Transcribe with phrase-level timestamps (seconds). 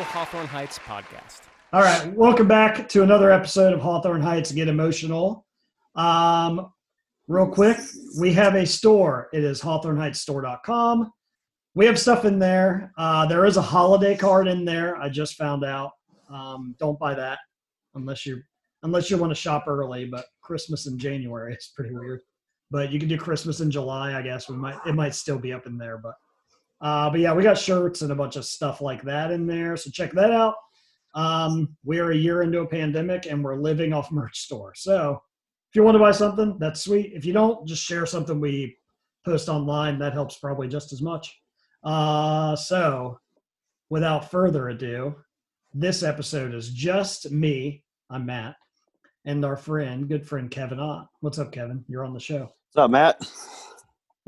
[0.00, 1.40] Official Hawthorne Heights podcast.
[1.74, 5.44] All right, welcome back to another episode of Hawthorne Heights Get Emotional.
[5.94, 6.72] Um,
[7.28, 7.76] real quick,
[8.18, 9.28] we have a store.
[9.34, 11.12] It is hawthorneheightsstore.com.
[11.74, 12.94] We have stuff in there.
[12.96, 14.96] Uh, there is a holiday card in there.
[14.96, 15.90] I just found out.
[16.30, 17.38] Um, don't buy that
[17.94, 18.40] unless you
[18.84, 20.06] unless you want to shop early.
[20.06, 22.20] But Christmas in January is pretty weird.
[22.70, 24.48] But you can do Christmas in July, I guess.
[24.48, 26.14] We might it might still be up in there, but
[26.80, 29.76] uh, but yeah, we got shirts and a bunch of stuff like that in there.
[29.76, 30.54] So check that out.
[31.14, 34.72] Um, we are a year into a pandemic and we're living off merch store.
[34.74, 35.20] So
[35.70, 37.12] if you want to buy something, that's sweet.
[37.14, 38.76] If you don't, just share something we
[39.24, 39.98] post online.
[39.98, 41.36] That helps probably just as much.
[41.82, 43.18] Uh, so
[43.88, 45.16] without further ado,
[45.74, 47.84] this episode is just me.
[48.08, 48.56] I'm Matt
[49.24, 51.08] and our friend, good friend Kevin Ott.
[51.20, 51.84] What's up, Kevin?
[51.88, 52.50] You're on the show.
[52.72, 53.20] What's up, Matt?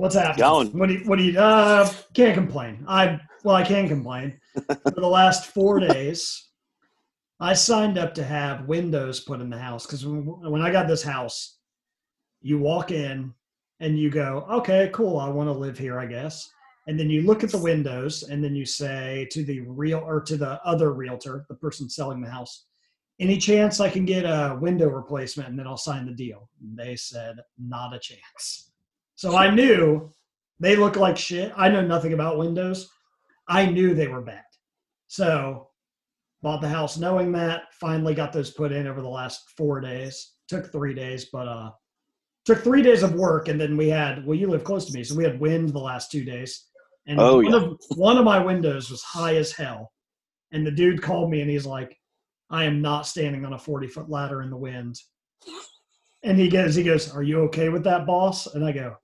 [0.03, 0.39] What's happening?
[0.39, 0.77] Going.
[0.77, 1.05] What do you?
[1.05, 1.39] What do you?
[1.39, 2.85] Uh, can't complain.
[2.89, 4.37] I well, I can complain.
[4.67, 6.49] For the last four days,
[7.39, 10.89] I signed up to have windows put in the house because when, when I got
[10.89, 11.59] this house,
[12.41, 13.33] you walk in
[13.79, 16.51] and you go, okay, cool, I want to live here, I guess.
[16.89, 20.21] And then you look at the windows and then you say to the real or
[20.23, 22.67] to the other realtor, the person selling the house,
[23.21, 26.51] any chance I can get a window replacement and then I'll sign the deal?
[26.61, 28.72] And they said, not a chance.
[29.23, 30.11] So I knew
[30.59, 31.53] they look like shit.
[31.57, 32.91] I know nothing about windows.
[33.47, 34.43] I knew they were bad.
[35.07, 35.69] So
[36.43, 37.73] bought the house knowing that.
[37.79, 40.33] Finally got those put in over the last four days.
[40.49, 41.71] Took three days, but uh
[42.45, 45.05] took three days of work and then we had well you live close to me,
[45.05, 46.67] so we had wind the last two days.
[47.07, 47.57] And Oh, one yeah.
[47.59, 49.93] of one of my windows was high as hell.
[50.51, 51.97] And the dude called me and he's like,
[52.51, 54.97] I am not standing on a 40 foot ladder in the wind.
[56.25, 58.53] And he goes, he goes, Are you okay with that, boss?
[58.53, 58.97] And I go,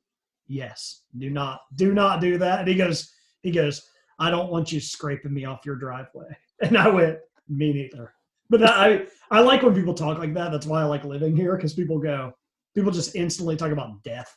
[0.48, 1.02] Yes.
[1.16, 2.60] Do not, do not do that.
[2.60, 3.82] And he goes, he goes,
[4.18, 6.36] I don't want you scraping me off your driveway.
[6.60, 8.12] And I went, Me neither.
[8.50, 10.50] But that, I, I like when people talk like that.
[10.50, 12.32] That's why I like living here because people go,
[12.74, 14.36] people just instantly talk about death.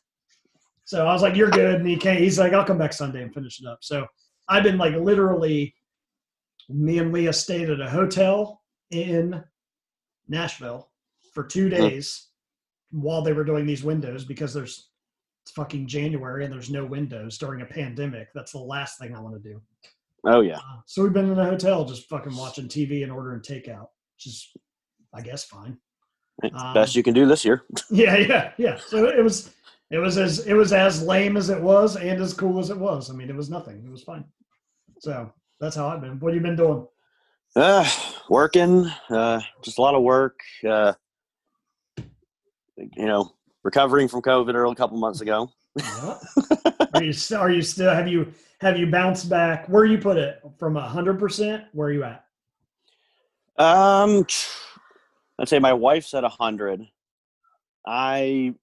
[0.86, 1.78] So I was like, You're good.
[1.78, 3.80] And he came, he's like, I'll come back Sunday and finish it up.
[3.82, 4.06] So
[4.48, 5.74] I've been like literally,
[6.70, 8.62] me and Leah stayed at a hotel
[8.92, 9.44] in
[10.28, 10.92] Nashville
[11.34, 11.76] for two hmm.
[11.76, 12.28] days
[12.92, 14.91] while they were doing these windows because there's
[15.44, 18.30] it's fucking January and there's no windows during a pandemic.
[18.34, 19.62] That's the last thing I want to do.
[20.26, 20.58] Oh yeah.
[20.58, 24.28] Uh, so we've been in a hotel just fucking watching TV and ordering takeout, which
[24.28, 24.52] is,
[25.14, 25.78] I guess, fine.
[26.54, 27.64] Um, Best you can do this year.
[27.90, 28.78] Yeah, yeah, yeah.
[28.78, 29.52] So it was,
[29.90, 32.78] it was as it was as lame as it was and as cool as it
[32.78, 33.10] was.
[33.10, 33.84] I mean, it was nothing.
[33.86, 34.24] It was fine.
[35.00, 36.20] So that's how I've been.
[36.20, 36.88] What have you been doing?
[37.56, 37.88] Uh,
[38.30, 38.90] working.
[39.10, 40.40] Uh, just a lot of work.
[40.68, 40.94] Uh,
[42.78, 45.52] you know, recovering from COVID early a couple months ago.
[45.78, 46.18] Yeah.
[46.94, 47.40] are you still?
[47.40, 47.94] Are you still?
[47.94, 49.68] Have you have you bounced back?
[49.68, 51.66] Where you put it from a hundred percent?
[51.74, 52.26] Where are you at?
[53.58, 54.26] Um,
[55.40, 56.88] I'd say my wife's at a hundred.
[57.86, 58.54] I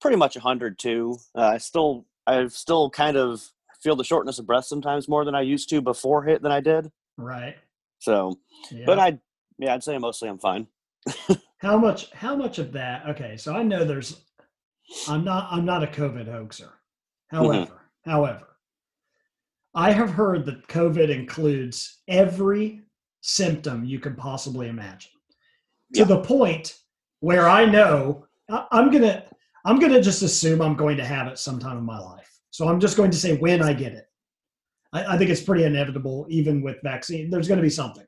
[0.00, 1.18] pretty much a hundred too.
[1.34, 3.42] Uh, I still, I still kind of
[3.82, 6.60] feel the shortness of breath sometimes more than I used to before hit than I
[6.60, 6.90] did.
[7.16, 7.56] Right.
[8.00, 8.38] So,
[8.70, 8.84] Yeah.
[8.86, 9.18] but I,
[9.58, 10.66] yeah, I'd say mostly I'm fine.
[11.58, 12.10] how much?
[12.12, 13.06] How much of that?
[13.08, 14.20] Okay, so I know there's.
[15.08, 15.48] I'm not.
[15.50, 16.72] I'm not a COVID hoaxer.
[17.32, 17.36] Mm-hmm.
[17.36, 18.46] However, however,
[19.74, 22.82] I have heard that COVID includes every
[23.20, 25.10] symptom you can possibly imagine,
[25.94, 26.06] to Yeah.
[26.06, 26.78] the point
[27.20, 29.24] where I know I- I'm gonna.
[29.64, 32.30] I'm gonna just assume I'm going to have it sometime in my life.
[32.50, 34.06] So I'm just going to say when I get it.
[34.92, 37.28] I, I think it's pretty inevitable, even with vaccine.
[37.28, 38.06] There's going to be something.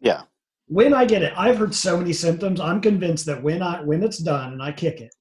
[0.00, 0.22] Yeah.
[0.68, 2.60] When I get it, I've heard so many symptoms.
[2.60, 5.12] I'm convinced that when I when it's done and I kick it,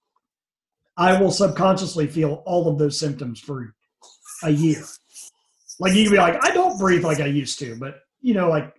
[1.01, 3.73] I will subconsciously feel all of those symptoms for
[4.43, 4.83] a year.
[5.79, 8.49] Like you can be like, I don't breathe like I used to, but you know,
[8.49, 8.71] like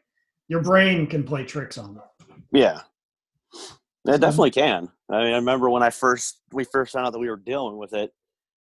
[0.47, 2.03] your brain can play tricks on you.
[2.53, 2.83] Yeah,
[4.07, 4.89] it definitely can.
[5.11, 7.77] I mean, I remember when I first we first found out that we were dealing
[7.77, 8.13] with it.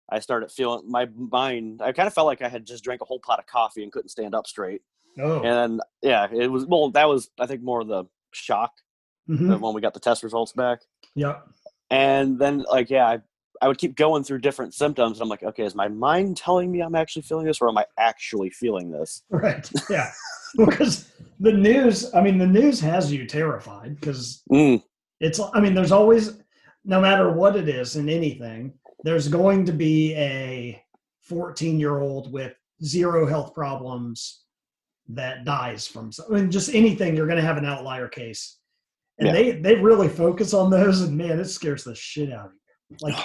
[0.09, 1.81] I started feeling my mind.
[1.83, 3.91] I kind of felt like I had just drank a whole pot of coffee and
[3.91, 4.81] couldn't stand up straight.
[5.19, 6.89] Oh, And yeah, it was well.
[6.89, 8.71] That was I think more the shock
[9.29, 9.53] Mhm.
[9.53, 10.79] of when we got the test results back.
[11.13, 11.47] yep.
[11.91, 13.19] And then like yeah, I,
[13.61, 15.17] I would keep going through different symptoms.
[15.17, 17.77] And I'm like, okay, is my mind telling me I'm actually feeling this, or am
[17.77, 19.23] I actually feeling this?
[19.29, 19.69] Right.
[19.89, 20.11] Yeah.
[20.57, 21.09] because
[21.39, 24.83] the news, I mean, the news has you terrified because Mm,
[25.19, 26.39] it's, I mean, there's always,
[26.83, 28.73] no matter what it is in anything,
[29.03, 30.83] there's going to be a
[31.21, 32.53] 14 year old with
[32.83, 34.43] zero health problems
[35.09, 38.57] that dies from, I mean, just anything, you're going to have an outlier case.
[39.19, 39.33] And Yeah.
[39.33, 42.51] they, they really focus on those, and man, it scares the shit out of
[42.89, 42.97] you.
[43.01, 43.15] Like,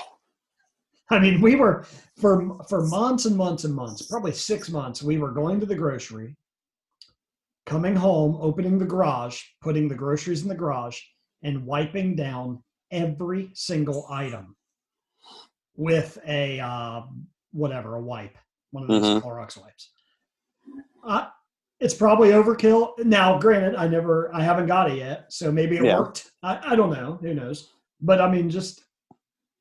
[1.11, 1.85] I mean, we were
[2.17, 5.03] for for months and months and months, probably six months.
[5.03, 6.37] We were going to the grocery,
[7.65, 10.99] coming home, opening the garage, putting the groceries in the garage,
[11.43, 14.57] and wiping down every single item
[15.77, 17.03] with a uh,
[17.53, 18.37] whatever a wipe,
[18.71, 19.23] one of those Mhm.
[19.23, 19.91] Clorox wipes.
[21.05, 21.29] Uh,
[21.79, 22.99] it's probably overkill.
[23.05, 25.99] Now, granted, I never, I haven't got it yet, so maybe it Yeah.
[26.01, 26.33] worked.
[26.43, 27.19] I, I don't know.
[27.21, 27.71] Who knows?
[28.01, 28.85] But I mean, just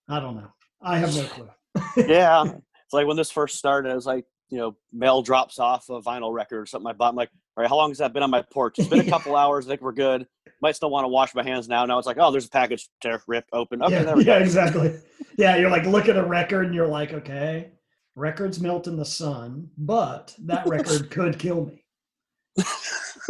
[0.07, 0.50] I don't know.
[0.81, 1.50] I have no clue.
[1.98, 2.45] yeah.
[2.86, 6.01] It's like when this first started, it was like, you know, mail drops off a
[6.01, 7.10] vinyl record or something I bought.
[7.10, 8.77] I'm like, all right, how long has that been on my porch?
[8.77, 9.66] It's been a couple hours.
[9.66, 10.27] I think we're good.
[10.62, 11.83] Might still want to wash my hands now.
[11.88, 13.81] Now it's like, oh, there's a package tear, ripped open.
[13.81, 14.45] Okay, yeah, there we yeah, go.
[14.45, 15.00] exactly.
[15.38, 17.72] Yeah, you're like look at a record and you're like, okay,
[18.16, 21.83] records melt in the sun, but that record could kill me.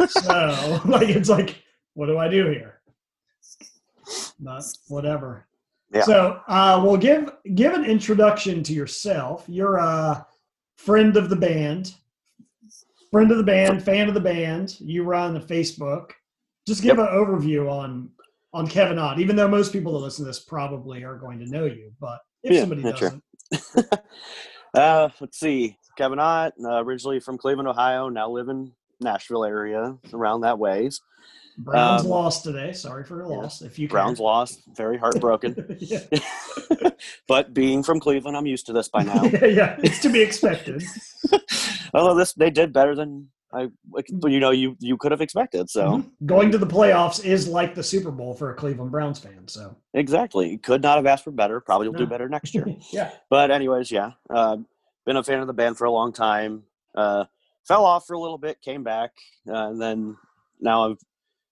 [0.08, 1.62] So like it's like,
[1.94, 2.80] what do I do here?
[4.38, 5.46] But whatever.
[5.92, 6.02] Yeah.
[6.02, 9.44] So uh, we'll give give an introduction to yourself.
[9.46, 10.26] You're a
[10.76, 11.94] friend of the band,
[13.10, 14.80] friend of the band, fan of the band.
[14.80, 16.10] You run a Facebook.
[16.66, 18.10] Just give an overview on
[18.52, 21.46] on Kevin Ott, even though most people that listen to this probably are going to
[21.46, 21.92] know you.
[22.00, 23.22] But if Yeah, somebody doesn't,
[24.74, 25.78] Uh, let's see.
[25.96, 31.00] Kevin Ott, uh, originally from Cleveland, Ohio, now live in Nashville area, around that ways.
[31.58, 32.72] Browns Um, lost today.
[32.72, 33.36] Sorry for your yeah.
[33.38, 33.62] loss.
[33.62, 33.94] If you care.
[33.94, 35.78] Browns lost, very heartbroken.
[37.28, 39.22] but being from Cleveland, I'm used to this by now.
[39.24, 40.82] yeah, yeah, it's to be expected.
[41.94, 43.68] Although this, they did better than I,
[44.24, 45.70] you know, you you could have expected.
[45.70, 46.10] So Mhm.
[46.26, 49.48] Going to the playoffs is like the Super Bowl for a Cleveland Browns fan.
[49.48, 51.60] So exactly, could not have asked for better.
[51.60, 52.00] Probably will No.
[52.00, 52.66] do better next year.
[52.92, 54.58] yeah, But anyways, yeah, uh,
[55.06, 56.64] been a fan of the band for a long time.
[56.94, 57.24] Uh,
[57.66, 59.12] fell off for a little bit, came back,
[59.48, 60.16] uh, and then
[60.60, 60.98] now I'm.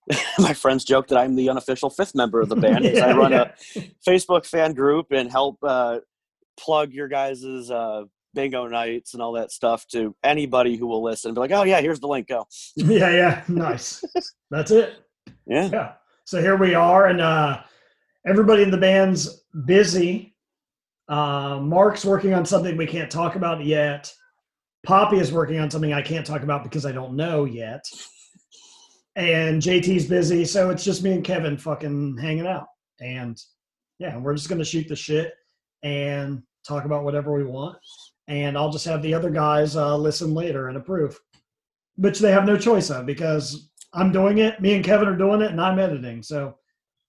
[0.39, 2.85] my friends joke that I'm the unofficial fifth member of the band.
[2.85, 3.53] 'cause I Yeah, run yeah.
[3.77, 6.01] a Facebook fan group and help uh,
[6.59, 8.03] plug your guys' uh,
[8.35, 11.33] bingo nights and all that stuff to anybody who will listen.
[11.35, 12.29] Be like, oh yeah, here's the link.
[12.29, 12.47] Go.
[12.77, 13.43] yeah, yeah.
[13.49, 14.05] Nice.
[14.51, 14.95] That's it.
[15.47, 15.69] Yeah.
[15.73, 15.93] Yeah.
[16.27, 17.61] So here we are, and uh,
[18.27, 20.35] everybody in the band's busy.
[21.07, 24.11] Uh, Mark's working on something we can't talk about yet.
[24.87, 27.85] Poppy is working on something I can't talk about because I don't know yet.
[29.17, 32.67] And JT's busy, so it's just me and Kevin fucking hanging out.
[33.01, 33.41] And
[33.99, 35.35] yeah, we're just gonna shoot the shit
[35.83, 37.77] and talk about whatever we want.
[38.27, 41.19] And I'll just have the other guys uh, listen later and approve,
[41.97, 44.61] which they have no choice of because I'm doing it.
[44.61, 46.23] Me and Kevin are doing it, and I'm editing.
[46.23, 46.57] So,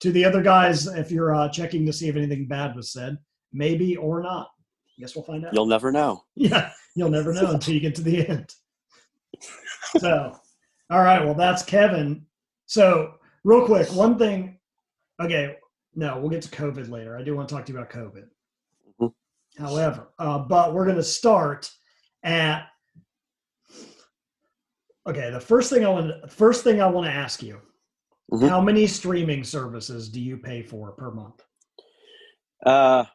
[0.01, 3.17] to the other guys, if you're uh, checking to see if anything bad was said,
[3.53, 4.49] maybe or not.
[4.99, 5.53] Guess we'll find out.
[5.53, 6.23] You'll never know.
[6.35, 8.53] yeah, you'll never know until you get to the end.
[9.99, 10.35] So,
[10.89, 11.23] all right.
[11.23, 12.25] Well, that's Kevin.
[12.65, 14.57] So, real quick, one thing.
[15.21, 15.57] Okay,
[15.95, 17.17] no, we'll get to COVID later.
[17.17, 18.27] I do want to talk to you about COVID.
[18.99, 19.13] Mhm.
[19.57, 21.71] However, uh, but we're going to start
[22.23, 22.67] at.
[25.07, 27.61] Okay, the first thing I want first thing I want to ask you:
[28.31, 28.49] Mhm.
[28.49, 31.43] How many streaming services do you pay for per month?
[32.65, 33.05] Uh,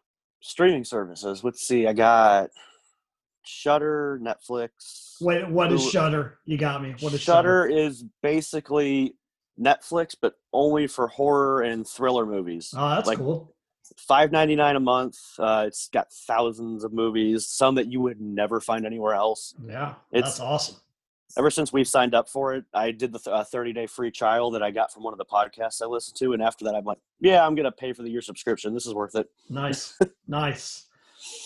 [0.41, 1.43] streaming services.
[1.43, 1.87] Let's see.
[1.87, 2.51] I got
[3.43, 5.10] Shudder, Netflix.
[5.21, 6.39] Wait, what is Shudder?
[6.45, 6.95] You got me.
[7.01, 9.15] What is Shudder is basically
[9.61, 12.75] Netflix, but only for horror and thriller movies.
[12.77, 13.55] Oh, that's like- cool.
[13.97, 15.19] Five ninety nine a month.
[15.37, 19.53] Uh, it's got thousands of movies, some that you would never find anywhere else.
[19.67, 20.77] Yeah, It's- that's awesome.
[21.37, 24.53] Ever since we've signed up for it, I did the uh, thirty day free trial
[24.53, 26.85] that I got from one of the podcasts I listened to, and after that, I'm
[26.85, 28.75] like, yeah, I'm gonna pay for the year subscription.
[28.75, 29.29] This is worth it.
[29.49, 29.99] Nice,
[30.29, 30.87] nice.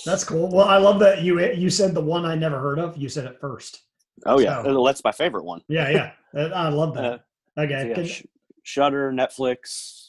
[0.07, 0.49] That's cool.
[0.51, 2.97] Well, I love that you you said the one I never heard of.
[2.97, 3.83] You said it first.
[4.27, 5.63] Oh yeah, So- that's my favorite one.
[5.69, 5.91] Yeah,
[6.35, 6.51] yeah.
[6.55, 7.05] I love that.
[7.05, 7.19] Uh,
[7.57, 7.95] Okay.
[7.97, 8.25] Yeah, Sh-
[8.65, 10.09] Shudder, Netflix,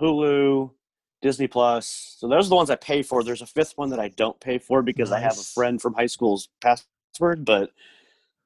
[0.00, 0.70] Hulu,
[1.20, 2.16] Disney Plus.
[2.18, 3.22] So those are the ones I pay for.
[3.22, 5.92] There's a fifth one that I don't pay for because I have a friend from
[5.92, 7.72] high school's password, but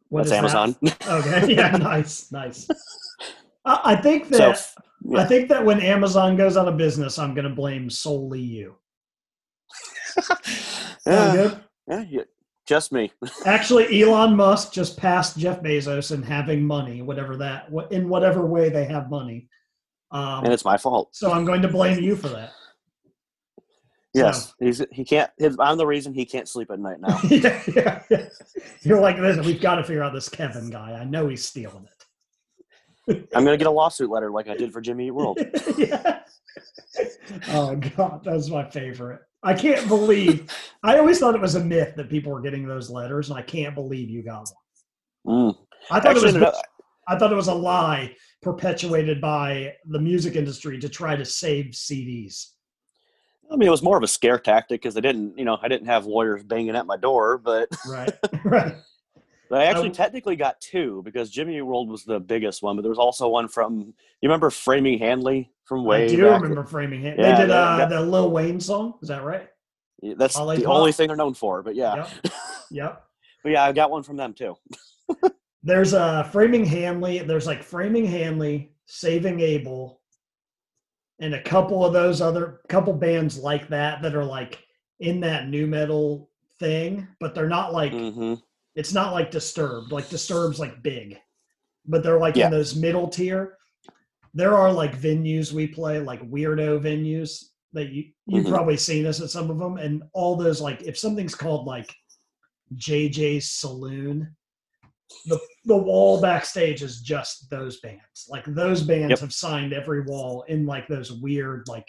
[0.08, 0.58] what that's is that?
[0.58, 0.76] Amazon.
[1.06, 1.54] Okay.
[1.54, 1.76] Yeah.
[1.76, 2.32] Nice.
[2.32, 2.68] Nice.
[3.64, 4.74] I, think so that
[5.16, 8.74] I think that when Amazon goes out of business, I'm going to blame solely you.
[11.00, 11.60] Sound good?
[11.88, 12.22] yeah, yeah,
[12.66, 13.12] just me.
[13.46, 18.68] Actually, Elon Musk just passed Jeff Bezos in having money, whatever that, in whatever way
[18.68, 19.48] they have money.
[20.10, 21.10] Um, and it's my fault.
[21.12, 22.52] so I'm going to blame you for that.
[24.14, 25.30] Yes, he's he can't.
[25.38, 27.18] His, I'm the reason he can't sleep at night now.
[27.30, 28.28] yeah, yeah, yeah.
[28.82, 30.92] You're like, listen, we've got to figure out this Kevin guy.
[30.92, 33.28] I know he's stealing it.
[33.34, 35.38] I'm gonna get a lawsuit letter like I did for Jimmy World.
[35.78, 36.20] yeah.
[37.48, 39.20] Oh God, that's my favorite.
[39.42, 40.50] I can't believe.
[40.84, 43.42] I always thought it was a myth that people were getting those letters, and I
[43.42, 44.48] can't believe you got
[45.24, 45.52] one.
[45.52, 45.56] Mm.
[45.90, 46.42] I thought Actually, it was.
[46.44, 46.64] up-
[47.08, 51.66] I thought it was a lie perpetuated by the music industry to try to save
[51.72, 52.50] CDs.
[53.50, 55.66] I mean, it was more of a scare tactic because I didn't, you know, I
[55.68, 58.12] didn't have lawyers banging at my door, but Right.
[58.44, 58.76] right.
[59.60, 62.90] I actually Um, technically got two because Jimmy World was the biggest one, but there
[62.90, 66.40] was also one from you remember Framing Hanley from way I do back?
[66.42, 67.18] remember framing it.
[67.18, 68.94] Yeah, they did that- uh, that- the Lil Wayne song.
[69.02, 69.48] Is that right?
[70.00, 71.62] Yeah, That's Ollie the only thing they're known for.
[71.62, 72.08] But yeah, Yep.
[72.70, 73.04] Yep.
[73.44, 74.56] but yeah, I got one from them too.
[75.62, 77.18] There's uh Framing Hanley.
[77.20, 80.00] There's like Framing Hanley, Saving Abel,
[81.20, 84.58] and a couple of those other couple bands like that that are like
[84.98, 88.34] in that nu metal thing, but they're not like hmm
[88.74, 89.92] it's not like Disturbed.
[89.92, 91.18] Like Disturbed's like big,
[91.86, 92.46] but they're like Yeah.
[92.46, 93.58] in those middle tier.
[94.34, 98.50] There are like venues we play, like weirdo venues that you you've Mhm.
[98.50, 101.94] probably seen us at some of them, and all those like if something's called like
[102.74, 104.34] JJ's Saloon,
[105.26, 108.26] the the wall backstage is just those bands.
[108.28, 109.18] Like those bands Yep.
[109.20, 111.88] have signed every wall in like those weird like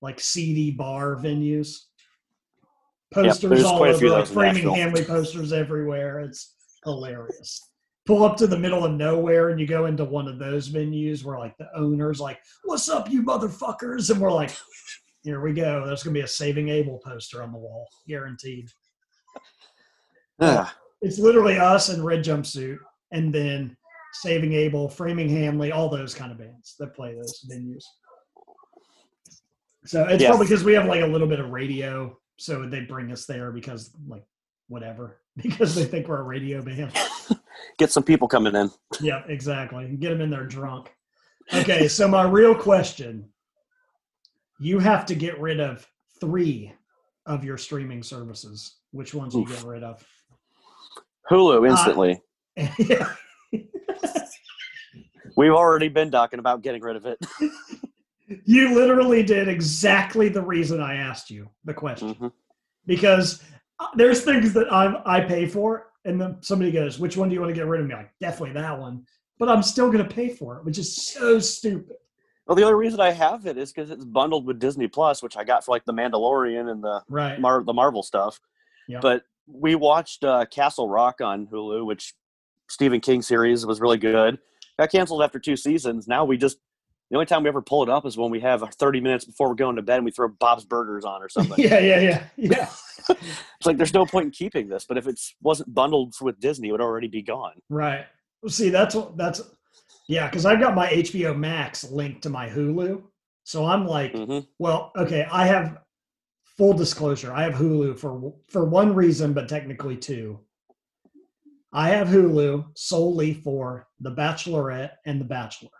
[0.00, 1.76] like seedy bar venues.
[3.12, 4.74] Posters there's all over, like framing Nashville.
[4.74, 6.20] Hanley posters everywhere.
[6.20, 7.68] It's hilarious.
[8.06, 11.24] Pull up to the middle of nowhere and you go into one of those venues
[11.24, 14.56] where like the owner's like, "What's up, you motherfuckers?" and we're like,
[15.22, 15.84] "Here we go.
[15.86, 18.70] There's gonna be a Saving Abel poster on the wall, guaranteed."
[20.40, 22.78] Ah, It's literally us in red jumpsuit,
[23.12, 23.76] and then
[24.12, 27.84] Saving Abel, Framing Hanley, all those kind of bands that play those venues.
[29.84, 30.28] So it's Yeah.
[30.28, 33.52] probably because we have like a little bit of radio, so they bring us there
[33.52, 34.24] because like
[34.68, 36.92] whatever, because they think we're a radio band.
[37.78, 38.70] Get some people coming in.
[39.00, 39.86] yeah, exactly.
[40.00, 40.94] Get them in there drunk.
[41.52, 43.28] Okay, so my real question:
[44.58, 45.86] You have to get rid of
[46.20, 46.72] three
[47.26, 48.76] of your streaming services.
[48.92, 50.02] Which ones are you get rid of?
[51.30, 52.22] Hulu uh, instantly.
[52.78, 53.14] yeah.
[55.36, 57.18] We've already been talking about getting rid of it.
[58.44, 62.32] You literally did exactly the reason I asked you the question Mhm.
[62.86, 63.42] because
[63.78, 67.34] uh, there's things that I I pay for, and then somebody goes, "Which one do
[67.34, 69.04] you want to get rid of?" Me like definitely that one,
[69.38, 71.96] but I'm still going to pay for it, which is so stupid.
[72.46, 75.36] Well, the only reason I have it is because it's bundled with Disney Plus, which
[75.36, 77.40] I got for like the Mandalorian and the Right?
[77.40, 78.40] Mar- the Marvel stuff.
[78.88, 78.98] Yeah.
[79.00, 82.14] But we watched uh, Castle Rock on Hulu, which
[82.68, 84.38] Stephen King series was really good.
[84.78, 86.06] Got canceled after two seasons.
[86.08, 86.58] Now we just
[87.10, 89.48] the only time we ever pull it up is when we have 30 minutes before
[89.48, 91.56] we're going to bed and we throw Bob's Burgers on or something.
[91.58, 92.70] yeah, yeah, yeah, yeah.
[93.08, 96.68] It's like there's no point in keeping this, but if it wasn't bundled with Disney,
[96.68, 97.54] it would already be gone.
[97.68, 98.06] Right.
[98.46, 99.42] See, that's what that's
[100.08, 103.02] yeah, because I've got my HBO Max linked to my Hulu,
[103.44, 105.78] so I'm like, hmm Well, okay, I have
[106.56, 107.32] full disclosure.
[107.32, 110.38] I have Hulu for for one reason, but technically two.
[111.72, 115.70] I have Hulu solely for The Bachelorette and The Bachelor,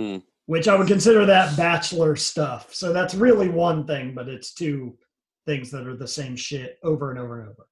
[0.00, 0.18] Hmm.
[0.46, 2.74] which I would consider that Bachelor stuff.
[2.74, 4.96] So that's really one thing, but it's two
[5.46, 7.66] things that are the same shit over and over and over.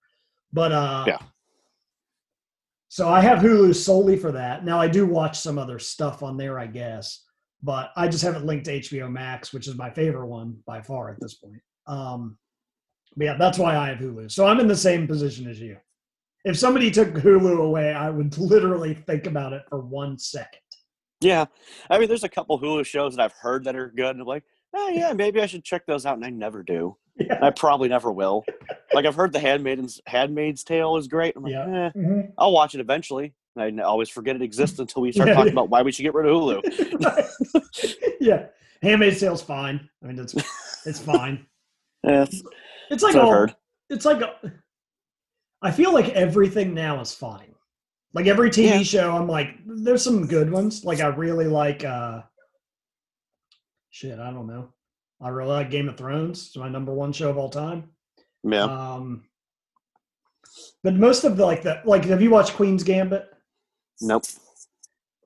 [0.53, 1.19] But uh, Yeah.
[2.91, 4.65] So I have Hulu solely for that.
[4.65, 7.23] Now I do watch some other stuff on there, I guess
[7.63, 11.11] but I just haven't linked to HBO Max, which is my favorite one by far
[11.11, 11.61] at this point.
[11.87, 12.39] Um,
[13.17, 14.31] but yeah, that's why I have Hulu.
[14.31, 15.77] So I'm in the same position as you.
[16.45, 20.61] If somebody took Hulu away, I would literally think about it for one second.
[21.21, 21.47] Yeah,
[21.91, 24.27] I mean, there's a couple Hulu shows that I've heard that are good, and I'm
[24.27, 24.45] like,
[24.75, 26.97] oh yeah, maybe I should check those out, and I never do.
[27.21, 27.37] Yeah.
[27.43, 28.45] I probably never will.
[28.95, 31.35] Like I've heard the Handmaid's Handmaid's Tale is great.
[31.35, 31.87] I'm like, Yeah.
[31.87, 32.33] eh, Mhm.
[32.39, 33.35] I'll watch it eventually.
[33.57, 35.53] And I always forget it exists until we start Yeah, talking yeah.
[35.55, 38.15] about why we should get rid of Hulu.
[38.21, 38.47] yeah.
[38.83, 39.89] Handmaid's Tale's fine.
[40.01, 40.33] I mean, it's
[40.87, 41.45] it's fine.
[42.07, 42.41] Eh, it's,
[42.89, 43.57] It's like That's what I've all,
[43.91, 44.53] it's like a-
[45.61, 47.53] I feel like everything now is fine.
[48.15, 48.83] Like every TV Yeah.
[48.83, 50.85] show, I'm like, there's some good ones.
[50.85, 52.23] Like I really like uh
[53.91, 54.73] shit, I don't know.
[55.21, 56.47] I really like Game of Thrones.
[56.47, 57.91] It's my number one show of all time.
[58.45, 59.25] yeah, Um
[60.83, 63.27] but most of the like the like have you watched Queen's Gambit?
[64.01, 64.25] nope.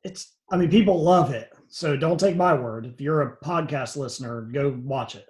[0.04, 1.50] It's I mean people love it.
[1.68, 2.84] So don't take my word.
[2.86, 5.26] If you're a podcast listener, go watch it.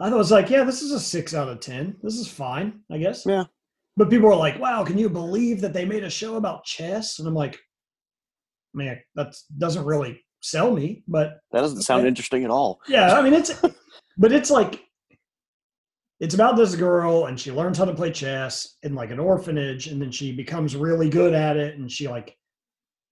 [0.00, 1.96] I was like, yeah, this is a six out of ten.
[2.02, 3.24] This is fine, I guess.
[3.26, 3.44] Yeah.
[3.96, 7.18] But people are like, wow, can you believe that they made a show about chess?
[7.20, 7.58] And I'm like,
[8.74, 11.04] man, that doesn't really sell me.
[11.06, 12.08] But That doesn't sound Okay.
[12.08, 12.80] interesting at all.
[12.88, 13.52] yeah, I mean it's
[14.18, 14.80] but it's like
[16.20, 19.88] it's about this girl and she learns how to play chess in like an orphanage
[19.88, 22.36] and then she becomes really good at it and she like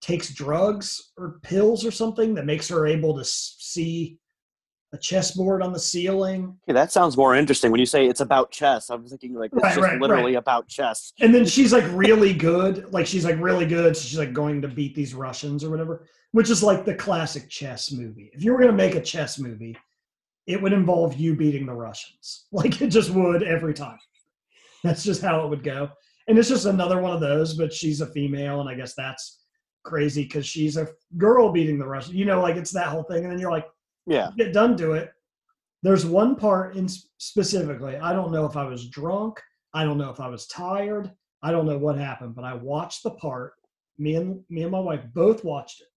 [0.00, 4.18] takes drugs or pills or something that makes her able to see
[4.92, 8.50] a chessboard on the ceiling Okay, that sounds more interesting when you say it's about
[8.50, 8.90] chess.
[8.90, 11.12] I'm thinking like it's Right, just right, literally about chess.
[11.20, 14.60] and then she's like really good like she's like really good so she's like going
[14.62, 18.52] to beat these russians or whatever which is like the classic chess movie if you
[18.52, 19.76] were going to make a chess movie
[20.46, 23.98] it would involve you beating the russians like it just would every time
[24.84, 25.88] that's just how it would go
[26.28, 27.54] and it's just another one of those.
[27.54, 29.40] But she's a female, and I guess that's
[29.82, 32.14] crazy because she's a girl beating the Russian.
[32.14, 33.66] You know, like it's that whole thing, and then you're like,
[34.06, 34.30] Yeah.
[34.36, 35.12] get done to it.
[35.82, 37.96] There's one part in specifically.
[37.96, 39.40] I don't know if I was drunk.
[39.74, 41.10] I don't know if I was tired.
[41.42, 43.54] I don't know what happened, but I watched the part.
[43.98, 45.88] Me and me and my wife both watched it,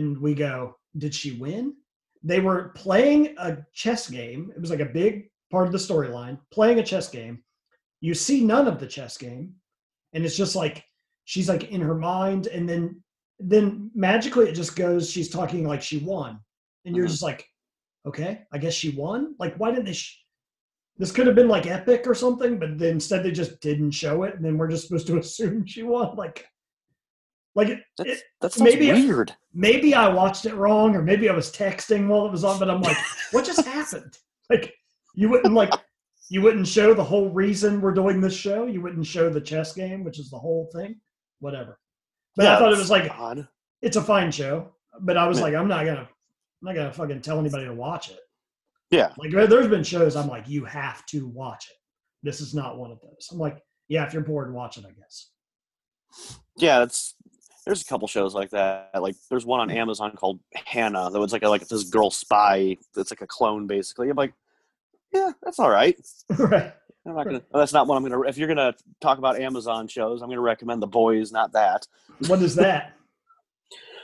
[0.00, 1.74] and we go, "Did she win?"
[2.22, 4.52] They were playing a chess game.
[4.54, 6.38] It was like a big part of the storyline.
[6.50, 7.42] Playing a chess game.
[8.00, 9.54] You see none of the chess game,
[10.12, 10.84] and it's just like
[11.24, 13.02] she's like in her mind, and then
[13.38, 15.10] then magically it just goes.
[15.10, 16.40] She's talking like she won,
[16.84, 17.10] and you're Mhm.
[17.10, 17.46] just like,
[18.06, 19.34] okay, I guess she won.
[19.38, 19.92] Like, why didn't they?
[19.92, 20.24] Sh-
[20.96, 24.22] this could have been like epic or something, but then instead they just didn't show
[24.24, 26.16] it, and then we're just supposed to assume she won.
[26.16, 26.46] Like,
[27.54, 29.34] like it, That's, it, that sounds maybe- weird.
[29.52, 32.70] maybe I watched it wrong, or maybe I was texting while it was on, but
[32.70, 32.96] I'm like,
[33.32, 34.18] what just happened?
[34.48, 34.74] Like,
[35.14, 35.72] you wouldn't like,
[36.28, 38.66] you wouldn't show the whole reason we're doing this show.
[38.66, 41.00] You wouldn't show the chess game, which is the whole thing.
[41.40, 41.80] Whatever.
[42.36, 43.48] But I thought it was like odd.
[43.82, 45.44] it's a fine show, but I was Yeah.
[45.44, 46.08] like, I'm not gonna,
[46.60, 48.20] I'm not gonna fucking tell anybody to watch it.
[48.90, 49.12] Yeah.
[49.18, 51.76] Like there- there's been shows I'm like, you have to watch it.
[52.22, 53.28] This is not one of those.
[53.32, 54.84] I'm like, yeah, if you're bored, watch it.
[54.86, 55.30] I guess.
[56.56, 57.14] Yeah, it's
[57.64, 58.90] there's a couple shows like that.
[59.00, 62.76] Like there's one on Amazon called Hannah that was like a, like this girl spy
[62.94, 64.10] that's like a clone basically.
[64.10, 64.34] I'm like,
[65.12, 65.96] yeah, that's all right.
[66.38, 66.72] right.
[67.06, 67.42] I'm not gonna.
[67.54, 68.20] That's not what I'm gonna.
[68.22, 71.86] If you're gonna talk about Amazon shows, I'm gonna recommend The Boys, not that.
[72.26, 72.92] What is that?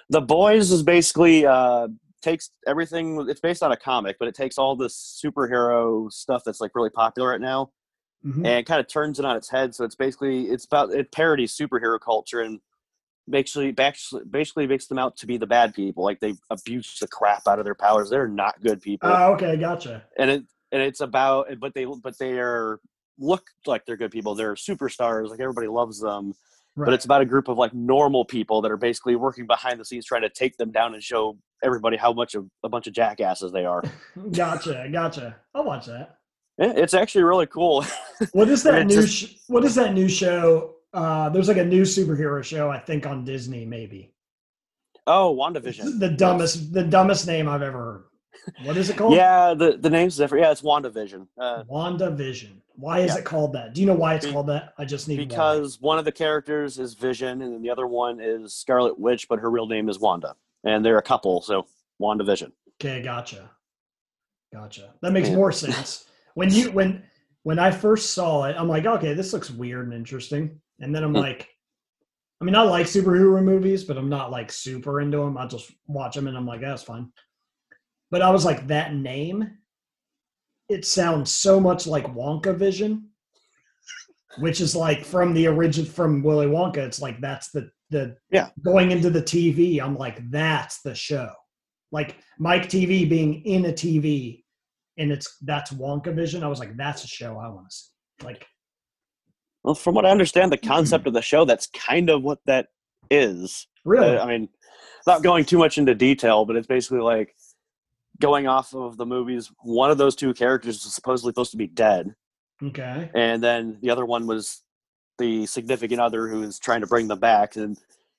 [0.08, 1.88] The Boys is basically uh,
[2.26, 3.24] takes everything.
[3.28, 6.90] It's based on a comic, but it takes all this superhero stuff that's like really
[6.90, 7.70] popular right now
[8.24, 8.44] Mhm.
[8.46, 9.74] and kind of turns it on its head.
[9.74, 12.60] So it's basically it's about it parodies superhero culture and
[13.28, 16.02] basically basically basically makes them out to be the bad people.
[16.04, 18.10] Like they abuse the crap out of their powers.
[18.10, 20.04] They're not good people, Oh, okay, gotcha.
[20.18, 22.80] and it and it's about but they but they are
[23.18, 24.34] look like they're good people.
[24.34, 25.28] They're superstars.
[25.30, 26.34] Like everybody loves them.
[26.76, 26.86] Right.
[26.86, 29.84] But it's about a group of like normal people that are basically working behind the
[29.84, 32.92] scenes trying to take them down and show everybody how much of a bunch of
[32.92, 33.82] jackasses they are.
[34.32, 35.36] gotcha, gotcha.
[35.54, 36.18] I'll watch that.
[36.58, 37.84] Yeah, It's actually really cool.
[38.32, 38.94] What is that new?
[38.94, 40.74] just- sh- what is that new show?
[40.92, 43.66] Uh, there's like a new superhero show, I think, on Disney.
[43.66, 44.14] Maybe
[45.06, 45.98] oh, WandaVision.
[45.98, 48.04] the dumbest, the dumbest name I've ever heard.
[48.64, 49.14] What is it called?
[49.14, 50.44] Yeah, the the name's different.
[50.44, 51.27] Yeah, it's WandaVision.
[51.38, 52.61] Uh, WandaVision.
[52.75, 53.18] Why is Yeah.
[53.20, 53.72] it called that?
[53.75, 54.75] Do you know why it's Be- called that?
[54.79, 58.20] I just need because one of the characters is Vision, and then the other one
[58.20, 61.40] is Scarlet Witch, but her real name is Wanda, and they're a couple.
[61.42, 61.66] So
[62.01, 62.53] WandaVision.
[62.81, 63.51] Okay, gotcha.
[64.53, 64.94] Gotcha.
[65.03, 66.05] That makes more sense.
[66.35, 67.03] When you when
[67.42, 70.61] when I first saw it, I'm like, okay, this looks weird and interesting.
[70.81, 71.16] And then I'm Hmm.
[71.20, 71.49] like,
[72.40, 75.38] I mean, I like superhero movies, but I'm not like super into them.
[75.38, 77.11] I just watch them and I'm like, that's fine.
[78.11, 79.51] But I was like, that name,
[80.69, 83.09] it sounds so much like Wonka Vision,
[84.38, 86.79] which is like from the origin from Willy Wonka.
[86.79, 88.49] It's like that's the the Yeah.
[88.64, 89.81] going into the TV.
[89.81, 91.31] I'm like, that's the show
[91.92, 94.42] like Mike TV being in a TV
[94.99, 96.42] and it's that's Wonka Vision.
[96.42, 98.25] I was like, that's a show I want to see.
[98.25, 98.47] Like,
[99.62, 102.69] Well, from what I understand, the concept of the show, that's kind of what that
[103.11, 103.66] is.
[103.85, 104.16] really?
[104.16, 104.49] Uh, I mean,
[105.07, 107.35] not going too much into detail, but it's basically like
[108.20, 109.50] going off of the movies.
[109.62, 112.14] One of those two characters is supposedly supposed to be dead,
[112.62, 113.11] okay.
[113.14, 114.62] and then the other one was
[115.18, 117.57] the significant other who is trying to bring them back.
[117.57, 117.79] And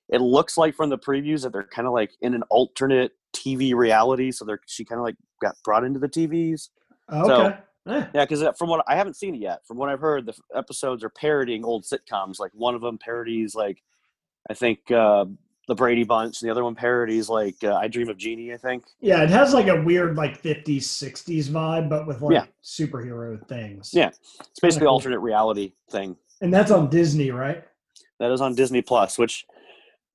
[0.10, 3.74] it looks like from the previews that they're kind of like in an alternate TV
[3.76, 4.32] reality.
[4.32, 6.70] So they're she kind of like got brought into the TVs.
[7.12, 7.58] Okay.
[7.88, 10.34] Eh, Yeah, because from what I haven't seen it yet, from what I've heard, the
[10.56, 12.40] episodes are parodying old sitcoms.
[12.40, 13.82] Like one of them parodies like
[14.50, 15.26] I think uh,
[15.68, 18.54] the Brady Bunch, and the other one parodies like uh, I Dream of Jeannie.
[18.54, 18.86] I think.
[19.02, 22.46] yeah, it has like a weird like 50s, 60s vibe, but with like Yeah.
[22.64, 23.92] superhero things.
[23.94, 24.10] Yeah.
[24.40, 24.94] It's basically cool.
[24.94, 26.16] alternate reality thing.
[26.42, 27.64] And that's on Disney, right?
[28.20, 29.46] That is on Disney Plus, which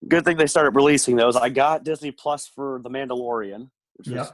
[0.08, 1.36] good thing they started releasing those.
[1.36, 4.32] I got Disney Plus for The Mandalorian, which is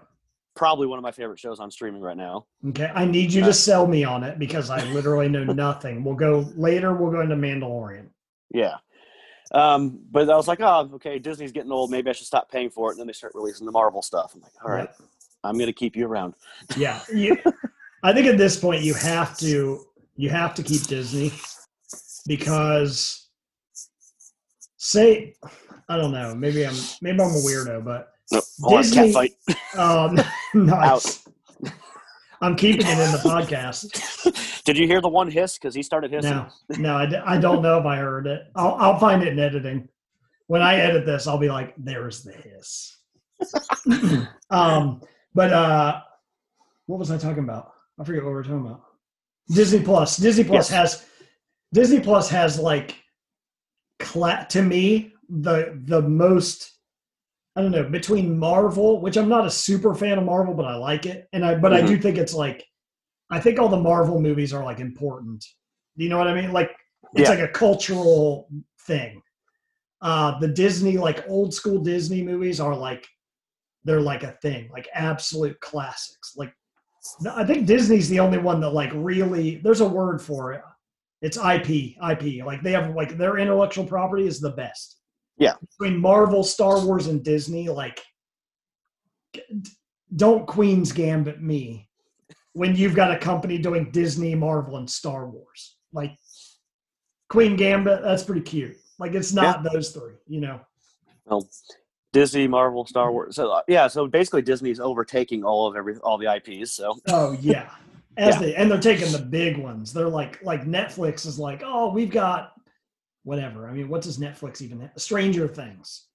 [0.54, 2.46] probably one of my favorite shows on streaming right now.
[2.68, 2.90] Okay.
[2.94, 6.04] I need you Uh, to sell me on it because I literally know nothing.
[6.04, 8.06] We'll go later, we'll go into Mandalorian.
[8.54, 8.76] Yeah.
[9.52, 11.90] Um, but I was like, oh, okay, Disney's getting old.
[11.90, 12.92] Maybe I should stop paying for it.
[12.92, 14.32] And then they start releasing the Marvel stuff.
[14.34, 15.08] I'm like, all right, Yep.
[15.44, 16.34] I'm going to keep you around.
[16.76, 17.00] Yeah.
[17.12, 17.36] You,
[18.02, 19.84] I think at this point you have to
[20.16, 21.32] you have to keep Disney
[22.26, 23.28] because
[24.76, 25.34] say
[25.88, 29.36] I don't know, maybe I'm maybe I'm a weirdo, but No, hold on, Disney-
[29.76, 30.18] um
[30.54, 31.26] nice.
[32.40, 34.62] I'm keeping it in the podcast.
[34.64, 35.58] Did you hear the one hiss?
[35.58, 36.30] Because he started hissing.
[36.30, 36.48] No,
[36.78, 38.42] no, I, d- I don't know if I heard it.
[38.54, 39.88] I'll, I'll find it in editing.
[40.46, 42.96] When I edit this, I'll be like, there's the hiss.
[44.50, 45.00] um,
[45.34, 46.00] but uh,
[46.86, 47.72] what was I talking about?
[47.98, 48.82] I forget what we were talking about.
[49.50, 50.16] Disney Plus.
[50.16, 50.78] Disney Plus Yes.
[50.78, 51.06] has
[51.72, 52.96] Disney Plus has like,
[53.98, 56.77] cla- to me, the the most.
[57.58, 60.76] I don't know between Marvel, which I'm not a super fan of Marvel, but I
[60.76, 62.64] like it, and I but I do think it's like,
[63.30, 65.44] I think all the Marvel movies are like important.
[65.96, 66.52] You know what I mean?
[66.52, 66.70] Like
[67.14, 67.34] it's Yeah.
[67.34, 68.48] like a cultural
[68.86, 69.20] thing.
[70.00, 73.04] Uh, the Disney, like old school Disney movies, are like
[73.82, 76.34] they're like a thing, like absolute classics.
[76.36, 76.52] Like
[77.28, 79.56] I think Disney's the only one that like really.
[79.64, 80.62] There's a word for it.
[81.22, 82.46] It's IP, IP.
[82.46, 84.97] Like they have like their intellectual property is the best.
[85.38, 85.54] Yeah.
[85.60, 88.02] Between Marvel, Star Wars, and Disney, like
[90.14, 91.88] don't Queen's Gambit me
[92.52, 95.76] when you've got a company doing Disney, Marvel, and Star Wars.
[95.92, 96.16] Like
[97.28, 98.76] Queen Gambit, that's pretty cute.
[98.98, 100.60] Like it's not those three, you know.
[101.26, 101.46] Well,
[102.12, 103.36] Disney, Marvel, Star Wars.
[103.36, 106.72] So uh, yeah, so basically Disney's overtaking all of every all the IPs.
[106.72, 107.70] So Oh yeah.
[108.16, 108.40] As Yeah.
[108.40, 109.92] they and they're taking the big ones.
[109.92, 112.54] They're like like Netflix is like, oh, we've got
[113.28, 113.68] whatever.
[113.68, 114.90] I mean, what does Netflix even have?
[114.96, 116.06] Stranger Things.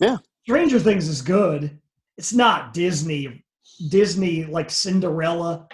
[0.00, 0.18] Yeah.
[0.44, 1.78] Stranger Things is good.
[2.18, 3.42] It's not Disney
[3.88, 5.66] Disney like Cinderella,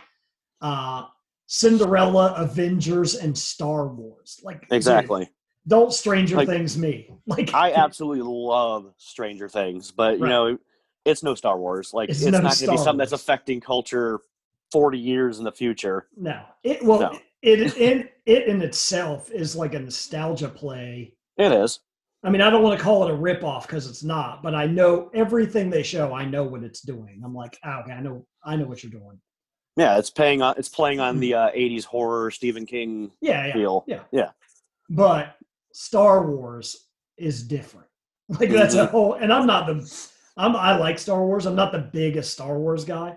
[0.61, 1.05] uh
[1.47, 4.41] Cinderella, Avengers, and Star Wars.
[4.45, 5.29] Like dude, exactly.
[5.67, 7.11] don't Stranger Like, Things me.
[7.27, 10.31] Like I absolutely love Stranger Things, but you Right.
[10.31, 10.59] know,
[11.05, 11.93] it's no Star Wars.
[11.93, 14.21] Like It's it's, no not going to be something that's affecting culture
[14.71, 16.07] forty years in the future.
[16.17, 16.41] no.
[16.63, 17.19] It well No.
[17.45, 21.81] It in it in itself is like a nostalgia play It is.
[22.23, 24.67] I mean, I don't want to call it a ripoff because it's not, but I
[24.67, 26.15] know everything they show.
[26.15, 27.21] I know what it's doing.
[27.23, 29.21] I'm like, oh, okay, I know, I know what you're doing.
[29.77, 30.55] Yeah, it's paying on.
[30.57, 33.85] It's playing on the uh, '80s horror Stephen King Yeah, yeah, feel.
[33.87, 34.01] yeah.
[34.13, 34.31] Yeah.
[34.89, 35.37] But
[35.73, 36.87] Star Wars
[37.19, 37.89] is different.
[38.41, 38.91] Like that's a Mhm.
[38.91, 39.15] whole.
[39.15, 39.75] And I'm not the.
[40.39, 40.57] I'm.
[40.57, 41.45] I like Star Wars.
[41.45, 43.17] I'm not the biggest Star Wars guy,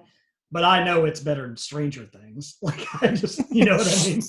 [0.51, 2.57] but I know it's better than Stranger Things.
[2.62, 4.21] Like I just, you know what I mean.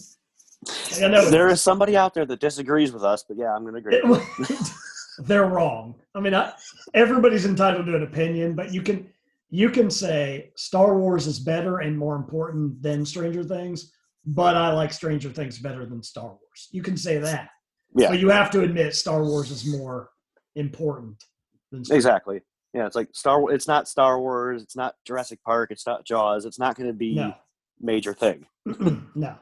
[0.66, 3.62] Like, I know There is somebody out there that disagrees with us, but yeah, I'm
[3.62, 3.96] going to agree.
[3.96, 4.72] It-
[5.26, 5.94] they're wrong.
[6.14, 6.52] I mean, I,
[6.94, 9.08] everybody's entitled to an opinion, but you can
[9.50, 13.92] you can say Star Wars is better and more important than Stranger Things,
[14.26, 16.68] but I like Stranger Things better than Star Wars.
[16.70, 17.48] You can say that,
[17.96, 18.08] Yeah.
[18.10, 20.10] but you have to admit Star Wars is more
[20.54, 21.24] important
[21.72, 22.40] than Stranger Exactly.
[22.74, 23.50] Yeah, it's like Star.
[23.52, 24.62] It's not Star Wars.
[24.62, 25.70] It's not Jurassic Park.
[25.70, 26.44] It's not Jaws.
[26.44, 27.34] It's not going to be No,
[27.80, 28.46] major thing.
[29.14, 29.34] no.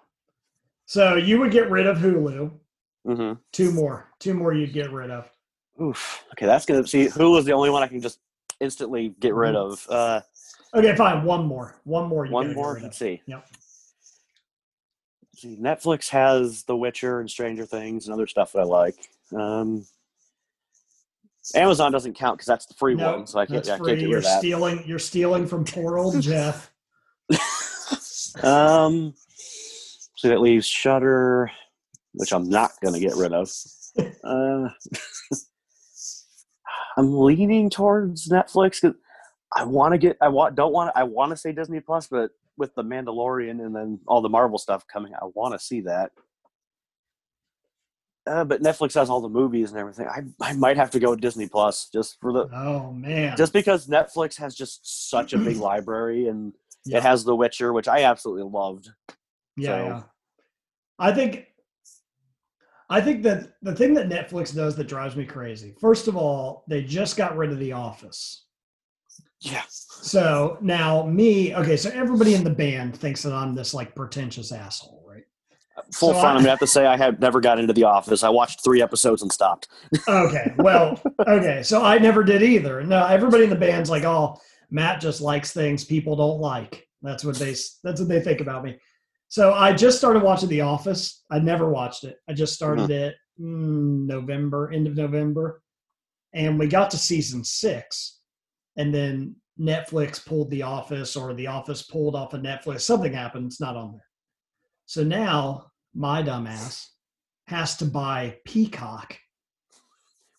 [0.87, 2.53] So you would get rid of Hulu.
[3.05, 5.29] hmm Two more, two more you'd get rid of.
[5.83, 6.25] Oof.
[6.33, 7.09] Okay, that's gonna see.
[7.17, 8.21] Was the only one I can just
[8.61, 9.73] instantly get rid Mhm.
[9.73, 9.87] of?
[9.91, 10.21] Uh,
[10.75, 11.25] Okay, fine.
[11.25, 12.25] One more, one more.
[12.27, 12.79] You one more.
[12.81, 13.21] Let's see.
[13.27, 13.47] Yep.
[15.37, 15.57] See.
[15.61, 18.97] Netflix has The Witcher and Stranger Things and other stuff that I like.
[19.35, 19.87] Um,
[21.55, 23.65] Amazon doesn't count because that's the free No, one, so I can't.
[23.65, 24.39] that's I can't You're that.
[24.39, 24.83] stealing.
[24.87, 26.73] You're stealing from poor old Jeff.
[28.43, 29.15] Um,
[30.17, 31.51] so that leaves Shudder,
[32.15, 33.51] which I'm not going to get rid of.
[34.25, 34.69] Uh,
[36.99, 38.95] I'm leaning towards Netflix because
[39.55, 40.19] I want to get.
[40.21, 40.55] I want.
[40.55, 40.93] Don't want.
[40.95, 44.59] I want to say Disney Plus, but with the Mandalorian and then all the Marvel
[44.59, 46.11] stuff coming, I want to see that.
[48.27, 50.07] Uh, but Netflix has all the movies and everything.
[50.09, 53.37] I I might have to go with Disney Plus just for the Oh man.
[53.37, 56.53] just because Netflix has just such a big library and
[56.85, 56.99] Yeah.
[56.99, 58.91] it has The Witcher, which I absolutely loved.
[59.57, 60.03] yeah, so- yeah.
[60.99, 61.47] I think
[62.89, 65.75] I think that the thing that Netflix does that drives me crazy.
[65.81, 68.45] First of all, they just got rid of The Office.
[69.41, 69.62] Yeah.
[69.69, 74.51] So now me, okay, so everybody in the band thinks that I'm this like pretentious
[74.53, 75.06] asshole?
[75.93, 76.27] Full So front.
[76.27, 78.23] I- I'm gonna have to say I have never got into The Office.
[78.23, 79.69] I watched three episodes and stopped.
[80.09, 82.83] Okay, well, okay, so I never did either.
[82.83, 84.39] No, everybody in the band's like, oh,
[84.71, 86.87] Matt just likes things people don't like.
[87.03, 88.79] That's what they that's what they think about me.
[89.29, 91.25] So I just started watching The Office.
[91.31, 92.17] I never watched it.
[92.29, 95.62] I just started it mm, November, end of November,
[96.33, 98.21] and we got to season six,
[98.77, 102.83] and then Netflix pulled The Office, or The Office pulled off of Netflix.
[102.83, 103.47] Something happened.
[103.47, 104.06] It's not on there.
[104.87, 106.87] So now my dumbass
[107.49, 109.18] has to buy Peacock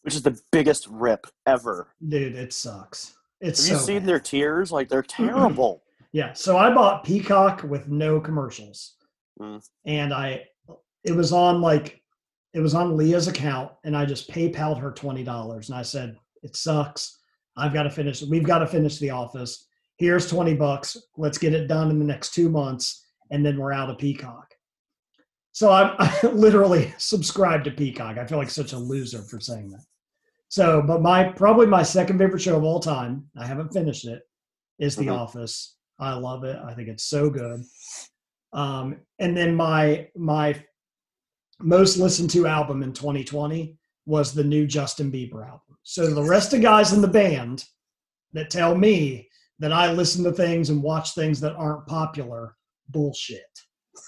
[0.03, 1.89] which is the biggest rip ever.
[2.07, 3.17] Dude, it sucks.
[3.41, 4.07] It's Have you so seen bad.
[4.07, 4.71] their tiers?
[4.71, 5.83] Like they're terrible.
[6.13, 8.95] Yeah, so I bought Peacock with no commercials,
[9.41, 9.61] Mm.
[9.85, 10.45] and I
[11.03, 12.01] it was on like
[12.53, 16.15] it was on Leah's account, and I just PayPal'd her twenty dollars, and I said
[16.41, 17.19] it sucks.
[17.57, 18.21] I've got to finish.
[18.23, 19.67] We've got to finish The Office.
[19.97, 20.95] Here's twenty bucks.
[21.17, 24.53] Let's get it done in the next two months, and then we're out of Peacock.
[25.51, 28.17] So I'm I literally subscribed to Peacock.
[28.17, 29.83] I feel like such a loser for saying that.
[30.49, 33.25] So, but my probably my second favorite show of all time.
[33.37, 34.21] I haven't finished it.
[34.79, 35.17] Is The Mhm.
[35.17, 35.75] Office.
[35.99, 36.57] I love it.
[36.63, 37.63] I think it's so good.
[38.53, 40.63] Um, and then my my
[41.59, 45.77] most listened to album in 2020 was the new Justin Bieber album.
[45.83, 47.65] So the rest of guys in the band
[48.33, 49.27] that tell me
[49.59, 52.55] that I listen to things and watch things that aren't popular,
[52.89, 53.41] bullshit.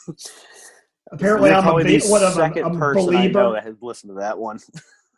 [1.11, 3.63] Apparently, You're I'm a be- the what I'm, second I'm a person I know that
[3.63, 4.59] has listened to that one.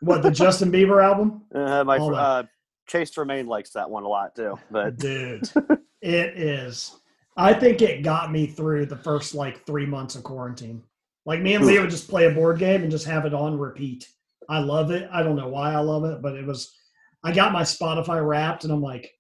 [0.04, 1.44] What the Justin Bieber album?
[1.54, 2.44] Uh, my uh,
[2.88, 4.58] Chase Tremaine likes that one a lot too.
[4.72, 5.48] But Dude,
[6.02, 6.96] it is.
[7.38, 10.82] I think it got me through the first like three months of quarantine.
[11.26, 13.60] Like me and Leah would just play a board game and just have it on
[13.60, 14.08] repeat.
[14.50, 15.08] I love it.
[15.14, 16.76] I don't know why I love it, but it was.
[17.24, 19.14] I got my Spotify wrapped, and I'm like,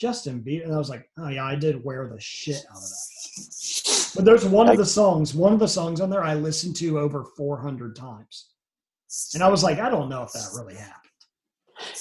[0.00, 2.82] Justin Bieber, and I was like, oh yeah, I did wear the shit out of
[2.82, 4.12] that.
[4.16, 6.98] But there's one of the songs, one of the songs on there I listened to
[6.98, 8.48] over 400 times,
[9.34, 10.96] and I was like, I don't know if that really happened.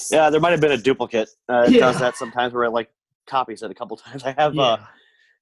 [0.10, 1.30] yeah, there might have been a duplicate.
[1.50, 1.80] Uh, it Yeah.
[1.82, 2.90] does that sometimes where it like
[3.28, 4.24] copies it a couple times.
[4.24, 4.78] I have uh,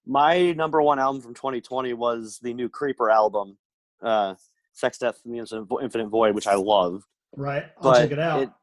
[0.05, 3.57] my number one album from 2020 was the new Creeper album,
[4.01, 4.33] uh,
[4.73, 7.03] Sex, Death, and the Infinite Void, which I love.
[7.35, 7.65] right.
[7.77, 8.53] I'll But check it out.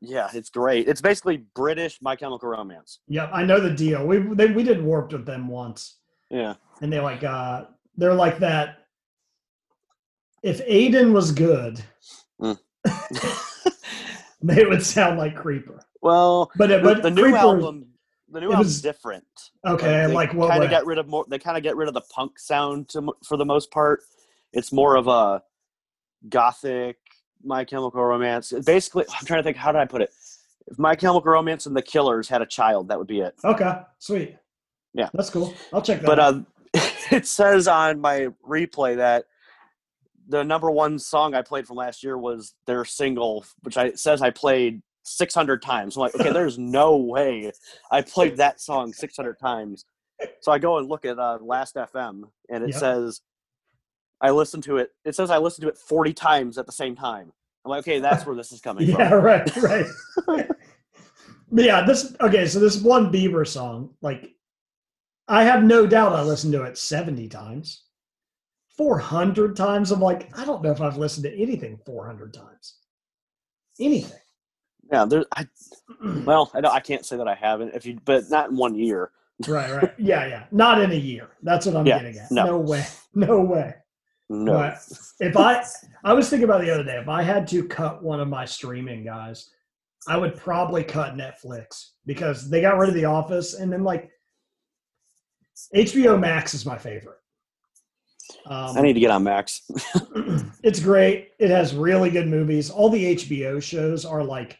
[0.00, 0.88] Yeah, it's great.
[0.88, 3.00] It's basically British My Chemical Romance.
[3.08, 4.06] Yep, I know the deal.
[4.06, 5.98] We they, we did warped with them once,
[6.30, 7.64] Yeah, and they like uh
[7.96, 8.84] they're like that.
[10.42, 11.82] If Aiden was good,
[12.40, 12.58] Mm.
[14.42, 15.80] they would sound like Creeper.
[16.00, 17.86] well, But it, the, but the new Creeper, album,
[18.30, 19.24] the new it album's was- different.
[19.66, 21.24] okay, they like what kind of get rid of more.
[21.28, 24.00] They kind of get rid of the punk sound to, for the most part.
[24.52, 25.42] It's more of a
[26.28, 26.96] gothic
[27.42, 28.52] My Chemical Romance.
[28.64, 29.56] Basically, I'm trying to think.
[29.56, 30.10] How did I put it?
[30.66, 33.34] If My Chemical Romance and the Killers had a child, that would be it.
[33.44, 34.36] Okay, sweet.
[34.94, 35.08] Yeah.
[35.14, 35.54] that's cool.
[35.72, 36.06] I'll check that.
[36.06, 36.34] But out.
[36.34, 36.40] uh,
[37.10, 39.24] it says on my replay that
[40.28, 43.98] the number one song I played from last year was their single, which I it
[43.98, 45.96] says I played 600 times.
[45.96, 47.50] I'm like, okay, there's no way
[47.90, 49.84] I played that song 600 times.
[50.40, 52.78] So I go and look at uh, Last FM, and it Yep.
[52.78, 53.20] says
[54.20, 54.90] I listened to it.
[55.04, 57.32] It says I listened to it 40 times at the same time.
[57.64, 59.22] I'm like, okay, that's where this is coming yeah, from.
[59.22, 59.86] right, right.
[60.26, 62.46] but yeah, this okay.
[62.46, 64.30] So this one Bieber song, like,
[65.28, 67.84] I have no doubt I listened to it seventy times,
[68.76, 69.90] four hundred times.
[69.90, 72.76] I'm like, I don't know if I've listened to anything four hundred times.
[73.80, 74.18] Anything.
[74.90, 75.24] Yeah, there.
[75.36, 75.46] I,
[76.24, 77.74] well, I, don't, I can't say that I haven't.
[77.74, 79.10] If you, but not in one year.
[79.46, 79.92] right, right.
[79.98, 80.44] Yeah, yeah.
[80.50, 81.28] Not in a year.
[81.42, 82.30] That's what I'm Yeah, getting at.
[82.32, 82.44] no.
[82.46, 82.86] no way.
[83.14, 83.74] No way.
[84.30, 84.52] No.
[84.52, 84.82] But
[85.20, 85.64] if I,
[86.04, 88.44] I was thinking about the other day, if I had to cut one of my
[88.44, 89.50] streaming guys,
[90.06, 94.10] I would probably cut Netflix because they got rid of The Office, and then like
[95.74, 97.18] HBO Max is my favorite.
[98.46, 99.62] Um, I need to get on Max.
[100.62, 101.30] it's great.
[101.38, 102.70] It has really good movies.
[102.70, 104.58] All the HBO shows are like,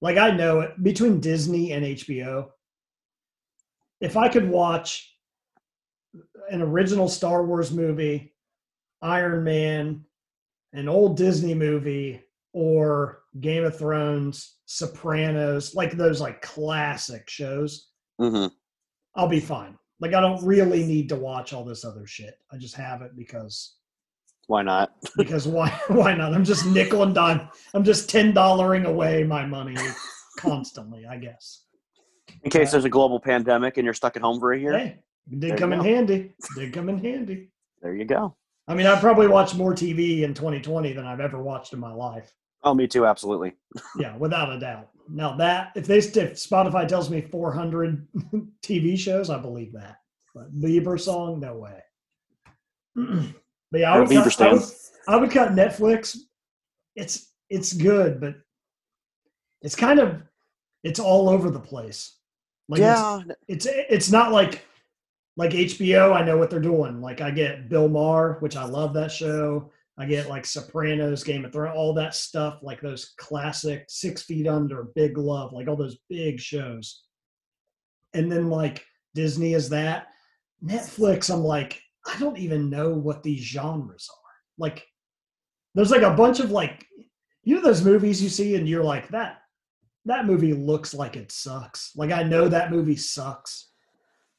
[0.00, 2.50] like I know it between Disney and HBO.
[4.00, 5.14] If I could watch
[6.50, 8.34] an original Star Wars movie,
[9.02, 10.04] Iron Man,
[10.72, 18.46] an old Disney movie, or Game of Thrones, Sopranos, like those like classic shows, hmm
[19.14, 19.76] I'll be fine.
[20.00, 22.34] Like I don't really need to watch all this other shit.
[22.52, 23.76] I just have it because
[24.46, 24.92] Why not?
[25.16, 26.34] because why why not?
[26.34, 27.48] I'm just nickel and dime.
[27.74, 29.76] I'm just ten dollaring away my money
[30.38, 31.06] constantly.
[31.06, 31.62] I guess.
[32.42, 34.98] In case there's a global pandemic and you're stuck at home for a year, Hey,
[35.26, 35.84] There did come in go.
[35.84, 36.34] handy.
[36.54, 37.50] Did come in handy.
[37.82, 38.36] there you go.
[38.68, 41.92] I mean, I probably watched more TV in 2020 than I've ever watched in my
[41.92, 42.32] life.
[42.62, 43.06] Oh, me too.
[43.06, 43.54] Absolutely.
[43.98, 44.88] Yeah, without a doubt.
[45.08, 48.06] Now that if they if Spotify tells me 400
[48.62, 49.96] TV shows, I believe that.
[50.34, 51.80] But Bieber song, no way.
[53.70, 54.62] but yeah, I would, cut, I, would.
[55.08, 56.16] I would cut Netflix.
[56.96, 58.34] It's it's good, but
[59.62, 60.22] it's kind of
[60.82, 62.16] it's all over the place.
[62.68, 63.20] Like it's, yeah.
[63.48, 64.62] it's it's not like
[65.36, 66.14] like HBO.
[66.14, 67.00] I know what they're doing.
[67.00, 69.70] Like I get Bill Maher, which I love that show.
[69.98, 74.46] I get like Sopranos, Game of Thrones, all that stuff, like those classic Six Feet
[74.46, 77.04] Under, Big Love, like all those big shows.
[78.12, 80.08] And then like Disney is that.
[80.62, 84.30] Netflix, I'm like, I don't even know what these genres are.
[84.58, 84.86] Like,
[85.74, 86.86] there's like a bunch of like,
[87.42, 89.38] you know, those movies you see and you're like, that
[90.06, 91.92] that movie looks like it sucks.
[91.96, 93.65] Like I know that movie sucks.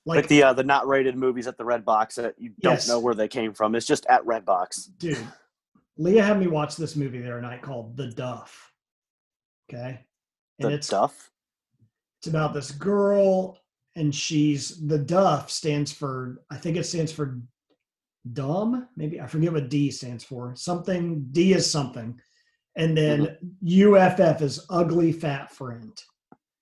[0.08, 2.74] Like, Like, the uh, the not rated movies at the Red Box that you don't
[2.74, 2.88] Yes.
[2.88, 3.76] know where they came from.
[3.76, 4.86] It's just at Red Box.
[4.98, 5.18] dude,
[5.98, 8.72] Leah had me watch this movie the other night called The Duff.
[9.70, 10.00] Okay.
[10.60, 11.30] And The it's stuff.
[12.20, 13.60] it's about this girl
[13.96, 17.40] and she's the Duff stands for I think it stands for
[18.34, 20.56] dumb, maybe I forget what D stands for.
[20.56, 22.20] Something D is something.
[22.76, 26.00] And then UFF is ugly fat friend.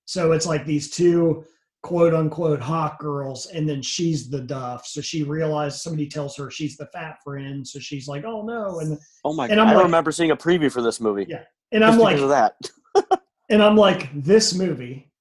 [0.06, 1.44] So it's like these two
[1.86, 4.84] quote unquote hot girls and then she's the duff.
[4.86, 8.80] So she realized somebody tells her she's the fat friend so she's like oh no
[8.80, 9.62] and Oh my And god!
[9.62, 11.26] I'm I like- remember seeing a preview for this movie.
[11.28, 12.54] Yeah, and i'm like that.
[13.50, 15.12] and i'm like this movie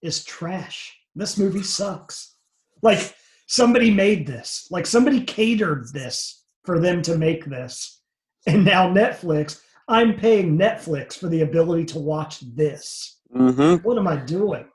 [0.00, 0.96] is trash.
[1.16, 2.36] This movie sucks.
[2.82, 3.14] Like
[3.48, 4.68] somebody made this.
[4.70, 8.00] Like somebody catered this for them to make this.
[8.46, 13.18] And now netflix i'm paying netflix for the ability to watch this.
[13.32, 14.66] Hmm what am i doing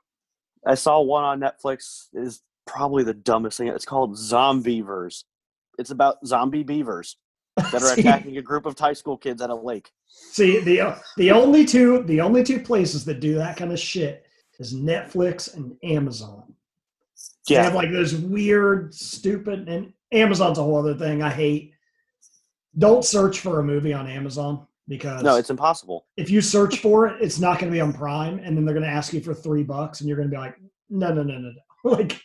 [0.66, 2.08] I saw one on Netflix.
[2.14, 3.68] Is probably the dumbest thing.
[3.68, 5.24] It's called Zombeavers.
[5.78, 7.16] It's about zombie beavers
[7.56, 9.90] that are attacking a group of high school kids at a lake.
[10.06, 13.78] See the uh, the only two the only two places that do that kind of
[13.78, 14.24] shit
[14.58, 16.54] is Netflix and Amazon.
[17.48, 21.22] They have like those weird, stupid, and Amazon's a whole other thing.
[21.22, 21.72] I hate.
[22.78, 26.06] Don't search for a movie on Amazon because no, it's impossible.
[26.16, 28.74] if you search for it, it's not going to be on Prime, and then they're
[28.74, 30.56] going to ask you for three bucks, and you're going to be like,
[30.90, 31.60] no, no, no, no, no.
[31.90, 32.20] Like,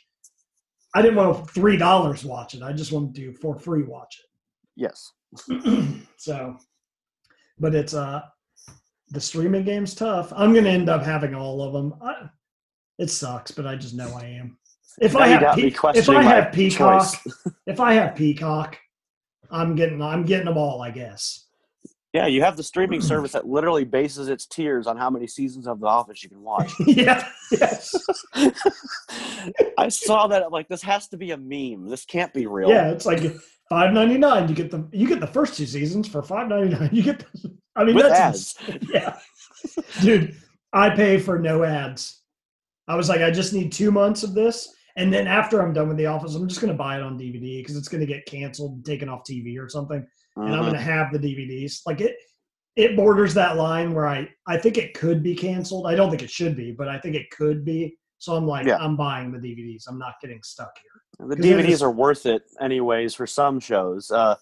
[0.93, 2.61] I didn't want to three dollars watch it.
[2.61, 4.25] I just wanted to for free watch it.
[4.75, 5.11] Yes.
[6.17, 6.57] so,
[7.59, 8.21] but it's uh,
[9.09, 10.31] the streaming game's tough.
[10.35, 11.95] I'm going to end up having all of them.
[12.01, 12.29] I,
[12.99, 14.57] it sucks, but I just know I am.
[14.99, 17.15] If Now I have Pe- if I have Peacock,
[17.67, 18.77] if I have Peacock,
[19.51, 20.81] I'm getting I'm getting them all.
[20.81, 21.46] I guess.
[22.17, 25.67] Yeah, you have the streaming service that literally bases its tiers on how many seasons
[25.67, 26.73] of The Office you can watch.
[26.87, 27.29] yeah.
[27.51, 27.93] Yes.
[29.77, 30.41] I saw that.
[30.41, 31.87] I'm like, this has to be a meme.
[31.87, 32.69] This can't be real.
[32.69, 33.21] Yeah, it's like
[33.69, 34.49] five ninety nine.
[34.49, 36.89] You get the you get the first two seasons for five ninety nine.
[36.93, 39.19] You get the, I mean With that's ins- yeah,
[40.01, 40.35] dude.
[40.73, 42.23] I pay for no ads.
[42.87, 45.87] I was like, I just need two months of this, and then after I'm done
[45.87, 48.71] with The Office, I'm just gonna buy it on DVD because it's gonna get canceled,
[48.73, 50.05] and taken off TV or something,
[50.45, 50.65] and I'm Mhm.
[50.67, 51.81] gonna have the DVDs.
[51.85, 52.15] Like it,
[52.75, 55.87] it borders that line where I I think it could be canceled.
[55.87, 57.97] I don't think it should be, but I think it could be.
[58.19, 58.77] So I'm like, Yeah.
[58.77, 59.85] I'm buying the DVDs.
[59.87, 61.27] I'm not getting stuck here.
[61.27, 64.09] The DVDs is- are worth it, anyways, for some shows.
[64.11, 64.35] Uh,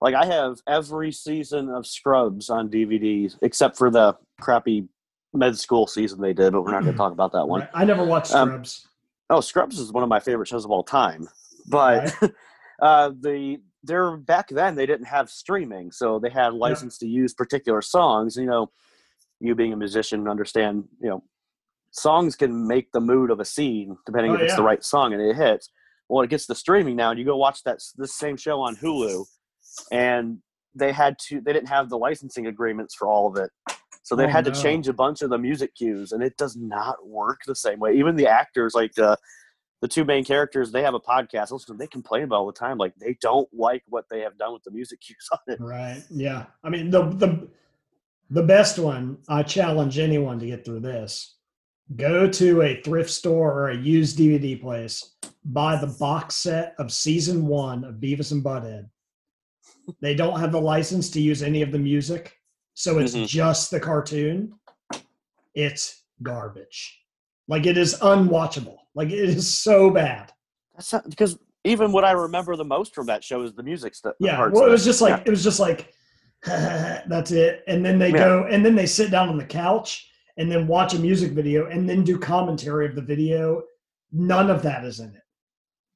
[0.00, 4.88] like I have every season of Scrubs on DVDs except for the crappy
[5.32, 6.52] med school season they did.
[6.52, 7.60] But we're not going to talk about that one.
[7.60, 7.70] Right?
[7.74, 8.88] I never watched Um, Scrubs.
[9.30, 11.28] Oh, Scrubs is one of my favorite shows of all time.
[11.68, 12.12] But
[12.82, 17.34] uh, the they're back then they didn't have streaming, so they had license to use
[17.34, 18.36] particular songs.
[18.36, 18.70] You know,
[19.40, 20.84] you being a musician understand.
[21.00, 21.24] You know,
[21.90, 25.12] songs can make the mood of a scene depending Oh, if it's the right song
[25.12, 25.68] and it hits.
[26.08, 28.76] Well, it gets the streaming now, and you go watch that this same show on
[28.76, 29.24] Hulu,
[29.90, 30.38] and
[30.74, 33.50] they had to they didn't have the licensing agreements for all of it.
[34.04, 34.50] So they Oh, had no.
[34.52, 37.78] to change a bunch of the music cues, and it does not work the same
[37.78, 37.92] way.
[37.94, 39.16] Even the actors, like uh,
[39.82, 41.50] the two main characters, they have a podcast.
[41.50, 42.78] Listen, they complain about all the time.
[42.78, 45.60] Like they don't like what they have done with the music cues on it.
[45.60, 46.02] Right.
[46.08, 46.46] Yeah.
[46.64, 47.48] I mean the the
[48.30, 51.36] the best one, I challenge anyone to get through this.
[51.96, 56.90] Go to a thrift store or a used DVD place, buy the box set of
[56.90, 58.88] season one of Beavis and Butthead.
[60.00, 62.34] They don't have the license to use any of the music,
[62.72, 63.26] so it's Mhm.
[63.26, 64.54] just the cartoon.
[65.54, 67.01] It's garbage.
[67.48, 68.76] Like it is unwatchable.
[68.94, 70.32] Like it is so bad.
[70.74, 73.94] That's not, because even what I remember the most from that show is the music
[73.94, 74.14] stuff.
[74.20, 75.92] Yeah, well, it was just like it was just like
[76.44, 78.18] that's it, and then they Yeah.
[78.18, 81.66] go and then they sit down on the couch and then watch a music video
[81.66, 83.62] and then do commentary of the video.
[84.12, 85.22] None of that is in it,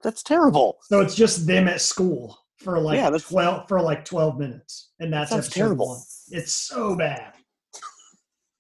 [0.02, 0.78] that's terrible.
[0.82, 4.90] so it's just them at school for like Yeah, that's- twelve for like twelve minutes,
[5.00, 5.88] and that's That's terrible.
[5.88, 6.00] one.
[6.30, 7.32] It's so bad.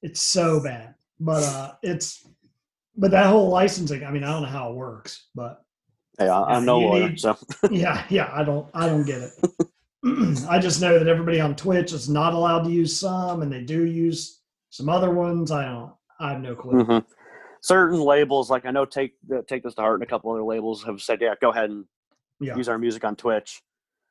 [0.02, 2.26] It's so bad, but uh, it's
[2.96, 4.04] but that whole licensing.
[4.04, 5.62] I mean, I don't know how it works, but
[6.18, 7.36] Hey, I, Yeah, I'm no lawyer, need- so
[7.70, 9.32] yeah, yeah, I don't, I don't get it.
[10.48, 13.62] I just know that everybody on Twitch is not allowed to use some, and they
[13.62, 14.40] do use
[14.70, 15.50] some other ones.
[15.50, 16.82] I don't, I have no clue.
[16.84, 17.04] Mhm.
[17.62, 20.44] certain labels, like I know, take uh, take this to heart, and a couple other
[20.44, 21.84] labels have said, yeah, go ahead and
[22.40, 23.60] Yeah, use our music on Twitch.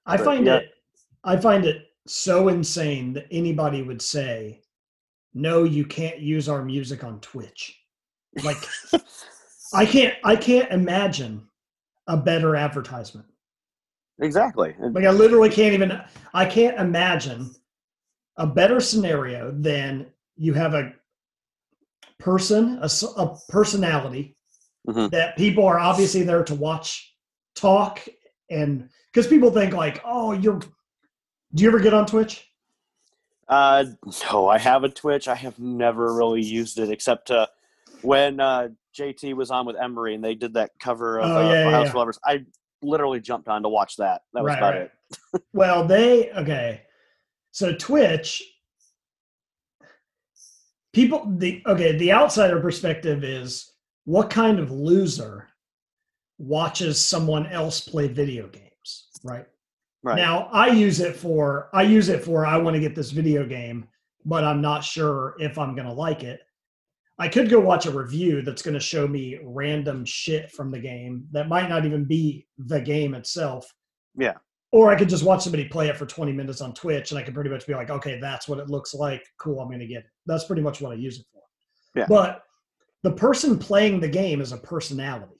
[0.05, 0.55] I but find yeah.
[0.57, 0.69] it,
[1.23, 4.61] I find it so insane that anybody would say,
[5.33, 7.79] "No, you can't use our music on Twitch."
[8.43, 8.57] Like,
[9.73, 11.47] I can't, I can't imagine
[12.07, 13.27] a better advertisement.
[14.21, 14.75] Exactly.
[14.79, 16.01] Like I literally can't even
[16.33, 17.53] I can't imagine
[18.37, 20.07] a better scenario than
[20.37, 20.93] you have a
[22.19, 24.35] person, a personality
[24.87, 25.09] Mhm.
[25.11, 27.13] that people are obviously there to watch,
[27.55, 28.07] talk,
[28.49, 30.59] and because people think like, oh, you're.
[30.59, 32.47] Do you ever get on Twitch?
[33.47, 33.85] Uh,
[34.31, 35.27] no, I have a Twitch.
[35.27, 37.47] I have never really used it except uh,
[38.05, 41.51] when uh, JT was on with Emery and they did that cover of Oh, uh,
[41.53, 41.89] yeah, House yeah.
[41.89, 42.19] of Lovers.
[42.25, 42.45] I
[42.81, 44.21] literally jumped on to watch that.
[44.33, 44.81] That was Right, about right.
[45.33, 45.41] it.
[45.53, 46.81] Well, they okay.
[47.51, 48.41] So Twitch,
[50.93, 53.71] people the okay, the outsider perspective is
[54.05, 55.49] what kind of loser
[56.37, 59.45] watches someone else play video games, right?
[60.03, 60.17] Right.
[60.17, 63.45] Now I use it for I use it for I want to get this video
[63.45, 63.87] game,
[64.25, 66.41] but I'm not sure if I'm gonna like it.
[67.17, 71.27] I could go watch a review that's gonna show me random shit from the game
[71.31, 73.71] that might not even be the game itself.
[74.17, 74.33] Yeah.
[74.71, 77.23] Or I could just watch somebody play it for 20 minutes on Twitch and I
[77.23, 79.23] could pretty much be like, okay, that's what it looks like.
[79.37, 80.09] Cool, I'm gonna get it.
[80.25, 81.41] That's pretty much what I use it for.
[81.97, 82.05] Yeah.
[82.09, 82.41] But
[83.03, 85.35] the person playing the game is a personality.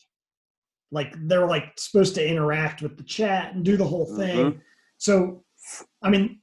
[0.92, 4.38] Like they're like supposed to interact with the chat and do the whole thing.
[4.38, 4.60] Mm-hmm.
[4.98, 5.44] So,
[6.02, 6.40] I mean,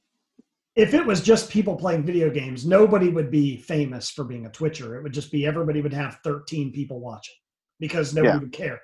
[0.75, 4.51] if it was just people playing video games, nobody would be famous for being a
[4.51, 4.95] Twitcher.
[4.95, 7.35] It would just be everybody would have 13 people watching
[7.79, 8.39] because nobody Yeah.
[8.39, 8.81] would care.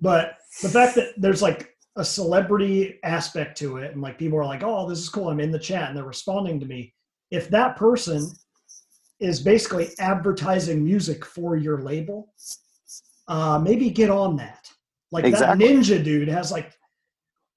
[0.00, 4.44] But the fact that there's like a celebrity aspect to it, and like people are
[4.44, 5.28] like, oh, this is cool.
[5.28, 6.94] I'm in the chat and they're responding to me.
[7.30, 8.30] If that person
[9.20, 12.32] is basically advertising music for your label,
[13.28, 14.68] uh, maybe get on that.
[15.10, 15.66] Like Exactly.
[15.66, 16.72] that ninja dude has like,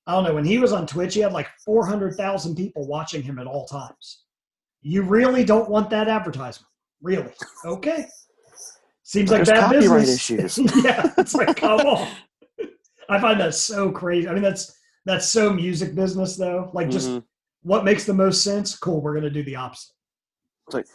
[0.07, 3.39] I don't know, when he was on Twitch, he had like 400,000 people watching him
[3.39, 4.23] at all times.
[4.81, 6.67] You really don't want that advertisement.
[7.01, 7.31] Really?
[7.65, 8.05] Okay.
[9.03, 10.57] Seems like There's bad copyright business.
[10.59, 10.75] issues.
[10.85, 11.11] yeah.
[11.17, 12.07] It's like, come on.
[13.09, 14.27] I find that so crazy.
[14.27, 14.75] I mean, that's
[15.05, 16.71] that's so music business though.
[16.73, 17.23] Like just Mhm.
[17.61, 18.75] what makes the most sense?
[18.75, 19.91] Cool, we're gonna do the opposite.
[20.67, 20.87] It's like,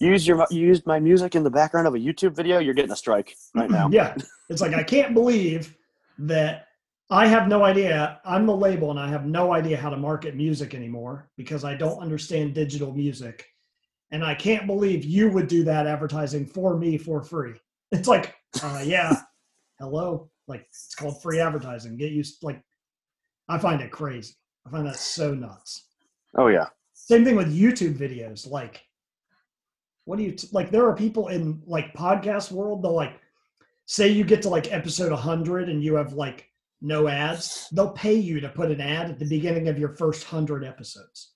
[0.00, 2.58] use your you used my music in the background of a YouTube video.
[2.58, 3.88] You're getting a strike right now.
[3.92, 4.16] yeah.
[4.50, 5.76] It's like I can't believe
[6.18, 6.66] that
[7.12, 8.22] I have no idea.
[8.24, 11.74] I'm the label and I have no idea how to market music anymore because I
[11.74, 13.44] don't understand digital music.
[14.12, 17.54] And I can't believe you would do that advertising for me for free.
[17.92, 19.14] It's like, uh, yeah,
[19.78, 20.30] hello.
[20.48, 21.98] Like it's called free advertising.
[21.98, 22.62] Get used like
[23.46, 24.32] I find it crazy.
[24.66, 25.88] I find that so nuts.
[26.34, 26.68] Oh yeah.
[26.94, 28.48] Same thing with YouTube videos.
[28.48, 28.80] Like,
[30.06, 30.70] what do you t- like?
[30.70, 32.82] There are people in like podcast world.
[32.82, 33.20] They'll like
[33.84, 36.48] say you get to like episode 100 and you have like
[36.82, 37.68] no ads.
[37.72, 41.32] They'll pay you to put an ad at the beginning of your first hundred episodes.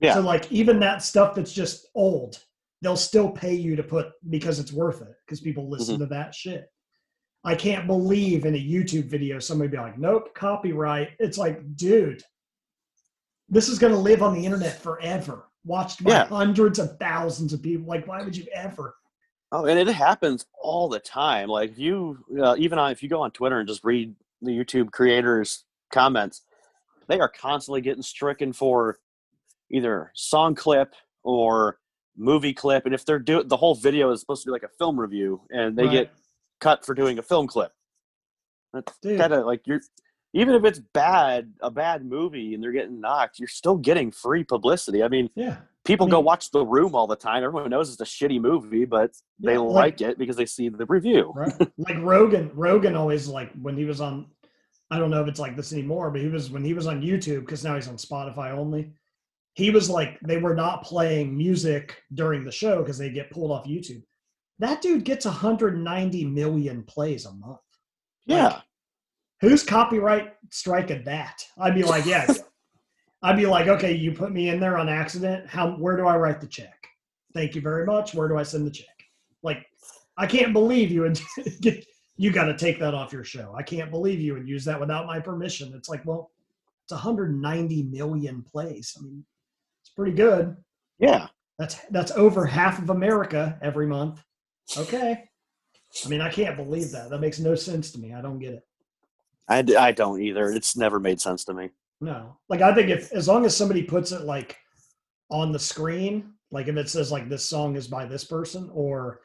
[0.00, 0.14] Yeah.
[0.14, 2.38] So like even that stuff that's just old,
[2.82, 6.04] they'll still pay you to put because it's worth it because people listen Mm-hmm.
[6.04, 6.66] to that shit.
[7.44, 12.22] I can't believe in a YouTube video somebody be like, "Nope, copyright." It's like, dude,
[13.48, 15.44] this is going to live on the internet forever.
[15.64, 16.24] Watched by Yeah.
[16.26, 17.86] hundreds of thousands of people.
[17.86, 18.94] Like, why would you ever?
[19.52, 21.48] Oh, and it happens all the time.
[21.48, 24.90] Like you uh, even on if you go on Twitter and just read the YouTube
[24.90, 26.42] creators' comments,
[27.08, 28.98] they are constantly getting stricken for
[29.70, 31.78] either song clip or
[32.16, 32.84] movie clip.
[32.84, 35.42] And if they're doing the whole video is supposed to be like a film review,
[35.50, 35.92] and they Right.
[35.92, 36.10] get
[36.60, 37.72] cut for doing a film clip.
[38.72, 39.80] That's kind of like you're
[40.34, 44.44] even if it's bad, a bad movie, and they're getting knocked, you're still getting free
[44.44, 45.02] publicity.
[45.02, 45.56] I mean, Yeah,
[45.88, 47.42] people go watch The Room all the time.
[47.42, 49.10] Everyone knows it's a shitty movie, but
[49.40, 51.32] they Yeah, like, it because they see the review.
[51.34, 51.52] right.
[51.78, 52.50] like Rogan.
[52.54, 54.26] Rogan always like when he was on.
[54.90, 57.02] I don't know if it's like this anymore, but he was when he was on
[57.02, 58.92] YouTube because now he's on Spotify only.
[59.54, 63.50] He was like they were not playing music during the show because they get pulled
[63.50, 64.02] off YouTube.
[64.60, 67.58] That dude gets 190 million plays a month.
[68.26, 68.60] Yeah,
[69.40, 71.42] who's copyright striking that?
[71.58, 72.26] I'd be like, yeah.
[73.22, 75.46] I'd be like, okay, you put me in there on accident.
[75.48, 75.72] How?
[75.72, 76.86] Where do I write the check?
[77.34, 78.14] Thank you very much.
[78.14, 78.86] Where do I send the check?
[79.42, 79.66] Like,
[80.16, 81.20] I can't believe you and
[81.60, 81.84] get.
[82.20, 83.54] You got to take that off your show.
[83.56, 85.72] I can't believe you would use that without my permission.
[85.76, 86.32] It's like, well,
[86.84, 88.96] it's 190 million plays.
[88.98, 89.24] I mean,
[89.82, 90.56] it's pretty good.
[90.98, 91.28] yeah.
[91.58, 94.22] That's that's over half of America every month.
[94.76, 95.24] Okay.
[96.04, 97.10] I mean, I can't believe that.
[97.10, 98.14] That makes no sense to me.
[98.14, 98.62] I don't get it.
[99.48, 100.50] I, I don't either.
[100.52, 101.70] It's never made sense to me.
[102.00, 102.36] No.
[102.48, 104.56] Like I think if as long as somebody puts it like
[105.30, 109.20] on the screen, like if it says like this song is by this person or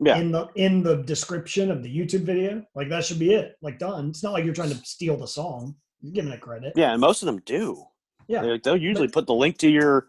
[0.00, 0.16] Yeah.
[0.18, 3.56] in the in the description of the YouTube video, like that should be it.
[3.62, 4.08] Like done.
[4.10, 5.74] It's not like you're trying to steal the song.
[6.00, 6.72] You're giving it credit.
[6.76, 7.84] Yeah, and most of them do.
[8.28, 8.42] Yeah.
[8.42, 10.08] They- they'll usually put the link to your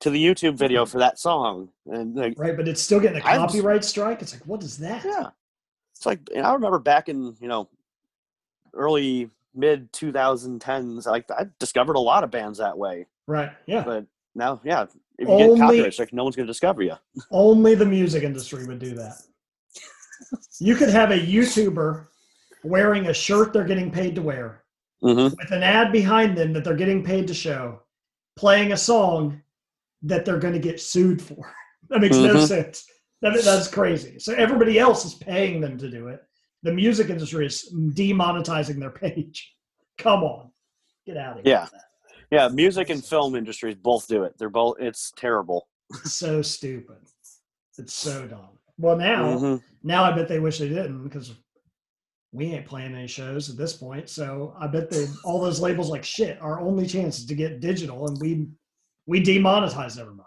[0.00, 2.56] to the YouTube video for that song, and like, Right.
[2.56, 4.20] But it's still getting a copyright strike.
[4.22, 5.04] It's like, what is that?
[5.04, 5.30] yeah,
[5.94, 7.68] it's like and I remember back in you know
[8.74, 13.06] early mid 2010s, like I discovered a lot of bands that way.
[13.26, 13.50] Right.
[13.66, 13.84] Yeah.
[13.84, 16.94] But now, yeah, if you get Only- copyright strike, no one's going to discover you.
[17.30, 19.14] Only the music industry would do that.
[20.60, 22.06] You could have a YouTuber
[22.62, 24.60] wearing a shirt they're getting paid to wear
[25.02, 25.34] Mm-hmm.
[25.38, 27.82] with an ad behind them that they're getting paid to show,
[28.36, 29.42] playing a song
[30.00, 31.54] that they're going to get sued for.
[31.90, 32.46] That makes no Mhm.
[32.48, 32.86] sense.
[33.20, 34.18] That, that's crazy.
[34.18, 36.22] So everybody else is paying them to do it.
[36.64, 39.54] The music industry is demonetizing their page.
[39.98, 40.50] Come on,
[41.06, 41.52] get out of here.
[41.54, 41.68] Yeah.
[42.30, 44.34] Yeah, music and film industries both do it.
[44.38, 44.76] They're both.
[44.80, 45.68] It's terrible.
[46.04, 46.96] So stupid.
[47.78, 48.58] It's so dumb.
[48.78, 49.62] Well, now Mhm.
[49.84, 51.32] now I bet they wish they didn't because
[52.32, 54.08] we ain't playing any shows at this point.
[54.08, 56.40] So I bet they all those labels like shit.
[56.40, 58.48] Our only chance is to get digital, and we
[59.06, 60.26] we demonetize everybody.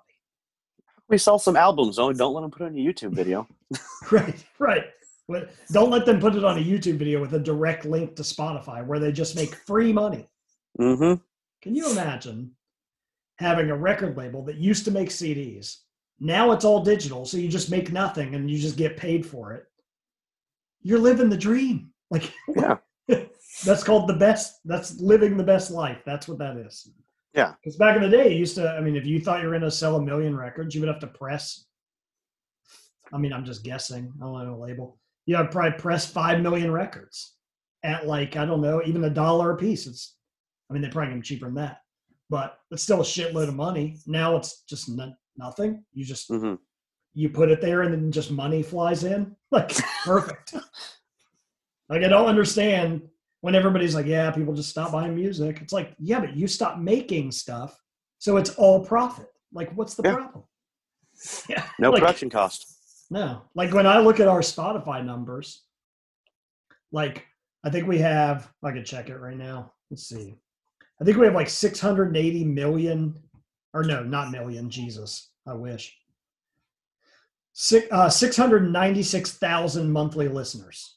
[1.10, 1.98] We sell some albums.
[2.00, 3.48] Only don't let them put on a YouTube video.
[4.12, 4.86] Right, right.
[5.28, 8.24] But don't let them put it on a YouTube video with a direct link to
[8.24, 10.30] Spotify where they just make free money.
[10.78, 11.16] hmm
[11.62, 12.52] Can you imagine
[13.40, 15.78] having a record label that used to make CDs?
[16.20, 19.54] Now it's all digital, so you just make nothing and you just get paid for
[19.54, 19.66] it.
[20.82, 21.92] You're living the dream.
[22.10, 22.78] Like, Yeah.
[23.66, 24.60] that's called the best.
[24.66, 26.02] That's living the best life.
[26.06, 26.90] That's what that is.
[27.34, 27.54] Yeah.
[27.62, 28.70] Because back in the day, you used to.
[28.70, 30.88] I mean, if you thought you were going to sell a million records, you would
[30.90, 31.66] have to press.
[33.14, 34.12] I mean, I'm just guessing.
[34.22, 34.98] I don't know a label.
[35.28, 37.36] You have probably press five million records
[37.84, 39.86] at like I don't know, even a dollar a piece.
[39.86, 40.16] It's.
[40.70, 41.82] I mean, they probably get cheaper than that,
[42.30, 43.98] but it's still a shitload of money.
[44.06, 45.84] Now it's just no, nothing.
[45.94, 46.56] You just hmm
[47.14, 49.36] you put it there and then just money flies in.
[49.52, 49.72] Like
[50.04, 50.56] perfect.
[51.90, 53.02] like I don't understand
[53.42, 55.60] when everybody's like, yeah, people just stop buying music.
[55.62, 57.82] It's like, yeah, but you stop making stuff,
[58.20, 59.28] so it's all profit.
[59.54, 60.16] Like, what's the Yeah.
[60.16, 60.44] problem?
[61.50, 62.77] Yeah, No like, production cost.
[63.10, 65.64] No, like when I look at our Spotify numbers,
[66.92, 67.26] like
[67.64, 68.52] I think we have.
[68.64, 69.74] I can check it right now.
[69.90, 70.36] Let's see.
[71.00, 73.16] I think we have like 680 million,
[73.74, 74.70] or no, not million.
[74.70, 75.96] Jesus, I wish.
[77.54, 80.96] Six, uh, 696,000 monthly listeners.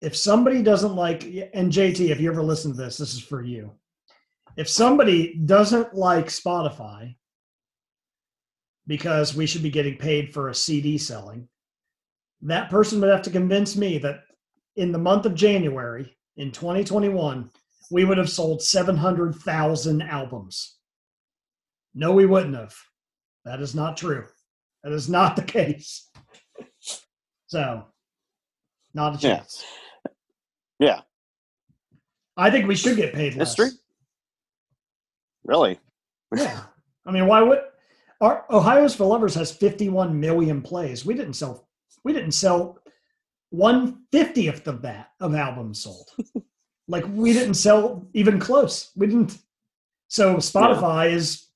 [0.00, 1.24] If somebody doesn't like,
[1.54, 3.72] and JT, if you ever listen to this, this is for you.
[4.56, 7.16] If somebody doesn't like Spotify
[8.86, 11.48] because we should be getting paid for a CD selling,
[12.42, 14.20] that person would have to convince me that
[14.76, 17.50] in the month of January in 2021,
[17.90, 20.78] we would have sold 700,000 albums.
[21.94, 22.74] No, we wouldn't have.
[23.44, 24.26] That is not true.
[24.82, 26.10] That is not the case.
[27.46, 27.84] So,
[28.94, 29.36] not a Yeah.
[29.36, 29.64] chance.
[30.78, 31.00] Yeah.
[32.36, 33.48] I think we should get paid less.
[33.56, 33.70] History?
[35.44, 35.78] Really?
[36.34, 36.64] Yeah.
[37.06, 37.60] I mean, why would
[38.24, 41.04] our Ohio's for Lovers has 51 million plays.
[41.04, 41.68] We didn't sell
[42.04, 42.78] we didn't sell
[43.50, 46.08] one fiftieth of that of albums sold.
[46.88, 48.90] like we didn't sell even close.
[48.96, 49.38] We didn't
[50.08, 51.48] so Spotify is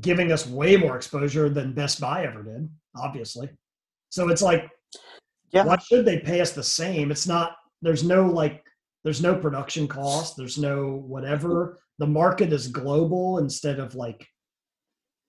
[0.00, 3.48] giving us way more exposure than Best Buy ever did, obviously.
[4.08, 4.70] So it's like
[5.52, 5.64] Yeah.
[5.64, 7.10] why should they pay us the same?
[7.10, 8.62] It's not there's no like
[9.04, 11.78] there's no production cost, there's no whatever.
[11.98, 14.26] The market is global instead of like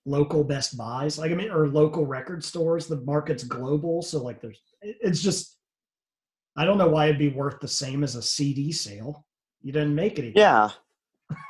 [0.07, 1.19] local best buys.
[1.19, 5.57] Like I mean or local record stores, the market's global, so like there's it's just
[6.57, 9.25] I don't know why it'd be worth the same as a CD sale.
[9.61, 10.33] You didn't make it.
[10.35, 10.69] Yeah.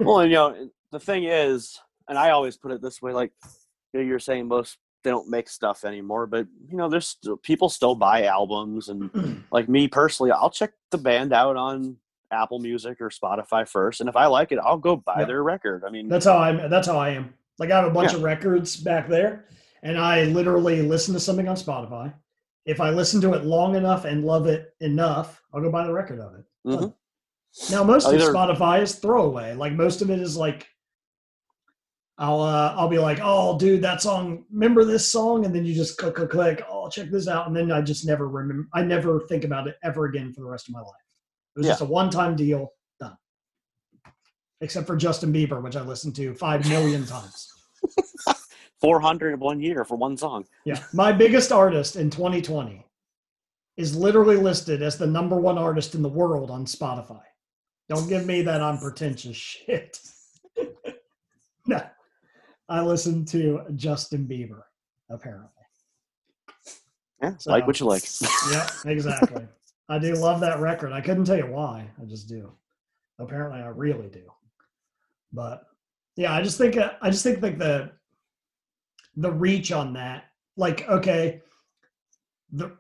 [0.01, 1.80] well, you know, the thing is,
[2.10, 3.32] and I always put it this way: like
[3.93, 7.38] you know, you're saying, most they don't make stuff anymore, but you know, there's still,
[7.38, 11.97] people still buy albums, and like me personally, I'll check the band out on
[12.32, 15.26] Apple Music or Spotify first, and if I like it, I'll go buy Yeah.
[15.26, 15.84] their record.
[15.88, 16.70] I mean, That's how I'm.
[16.70, 17.34] That's how I am.
[17.60, 19.45] Like I have a bunch of records back there,
[19.84, 22.14] and I literally listen to something on Spotify.
[22.66, 25.93] If I listen to it long enough and love it enough, I'll go buy the
[25.93, 26.45] record of it.
[26.66, 26.93] Mhm.
[27.72, 29.55] Now most of Spotify is throwaway.
[29.55, 30.68] Like most of it is like,
[32.20, 34.45] I'll uh, I'll be like, oh dude, that song.
[34.51, 35.45] Remember this song?
[35.45, 36.64] And then you just click click click.
[36.70, 38.68] Oh, check this out, and then I just never remember.
[38.74, 40.91] I never think about it ever again for the rest of my life.
[41.55, 41.72] It was Yeah.
[41.72, 42.74] just a one time deal.
[44.62, 47.53] Except for Justin Bieber, which I listened to five million times.
[48.82, 50.45] 400 in one year for one song.
[50.66, 50.84] Yeah.
[50.93, 52.86] My biggest artist in 2020
[53.78, 57.22] is literally listed as the number one artist in the world on Spotify.
[57.89, 59.99] Don't give me that I'm pretentious shit.
[61.68, 61.82] no.
[62.70, 64.62] I listen to Justin Bieber,
[65.10, 65.49] apparently.
[67.22, 68.03] Yeah, So- like what you like.
[68.51, 69.47] Yeah, exactly.
[69.89, 70.91] I do love that record.
[70.91, 71.89] I couldn't tell you why.
[72.01, 72.51] I just do.
[73.20, 74.24] Apparently, I really do.
[75.38, 75.68] But
[76.16, 77.92] yeah, I just think uh, I just think like the
[79.16, 80.26] the reach on that.
[80.58, 81.42] Like, okay,
[82.52, 82.76] the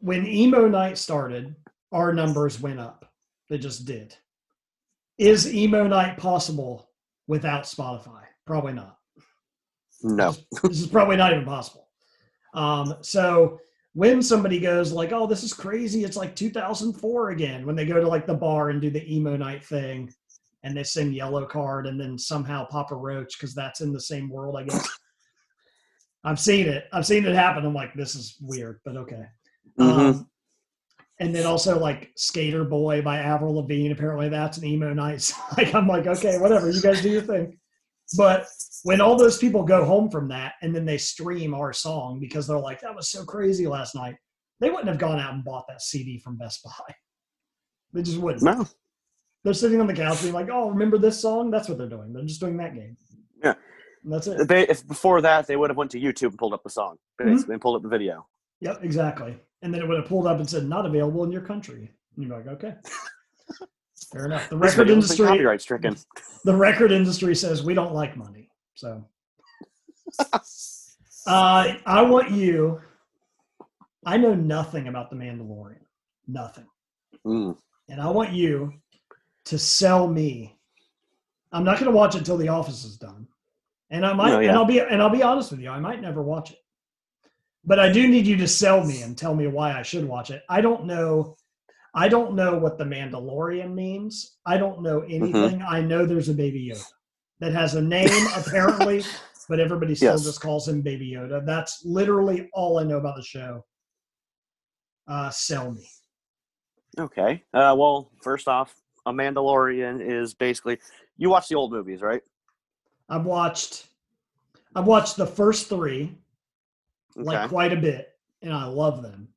[0.00, 1.56] when emo night started,
[1.92, 3.10] our numbers went up.
[3.48, 4.14] They just did.
[5.16, 6.90] Is emo night possible
[7.26, 8.24] without Spotify?
[8.46, 8.98] Probably not
[10.02, 10.34] No.
[10.62, 11.88] this is probably not even possible.
[12.52, 13.60] Um, so
[13.94, 17.64] when somebody goes like, "Oh, this is crazy," it's like 2004 again.
[17.64, 20.12] When they go to like the bar and do the emo night thing,
[20.64, 24.56] and they sing Yellowcard, and then somehow Papa Roach because that's in the same world,
[24.58, 24.88] I guess.
[26.24, 26.84] I've seen it.
[26.92, 27.66] I've seen it happen.
[27.66, 29.26] I'm like, this is weird, but okay.
[29.78, 29.98] Mhm.
[29.98, 30.30] Um,
[31.20, 33.92] and then also like Skater Boy by Avril Lavigne.
[33.92, 35.30] Apparently that's an emo night.
[35.56, 36.70] Like I'm like, okay, whatever.
[36.70, 37.58] You guys do your thing.
[38.16, 38.46] But
[38.82, 42.46] when all those people go home from that and then they stream our song because
[42.46, 44.16] they're like, that was so crazy last night,
[44.60, 46.94] they wouldn't have gone out and bought that CD from Best Buy.
[47.92, 48.42] They just wouldn't.
[48.42, 48.66] No.
[49.44, 51.50] They're sitting on the couch being like, oh, remember this song?
[51.50, 52.12] That's what they're doing.
[52.12, 52.96] They're just doing that game.
[53.42, 53.54] Yeah.
[54.02, 54.48] And that's it.
[54.48, 56.96] They, if before that they would have went to YouTube and pulled up the song,
[57.18, 58.26] basically, and pulled up the video.
[58.60, 59.36] Yep, exactly.
[59.62, 61.90] And then it would have pulled up and said, not available in your country.
[62.16, 62.74] And you're like, okay.
[64.12, 64.48] Fair enough.
[64.48, 65.96] The record industry copyright stricken.
[66.44, 68.48] the record industry says we don't like money.
[68.74, 69.04] So
[71.26, 72.80] uh, I want you.
[74.06, 75.80] I know nothing about the Mandalorian,
[76.28, 76.66] nothing,
[77.26, 77.56] Mm.
[77.88, 78.74] and I want you
[79.46, 80.58] to sell me.
[81.52, 83.28] I'm not going to watch it until The Office is done,
[83.90, 84.48] and I might, No, yeah.
[84.48, 86.58] and I'll be, and I'll be honest with you, I might never watch it,
[87.64, 90.30] but I do need you to sell me and tell me why I should watch
[90.30, 90.42] it.
[90.48, 91.36] I don't know.
[91.96, 94.38] I don't know what the Mandalorian means.
[94.44, 95.62] I don't know anything.
[95.62, 96.84] I know there's a Baby Yoda
[97.38, 99.04] that has a name apparently,
[99.48, 100.24] but everybody still Yes.
[100.24, 101.46] just calls him Baby Yoda.
[101.46, 103.64] That's literally all I know about the show.
[105.06, 105.86] Uh, sell me.
[106.98, 107.44] Okay.
[107.52, 108.74] Uh, well, first off,
[109.06, 110.78] a Mandalorian is basically
[111.16, 112.22] you watch the old movies, right?
[113.08, 113.86] I've watched.
[114.74, 116.16] I've watched the first three
[117.16, 117.24] Okay.
[117.26, 118.08] like quite a bit,
[118.42, 119.28] and I love them.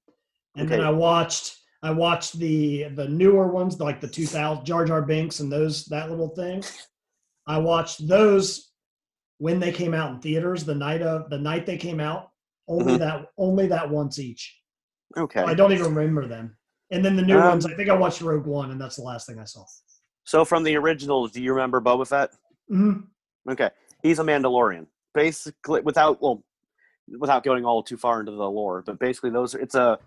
[0.55, 1.57] And then I watched.
[1.84, 6.09] I watched the the newer ones, like the 2000 Jar Jar Binks and those that
[6.09, 6.63] little thing.
[7.45, 8.72] I watched those
[9.38, 10.65] when they came out in theaters.
[10.65, 12.32] The night of the night they came out,
[12.68, 12.99] only Mhm.
[12.99, 14.59] that only that once each.
[15.15, 15.41] okay.
[15.41, 16.57] I don't even remember them.
[16.91, 19.01] And then the new Um, ones, I think I watched Rogue One, and that's the
[19.03, 19.65] last thing I saw.
[20.23, 22.31] So from the originals, do you remember Boba Fett?
[22.71, 23.07] Mhm.
[23.49, 23.69] Okay,
[24.03, 24.88] he's a Mandalorian.
[25.13, 26.43] Basically, without well,
[27.19, 29.99] without going all too far into the lore, but basically, those it's a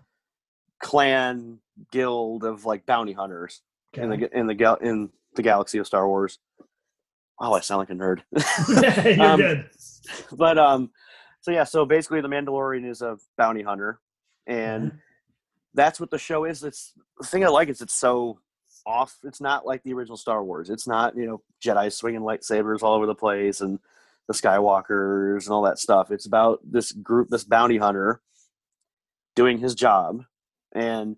[0.79, 1.59] clan
[1.91, 3.61] guild of like bounty hunters
[3.93, 6.39] in the in the gal in the galaxy of Star Wars.
[7.39, 8.21] Oh, I sound like a nerd.
[9.17, 9.69] You're Um, good.
[10.33, 10.91] but um,
[11.41, 13.99] so yeah, so basically, the Mandalorian is a bounty hunter,
[14.47, 14.99] and Mhm.
[15.73, 16.63] That's what the show is.
[16.63, 18.39] It's the thing I like is it's so
[18.85, 19.17] off.
[19.23, 20.69] It's not like the original Star Wars.
[20.69, 23.79] It's not you know Jedi swinging lightsabers all over the place and
[24.27, 26.11] the Skywalkers and all that stuff.
[26.11, 28.21] It's about this group, this bounty hunter,
[29.35, 30.23] doing his job,
[30.73, 31.17] and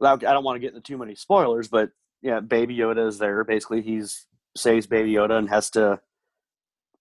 [0.00, 1.90] I don't want to get into too many spoilers, but
[2.22, 3.44] yeah, Baby Yoda is there.
[3.44, 4.26] Basically, he's
[4.56, 6.00] saves Baby Yoda and has to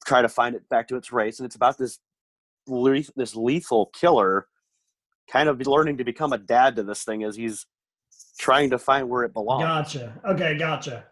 [0.05, 1.99] try to find it back to its race, and it's about this
[3.15, 4.47] this lethal killer
[5.31, 7.65] kind of learning to become a dad to this thing as he's
[8.39, 9.63] trying to find where it belongs.
[9.63, 10.13] Gotcha.
[10.25, 11.05] Okay, gotcha.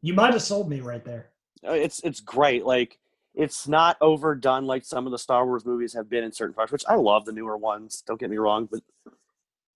[0.00, 1.30] You might have sold me right there.
[1.66, 2.64] Uh, It's it's great.
[2.64, 2.98] Like
[3.34, 6.72] it's not overdone like some of the Star Wars movies have been in certain parts,
[6.72, 8.02] which I love the newer ones.
[8.06, 8.80] Don't get me wrong, but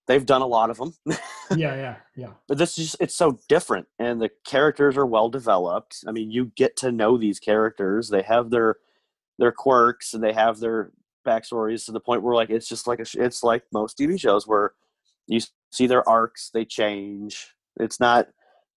[0.06, 0.94] they've done a lot of them.
[1.54, 2.30] Yeah, yeah, yeah.
[2.48, 6.02] but this is it's so different, and the characters are well developed.
[6.04, 8.08] I mean, you get to know these characters.
[8.08, 8.78] They have their
[9.38, 10.90] their quirks and they have their
[11.26, 14.46] backstories to the point where like it's just like a it's like most TV shows
[14.46, 14.72] where
[15.26, 15.40] you
[15.72, 17.52] see their arcs, they change.
[17.78, 18.28] It's not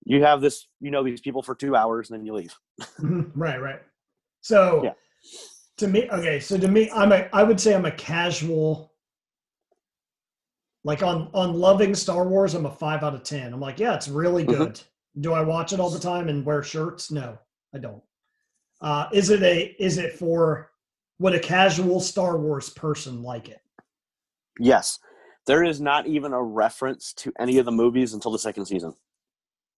[0.06, 2.56] you have this you know these people for two hours and then you leave.
[3.36, 3.82] Right, right.
[4.42, 4.94] So Yeah.
[5.78, 8.94] to me, okay, so to me, I'm a I would say I'm a casual
[10.84, 13.54] like on on loving Star Wars, I'm a five out of ten.
[13.54, 14.48] I'm like, yeah, it's really Mhm.
[14.48, 14.82] good.
[15.20, 17.12] Do I watch it all the time and wear shirts?
[17.12, 17.38] No,
[17.74, 18.02] I don't.
[18.82, 20.69] Uh, is it a is it for
[21.20, 23.62] would a casual Star Wars person like it?
[24.60, 25.00] Yes.
[25.46, 28.94] There is not even a reference to any of the movies until the second season.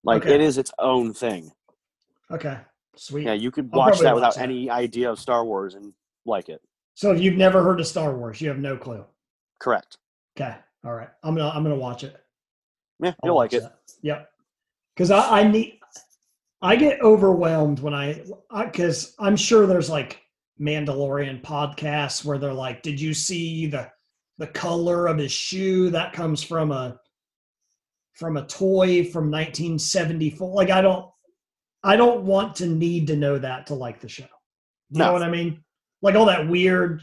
[0.04, 0.34] Like Okay.
[0.34, 1.52] it is its own thing.
[2.30, 2.58] Okay,
[2.96, 3.24] sweet.
[3.26, 4.42] Yeah, you could watch that watch without that.
[4.42, 5.92] any idea of Star Wars and
[6.24, 6.60] like it.
[6.94, 9.04] So if you've never heard of Star Wars, you have no clue.
[9.58, 9.98] Correct.
[10.36, 11.08] Okay, all right.
[11.22, 12.16] I'm gonna I'm gonna watch it.
[13.00, 13.62] Yeah, you'll like it.
[13.62, 13.78] that.
[14.02, 14.30] Yep.
[14.94, 15.78] Because I, I need,
[16.60, 18.22] I get overwhelmed when I,
[18.64, 20.20] because I'm sure there's like
[20.62, 23.90] Mandalorian podcasts where they're like, "Did you see the
[24.38, 25.90] the color of his shoe?
[25.90, 26.98] That comes from a
[28.14, 31.06] from a toy from 1974." Like I don't,
[31.82, 34.26] I don't want to need to know that to like the show.
[34.90, 35.62] You know what I mean?
[36.02, 37.02] Like all that weird.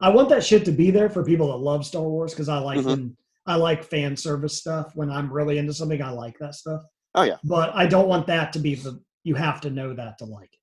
[0.00, 2.58] I want that shit to be there for people that love Star Wars because I
[2.58, 2.84] like Mhm.
[2.84, 3.16] when
[3.46, 4.94] I like fan service stuff.
[4.94, 6.82] When I'm really into something, I like that stuff.
[7.16, 7.36] Oh yeah.
[7.44, 9.02] But I don't want that to be the.
[9.24, 10.58] You have to know that to like it.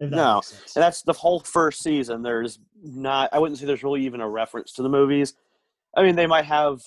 [0.00, 0.36] No.
[0.36, 0.76] makes sense.
[0.76, 2.22] And that's the whole first season.
[2.22, 5.34] There's not I wouldn't say there's really even a reference to the movies.
[5.96, 6.82] I mean they might have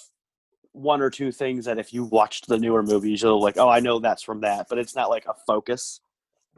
[0.71, 3.79] one or two things that if you watched the newer movies, you'll like, oh I
[3.79, 6.01] know that's from that, but it's not like a focus.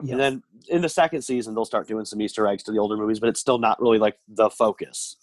[0.02, 0.12] Yeah.
[0.12, 2.96] And then in the second season, they'll start doing some Easter eggs to the older
[2.96, 5.16] movies, but it's still not really like the focus.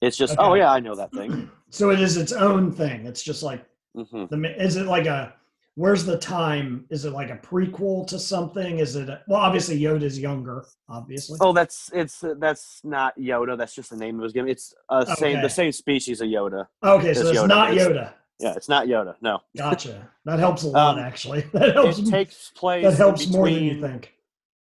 [0.00, 1.50] It's just, oh yeah, I know that thing.
[1.68, 3.04] So it is its own thing.
[3.06, 3.64] It's just like
[3.94, 4.54] hmm the.
[4.62, 5.34] Is it like a
[5.76, 6.84] where's the time?
[6.90, 8.78] Is it like a prequel to something?
[8.80, 9.40] Is it a, well?
[9.40, 10.66] Obviously, Yoda's younger.
[10.88, 11.38] Obviously.
[11.40, 13.56] Oh, that's it's that's not Yoda.
[13.56, 14.50] That's just the name it was given.
[14.50, 16.66] It's uh, same the same species of Yoda.
[16.82, 17.48] Okay, so it's it's Yoda.
[17.48, 18.12] not It's- Yoda.
[18.38, 19.14] Yeah, it's not Yoda.
[19.22, 20.10] No, Gotcha.
[20.26, 21.40] That helps a lot, Um, actually.
[21.54, 21.98] That helps.
[21.98, 22.84] it takes place.
[22.84, 24.12] that helps more than you think.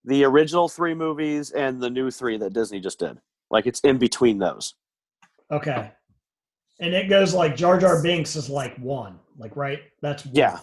[0.03, 3.19] The original three movies and the new three that Disney just did.
[3.51, 4.73] Like it's in between those.
[5.51, 5.91] Okay.
[6.79, 9.79] And it goes like Jar Jar Binks is like one, like right.
[10.01, 10.35] That's one.
[10.35, 10.59] Yeah.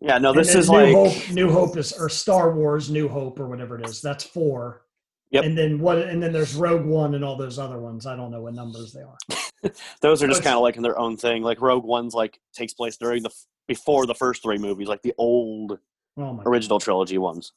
[0.00, 0.18] Yeah.
[0.18, 1.30] No, this is New like Hope.
[1.30, 4.02] New Hope is or Star Wars New Hope or whatever it is.
[4.02, 4.82] That's four.
[5.30, 5.44] Yep.
[5.44, 5.98] And then what?
[5.98, 8.06] And then there's Rogue One and all those other ones.
[8.06, 9.72] I don't know what numbers they are.
[10.00, 11.42] those are just kind of like in their own thing.
[11.42, 13.30] Like Rogue One's like takes place during the
[13.66, 15.78] before the first three movies, like the old
[16.16, 17.52] Oh original trilogy ones.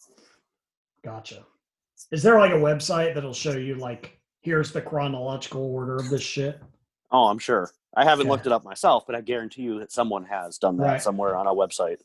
[1.04, 1.46] Gotcha.
[2.12, 6.24] Is there like a website that'll show you like here's the chronological order of this
[6.24, 6.60] shit?
[7.12, 7.72] Oh, I'm sure.
[7.96, 8.30] I haven't Okay.
[8.30, 11.02] looked it up myself, but I guarantee you that someone has done that Right.
[11.02, 12.00] somewhere on a website.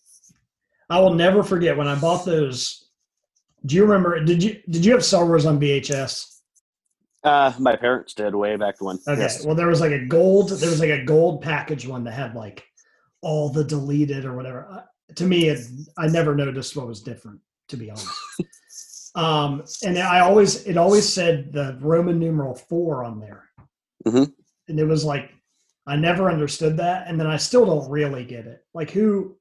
[0.88, 2.88] I will never forget when I bought those.
[3.64, 4.22] Do you remember?
[4.24, 6.40] Did you did you have Star Wars on VHS?
[7.24, 8.98] Uh, my parents did way back when.
[9.06, 9.20] Okay.
[9.20, 9.44] Yes.
[9.44, 10.50] Well, there was like a gold.
[10.50, 12.64] There was like a gold package one that had like
[13.20, 14.66] all the deleted or whatever.
[14.68, 15.64] Uh, to me, it,
[15.96, 17.40] I never noticed what was different.
[17.68, 18.08] To be honest.
[19.14, 23.44] um, and I always it always said the Roman numeral four on there,
[24.06, 24.32] Mhm.
[24.68, 25.30] and it was like
[25.86, 28.64] I never understood that, and then I still don't really get it.
[28.74, 29.36] Like who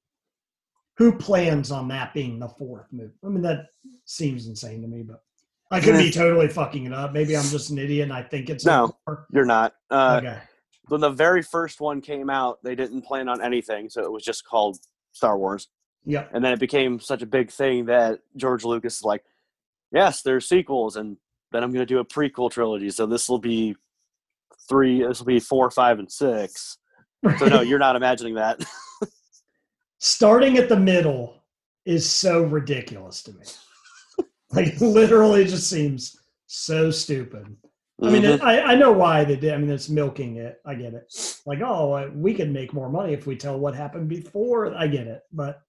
[0.98, 3.14] who plans on that being the fourth movie?
[3.24, 3.68] I mean, that
[4.06, 5.22] seems insane to me, but.
[5.74, 7.14] I could be totally fucking it up.
[7.14, 8.94] Maybe I'm just an idiot and I think it's No.
[9.32, 9.74] You're not.
[9.90, 10.40] Uh, okay.
[10.90, 14.26] When the very first one came out, they didn't plan on anything, so it was
[14.26, 14.80] just called
[15.14, 15.70] Star Wars.
[16.04, 16.26] Yeah.
[16.34, 19.24] And then it became such a big thing that George Lucas is like,
[19.94, 21.16] yes, there's sequels, and
[21.54, 22.90] then I'm going to do a prequel trilogy.
[22.90, 23.78] So this will be
[24.72, 26.78] three, this will be four, five, and six.
[27.38, 28.64] So no, you're not imagining that.
[30.00, 31.44] Starting at the middle
[31.86, 33.46] is so ridiculous to me.
[34.52, 36.18] like literally just seems
[36.48, 37.46] so stupid.
[38.02, 38.36] I mean, Mhm.
[38.36, 39.54] it, I, I know why they did.
[39.54, 40.60] I mean, it's milking it.
[40.66, 41.14] I get it.
[41.46, 44.74] Like, oh, uh, we can make more money if we tell what happened before.
[44.76, 45.62] I get it, but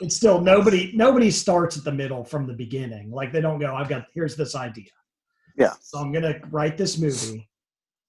[0.00, 0.92] it's still nobody.
[0.94, 3.10] Nobody starts at the middle from the beginning.
[3.10, 3.74] Like they don't go.
[3.74, 4.92] I've got here's this idea.
[5.56, 5.72] Yeah.
[5.80, 7.49] So I'm gonna write this movie,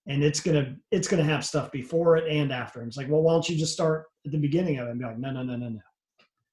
[0.08, 2.80] and it's gonna it's gonna have stuff before it and after.
[2.82, 4.99] And it's like, well, why don't you just start at the beginning of it and
[4.99, 5.80] be like, no, no, no, no, no.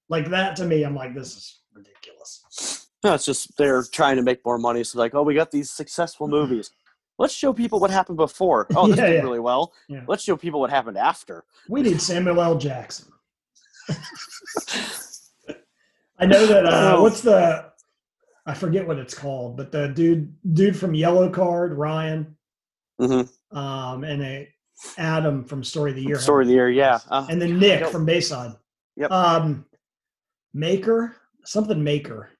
[0.08, 2.86] Like that to me, I'm like, this is ridiculous.
[3.04, 4.82] No, it's just they're trying to make more money.
[4.84, 6.70] So like, oh, we got these successful movies.
[7.18, 8.66] Let's show people what happened before.
[8.76, 9.22] Oh, this Yeah, did yeah.
[9.22, 9.72] really well.
[9.88, 10.02] Yeah.
[10.06, 11.44] Let's show people what happened after.
[11.68, 12.56] We need Samuel L.
[12.58, 13.12] Jackson.
[16.18, 16.66] I know that.
[16.66, 17.02] Uh, Oh.
[17.02, 17.66] what's the?
[18.46, 22.34] I forget what it's called, but the dude, dude from Yellowcard, Ryan,
[22.98, 23.22] hmm
[23.52, 24.48] um, and a
[24.96, 26.98] Adam from Story of the Year, Story of the year, yeah.
[27.10, 28.52] Uh, and then Nick from Bayside.
[28.96, 29.10] Yep.
[29.10, 29.64] Um,
[30.54, 32.30] Maker, something Maker.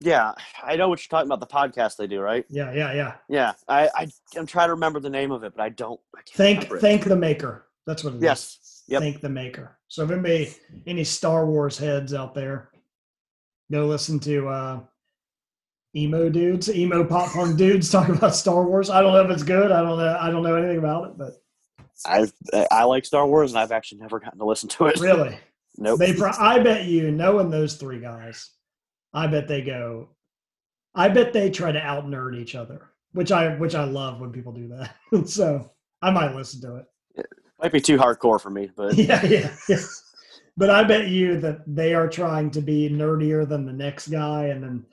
[0.00, 1.40] yeah, I know what you're talking about.
[1.40, 2.44] The podcast they do, right?
[2.48, 3.14] Yeah, yeah, yeah.
[3.28, 6.00] Yeah, I, I I'm trying to remember the name of it, but I don't.
[6.14, 7.66] I Thank, thank the Maker.
[7.86, 8.22] That's what it is.
[8.88, 9.00] Yes.
[9.00, 9.78] Thank the Maker.
[9.88, 10.54] So if anybody,
[10.86, 12.70] any Star Wars heads out there,
[13.72, 14.80] go listen to uh,
[15.96, 18.90] emo dudes, emo pop punk dudes talk about Star Wars.
[18.90, 19.72] I don't know if it's good.
[19.72, 20.18] I don't know.
[20.20, 21.32] I don't know anything about it, but
[22.04, 22.26] I
[22.70, 25.00] I like Star Wars, and I've actually never gotten to listen to it.
[25.00, 25.36] really,
[25.78, 25.98] Nope.
[25.98, 26.12] they.
[26.14, 28.50] Pro- I bet you, knowing those three guys,
[29.14, 30.10] I bet they go.
[30.94, 34.32] I bet they try to out nerd each other, which I which I love when
[34.32, 34.94] people do that.
[35.28, 35.70] so
[36.02, 36.84] I might listen to it.
[37.16, 37.26] it.
[37.62, 39.78] Might be too hardcore for me, but yeah, yeah, yeah.
[40.58, 44.46] But I bet you that they are trying to be nerdier than the next guy,
[44.46, 44.86] and then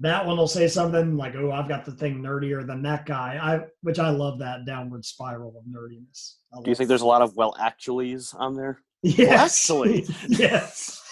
[0.00, 3.38] that one will say something like, "Oh, I've got the thing nerdier than that guy."
[3.40, 6.36] I, which I love that downward spiral of nerdiness.
[6.62, 8.80] Do you think there's a lot of well actuallys on there?
[9.02, 10.06] Yes, actually.
[10.28, 11.02] yes,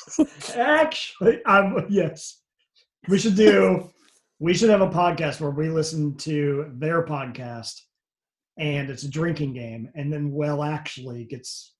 [0.54, 2.40] actually, I'm yes.
[3.08, 3.90] We should do.
[4.40, 7.80] We should have a podcast where we listen to their podcast,
[8.58, 11.74] and it's a drinking game, and then well, actually gets,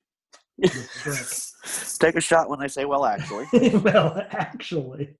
[0.60, 1.96] gets.
[1.98, 3.46] Take a shot when I say well actually.
[3.78, 5.16] well, actually,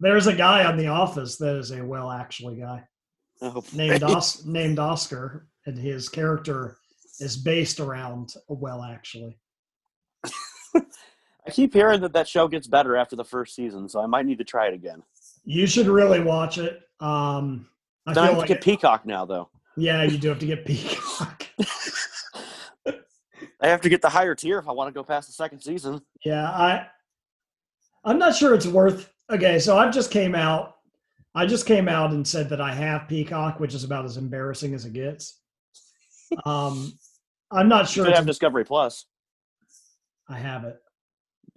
[0.00, 2.84] there's a guy on The Office that is a well, actually guy
[3.40, 6.76] hope- named Os- named Oscar, and his character
[7.20, 9.38] is based around a well, actually.
[10.24, 14.26] I keep hearing that that show gets better after the first season, so I might
[14.26, 15.02] need to try it again.
[15.44, 16.82] You should really watch it.
[16.98, 17.68] Um,
[18.04, 19.48] I Then I feel have like to get Peacock now, though.
[19.76, 21.46] yeah, you do have to get Peacock.
[23.60, 25.60] I have to get the higher tier if I want to go past the second
[25.60, 26.02] season.
[26.24, 26.86] yeah, I
[28.04, 29.12] I'm not sure it's worth.
[29.30, 30.76] Okay, so I just came out.
[31.34, 34.72] I just came out and said that I have Peacock, which is about as embarrassing
[34.74, 35.40] as it gets.
[36.44, 36.92] Um,
[37.50, 38.06] I'm not sure.
[38.06, 39.04] It's have Discovery Plus.
[40.28, 40.80] I have it.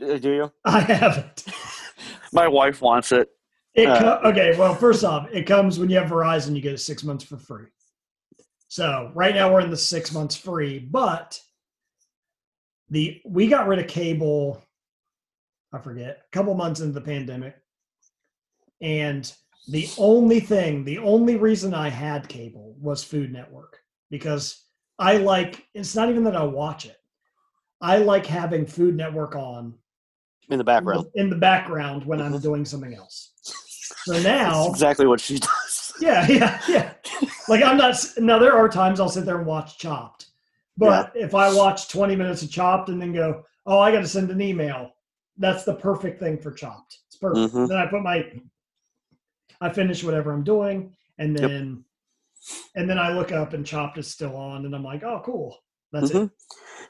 [0.02, 0.52] Uh, Do you?
[0.66, 1.46] I haven't.
[2.34, 3.30] My wife wants it.
[3.74, 4.56] It Uh, okay.
[4.58, 6.56] Well, first off, it comes when you have Verizon.
[6.56, 7.68] You get it six months for free.
[8.68, 11.40] So right now we're in the six months free, but
[12.90, 14.64] the we got rid of cable.
[15.74, 17.56] I forget a couple months into the pandemic,
[18.82, 19.32] and
[19.68, 24.64] the only thing, the only reason I had cable was Food Network because
[24.98, 25.66] I like.
[25.74, 26.98] It's not even that I watch it.
[27.82, 29.76] I like having Food Network on
[30.50, 31.08] In the background.
[31.16, 32.42] in the background when I'm mm-hmm.
[32.42, 33.34] doing something else.
[33.42, 35.94] So That's now, exactly what she does.
[36.02, 36.94] yeah, yeah, yeah.
[37.48, 37.96] Like I'm not.
[38.18, 40.28] Now there are times I'll sit there and watch Chopped,
[40.78, 44.08] but if I watch 20 minutes of Chopped and then go, oh, I got to
[44.08, 44.92] send an email,
[45.40, 47.00] that's the perfect thing for Chopped.
[47.08, 47.54] It's perfect.
[47.54, 47.68] Mhm.
[47.68, 48.26] Then I put my,
[49.62, 51.50] I finish whatever I'm doing, and Yep.
[51.50, 51.84] then,
[52.76, 55.58] and then I look up and Chopped is still on, and I'm like, oh, cool.
[55.92, 56.16] That's it.
[56.18, 56.32] Mhm.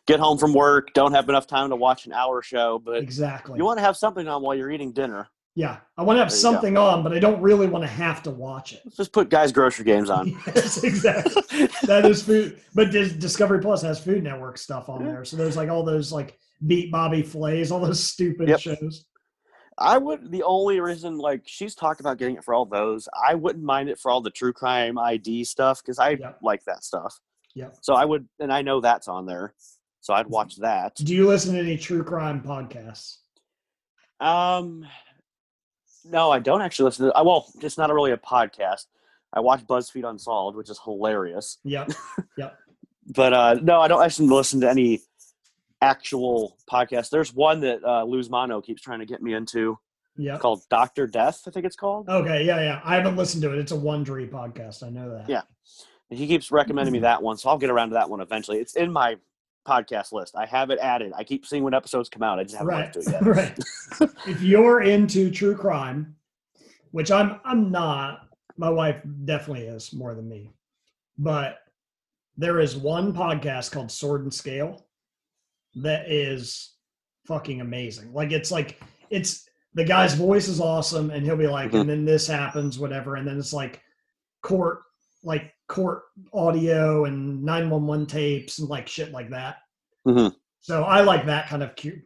[0.08, 3.58] Get home from work, don't have enough time to watch an hour show, but Exactly.
[3.58, 5.28] you want to have something on while you're eating dinner.
[5.56, 8.24] yeah, I want to have There something on, but I don't really want to have
[8.24, 8.82] to watch it.
[8.96, 10.28] Just put guys' grocery games on.
[10.56, 11.42] yes, exactly.
[11.84, 15.12] that is food but discovery plus has food network stuff on Yeah.
[15.12, 16.38] there so there's like all those like
[16.68, 18.60] beat bobby flays all those stupid Yep.
[18.60, 19.06] shows
[19.82, 20.30] I would.
[20.30, 23.88] The only reason, like she's talked about getting it for all those, I wouldn't mind
[23.88, 26.40] it for all the true crime ID stuff because I Yep.
[26.44, 27.18] like that stuff.
[27.56, 27.70] Yeah.
[27.82, 29.54] So I would, and I know that's on there,
[30.02, 30.96] so I'd watch that.
[30.96, 33.20] do you listen to any true crime podcasts
[34.20, 34.86] Um,
[36.04, 37.14] no, I don't actually listen to.
[37.18, 38.86] uh, Well, it's not really a podcast.
[39.32, 41.58] I watch BuzzFeed Unsolved, which is hilarious.
[41.64, 41.92] Yep.
[42.38, 42.58] Yep
[43.16, 45.02] But uh, no, I don't actually listen to any
[45.82, 47.10] actual podcasts.
[47.10, 49.78] There's one that uh, Luz Mano keeps trying to get me into
[50.18, 50.38] Yeah.
[50.38, 51.44] called Doctor Death.
[51.48, 52.10] I think it's called.
[52.10, 55.30] okay yeah yeah i haven't listened to it it's a wondery podcast i know that
[55.30, 55.42] Yeah.
[56.12, 58.58] He keeps recommending me that one, so I'll get around to that one eventually.
[58.58, 59.18] It's in my
[59.68, 60.36] podcast list.
[60.36, 61.12] I have it added.
[61.16, 62.40] I keep seeing when episodes come out.
[62.40, 63.22] I just haven't right to it yet.
[63.22, 63.60] right
[64.26, 66.16] if you're into true crime
[66.92, 68.22] which i'm i'm not
[68.58, 70.52] my wife definitely is more than me
[71.20, 71.60] but
[72.38, 74.88] there is one podcast called sword and scale
[75.76, 76.74] that is
[77.26, 78.14] fucking amazing.
[78.14, 81.82] Like it's like it's the guy's voice is awesome and he'll be like Mhm.
[81.82, 83.16] and then this happens whatever.
[83.16, 83.82] And then it's like
[84.42, 84.82] court
[85.24, 86.04] like court
[86.34, 89.58] audio and 911 tapes and like shit like that.
[90.08, 90.34] Mhm.
[90.62, 92.02] so i like that kind of cu-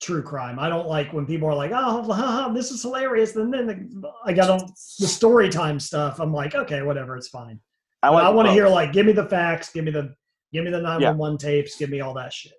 [0.00, 0.58] true crime.
[0.58, 3.34] I don't like when people are like oh this is hilarious.
[3.36, 4.60] And then the, i got on
[5.00, 7.60] the story time stuff i'm like okay whatever it's fine.
[8.02, 10.14] I, I, want to hear like, give me the facts, give me the,
[10.52, 12.52] give me the nine one one tapes, give me all that shit.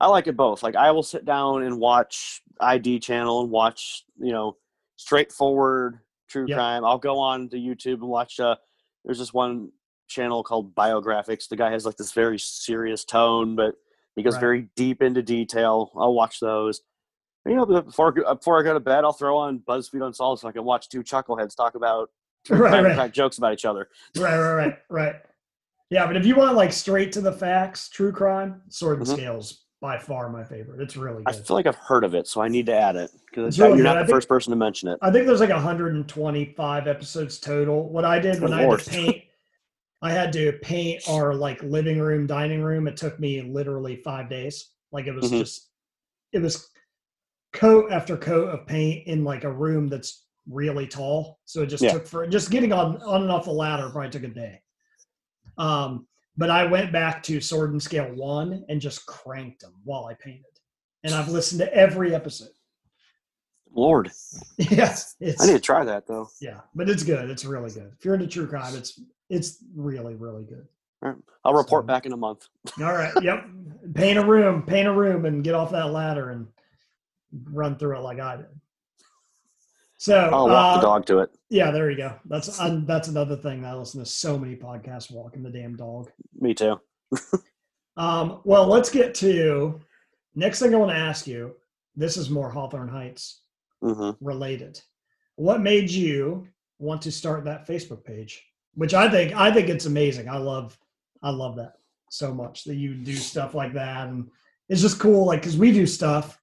[0.00, 0.62] I like it both.
[0.62, 4.56] Like I will sit down and watch ID channel and watch, you know,
[4.96, 6.56] straightforward true Yep.
[6.56, 6.84] crime.
[6.84, 8.56] I'll go on to YouTube and watch uh
[9.04, 9.70] there's this one
[10.08, 11.48] channel called Biographics.
[11.48, 13.74] The guy has like this very serious tone, but
[14.16, 14.40] he goes Right.
[14.40, 15.92] very deep into detail.
[15.96, 16.80] I'll watch those.
[17.46, 20.52] You know, before before I go to bed, I'll throw on BuzzFeed Unsolved so I
[20.52, 22.10] can watch two chuckleheads talk about
[22.50, 22.94] Right, right.
[22.94, 23.88] crack jokes about each other.
[24.16, 25.14] Right, right, right, right.
[25.90, 29.12] Yeah, but if you want like straight to the facts, true crime, Sword and Mhm.
[29.14, 30.80] Scales by far my favorite.
[30.80, 33.10] It's really I feel like I've heard of it, so I need to add it
[33.28, 34.98] because really you're not the think- first person to mention it.
[35.02, 37.88] I think there's like 125 episodes total.
[37.90, 39.22] What I did when I had to paint,
[40.02, 42.88] I had to paint our like living room, dining room.
[42.88, 44.70] It took me literally five days.
[44.92, 45.40] Like it was Mhm.
[45.40, 45.68] just,
[46.32, 46.70] it was
[47.52, 51.38] coat after coat of paint in like a room that's really tall.
[51.44, 51.92] So it just Yeah.
[51.92, 54.62] took for just getting on on and off the ladder probably took a day.
[55.58, 56.06] Um,
[56.36, 60.14] but I went back to Sword and Scale one and just cranked them while I
[60.14, 60.44] painted,
[61.04, 62.48] and I've listened to every episode.
[63.74, 64.10] Lord,
[64.58, 66.28] yes, it's I need to try that though.
[66.40, 67.28] yeah, but it's good.
[67.30, 67.92] It's really good.
[67.98, 70.66] If you're into true crime, it's it's really really good.
[71.44, 72.46] I'll report So- back in a month.
[72.80, 73.12] All right.
[73.22, 73.44] Yep.
[73.94, 74.62] Paint a room.
[74.62, 76.48] Paint a room and get off that ladder and
[77.44, 78.46] run through it like I did.
[80.06, 81.30] So I'll walk uh, the dog to it.
[81.50, 82.14] yeah, there you go.
[82.26, 83.64] That's um, that's another thing.
[83.64, 86.12] I listen to so many podcasts walking the damn dog.
[86.38, 86.80] Me too.
[87.98, 89.80] Um, well, let's get to
[90.34, 91.54] next thing I want to ask you.
[91.94, 93.40] This is more Hawthorne Heights
[93.80, 94.78] hmm related.
[95.36, 96.46] What made you
[96.78, 98.44] want to start that Facebook page?
[98.74, 100.28] Which I think I think it's amazing.
[100.28, 100.78] I love
[101.22, 101.78] I love that
[102.10, 104.28] so much that you do stuff like that, and
[104.68, 105.24] it's just cool.
[105.24, 106.38] Like because we do stuff,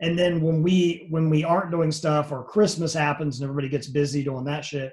[0.00, 3.88] and then when we when we aren't doing stuff or Christmas happens and everybody gets
[3.88, 4.92] busy doing that shit,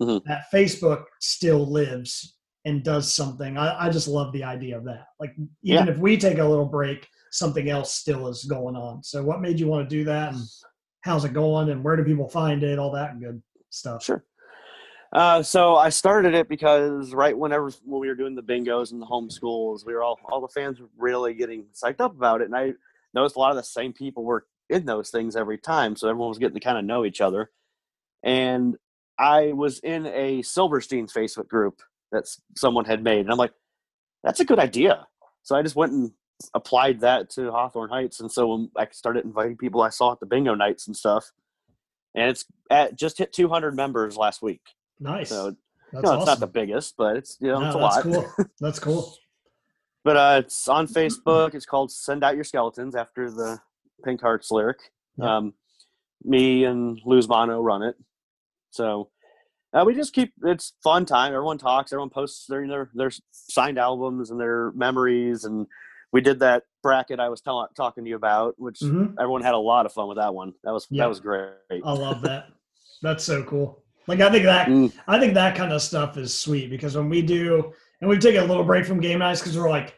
[0.00, 0.22] Mhm.
[0.24, 3.56] that Facebook still lives and does something.
[3.56, 5.06] I, I just love the idea of that.
[5.20, 9.02] Like even if we take a little break, something else still is going on.
[9.04, 10.32] So what made you want to do that?
[10.32, 10.42] And
[11.02, 14.24] how's it going and where do people find it all that good stuff Sure.
[15.12, 19.00] Uh, so I started it because right whenever when we were doing the bingos and
[19.00, 22.46] the homeschools, we were all all the fans were really getting psyched up about it,
[22.46, 22.72] and I
[23.14, 26.28] noticed a lot of the same people were in those things every time, so everyone
[26.30, 27.50] was getting to kind of know each other.
[28.22, 28.76] And
[29.18, 31.80] I was in a Silverstein Facebook group
[32.12, 32.24] that
[32.56, 33.52] someone had made, and I'm like,
[34.22, 35.06] that's a good idea.
[35.42, 36.10] So I just went and
[36.54, 40.26] applied that to Hawthorne Heights, and so I started inviting people I saw at the
[40.26, 41.30] bingo nights and stuff.
[42.16, 44.62] And it's at just hit 200 members last week.
[45.00, 45.28] Nice.
[45.28, 45.56] So
[45.92, 46.16] that's no, awesome.
[46.20, 48.02] it's not the biggest, but it's you know No, it's a that's lot.
[48.36, 48.46] cool.
[48.60, 49.14] That's cool.
[50.04, 51.54] But uh, it's on Facebook.
[51.54, 53.58] It's called "Send Out Your Skeletons" after the
[54.04, 54.78] Pink Hearts lyric.
[55.16, 55.36] Yeah.
[55.38, 55.54] Um,
[56.22, 57.96] me and Luz Mono run it,
[58.70, 59.08] so
[59.72, 60.32] uh, we just keep.
[60.44, 61.32] It's fun time.
[61.32, 61.92] Everyone talks.
[61.92, 65.44] Everyone posts their their their signed albums and their memories.
[65.44, 65.66] And
[66.12, 69.14] we did that bracket I was tell- talking to you about, which Mhm.
[69.18, 70.52] everyone had a lot of fun with that one.
[70.64, 71.04] That was Yeah.
[71.04, 71.52] that was great.
[71.84, 72.48] I love that.
[73.02, 73.82] That's so cool.
[74.06, 74.92] Like I think that Mm.
[75.08, 78.42] I think that kind of stuff is sweet because when we do, and we've taken
[78.42, 79.94] a little break from game nights because we're like,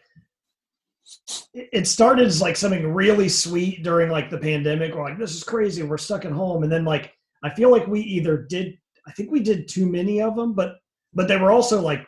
[1.54, 4.94] it started as like something really sweet during like the pandemic.
[4.94, 5.82] We're like, this is crazy.
[5.82, 8.76] We're stuck at home, and then like I feel like we either did,
[9.06, 10.76] I think we did too many of them, but
[11.14, 12.06] but they were also like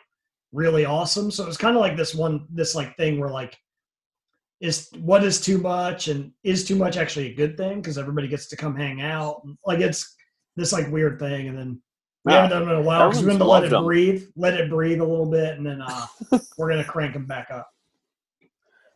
[0.51, 1.31] really awesome.
[1.31, 3.57] So it was kind of like this one, this like thing where like
[4.59, 8.27] is what is too much and is too much actually a good thing because everybody
[8.27, 9.41] gets to come hang out.
[9.65, 10.15] Like it's
[10.55, 11.81] this like weird thing, and then
[12.29, 13.83] we haven't done it in a while because we Everyone's wanted to let it 'em.
[13.85, 16.07] breathe, let it breathe a little bit, and then uh,
[16.57, 17.69] we're gonna crank them back up.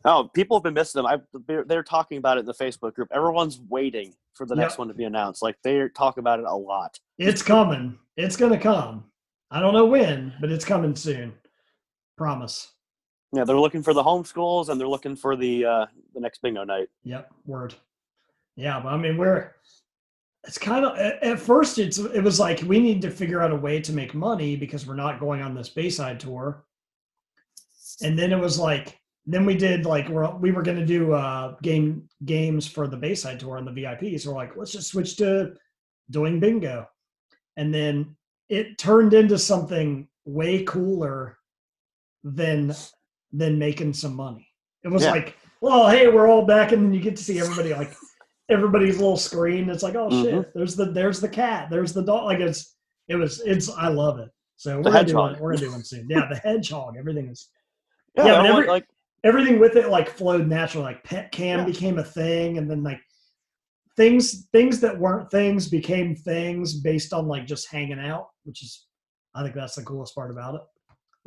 [0.05, 1.05] Oh, people have been missing them.
[1.05, 3.07] I, they're, talking about it in the Facebook group.
[3.13, 5.41] Everyone's waiting for the next one to be announced.
[5.41, 6.99] Like they talk about it a lot.
[7.17, 7.97] It's coming.
[8.17, 9.05] It's gonna come.
[9.49, 11.33] I don't know when, but it's coming soon.
[12.17, 12.71] Promise.
[13.31, 16.63] Yeah, they're looking for the homeschools and they're looking for the uh, the next bingo
[16.63, 16.89] night.
[17.03, 17.73] Yep, word.
[18.55, 19.51] Yeah, but I mean, we're.
[20.45, 21.79] It's kind of at, first.
[21.79, 24.85] It's it was like we need to figure out a way to make money because
[24.85, 26.65] we're not going on this Bayside tour.
[28.01, 31.13] And then it was like, then we did like we're we were going to do
[31.13, 34.19] uh game games for the Bayside tour and the VIP.
[34.19, 35.53] So we're like, let's just switch to
[36.09, 36.89] doing bingo,
[37.55, 38.15] and then
[38.49, 41.37] it turned into something way cooler
[42.25, 42.75] than
[43.31, 44.47] than making some money.
[44.83, 45.11] It was Yeah.
[45.11, 47.93] like, well, hey, we're all back, and then you get to see everybody like
[48.53, 49.69] everybody's little screen.
[49.69, 50.23] It's like, oh Mhm.
[50.23, 52.25] shit, there's the there's the cat, there's the dog.
[52.25, 52.75] Like it's
[53.07, 54.29] it was it's I love it.
[54.55, 55.39] So we're gonna do one.
[55.39, 56.07] We're gonna do one soon.
[56.09, 56.95] Yeah, the hedgehog.
[56.97, 57.49] Everything is
[58.15, 58.87] Yeah, Yeah, every- like
[59.23, 60.85] everything with it like flowed naturally.
[60.85, 61.65] Like pet cam Yeah.
[61.65, 63.01] became a thing, and then like
[63.95, 68.85] things things that weren't things became things based on like just hanging out, which is
[69.35, 70.61] I think that's the coolest part about it.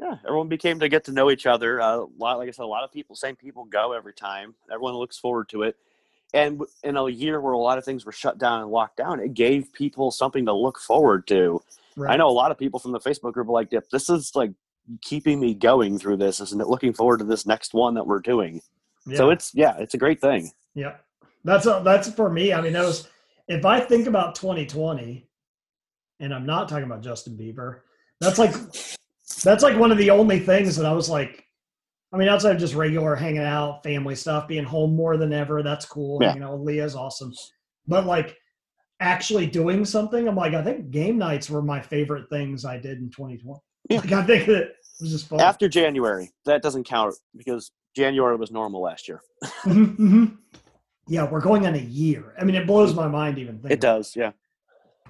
[0.00, 1.80] yeah, everyone became to get to know each other.
[1.80, 4.54] Uh, a lot, like I said, a lot of people, same people go every time.
[4.70, 5.76] Everyone looks forward to it.
[6.34, 9.20] And in a year where a lot of things were shut down and locked down,
[9.20, 11.62] it gave people something to look forward to.
[11.96, 12.12] Right.
[12.12, 14.32] I know a lot of people from the Facebook group are like, "Yep, this is
[14.34, 14.52] like
[15.02, 16.66] keeping me going through this, isn't it?
[16.66, 18.60] Looking forward to this next one that we're doing."
[19.06, 19.16] Yeah.
[19.16, 20.50] So it's yeah, it's a great thing.
[20.74, 20.96] Yeah,
[21.44, 22.52] that's a, that's for me.
[22.52, 23.08] I mean, that was
[23.48, 25.26] if I think about 2020,
[26.20, 27.80] and I'm not talking about Justin Bieber.
[28.20, 28.52] That's like
[29.42, 31.45] that's like one of the only things that I was like.
[32.12, 35.62] I mean, outside of just regular hanging out, family stuff, being home more than ever,
[35.62, 36.18] that's cool.
[36.22, 36.36] Yeah.
[36.44, 37.32] Out with Leah's awesome,
[37.86, 38.36] but like
[39.00, 42.98] actually doing something, I'm like, I think game nights were my favorite things I did
[42.98, 43.60] in 2020.
[43.90, 44.00] Yeah.
[44.00, 45.40] Like, I think that it was just fun.
[45.40, 49.20] After January, that doesn't count because January was normal last year.
[49.64, 50.38] Mhm, mhm.
[51.08, 52.34] Yeah, we're going on a year.
[52.40, 53.70] I mean, it blows my mind even thinking.
[53.72, 54.32] It does, yeah.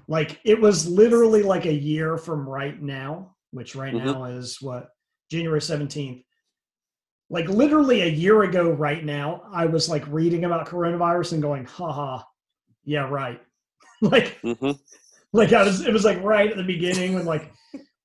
[0.09, 4.05] Like it was literally like a year from right now, which right Mhm.
[4.05, 4.89] now is what
[5.31, 6.23] January 17th.
[7.29, 11.65] Like literally a year ago, right now, I was like reading about coronavirus and going,
[11.65, 12.23] haha,
[12.85, 13.41] yeah, right.
[14.01, 14.73] like, hmm
[15.33, 17.53] like I was, it was like right at the beginning when like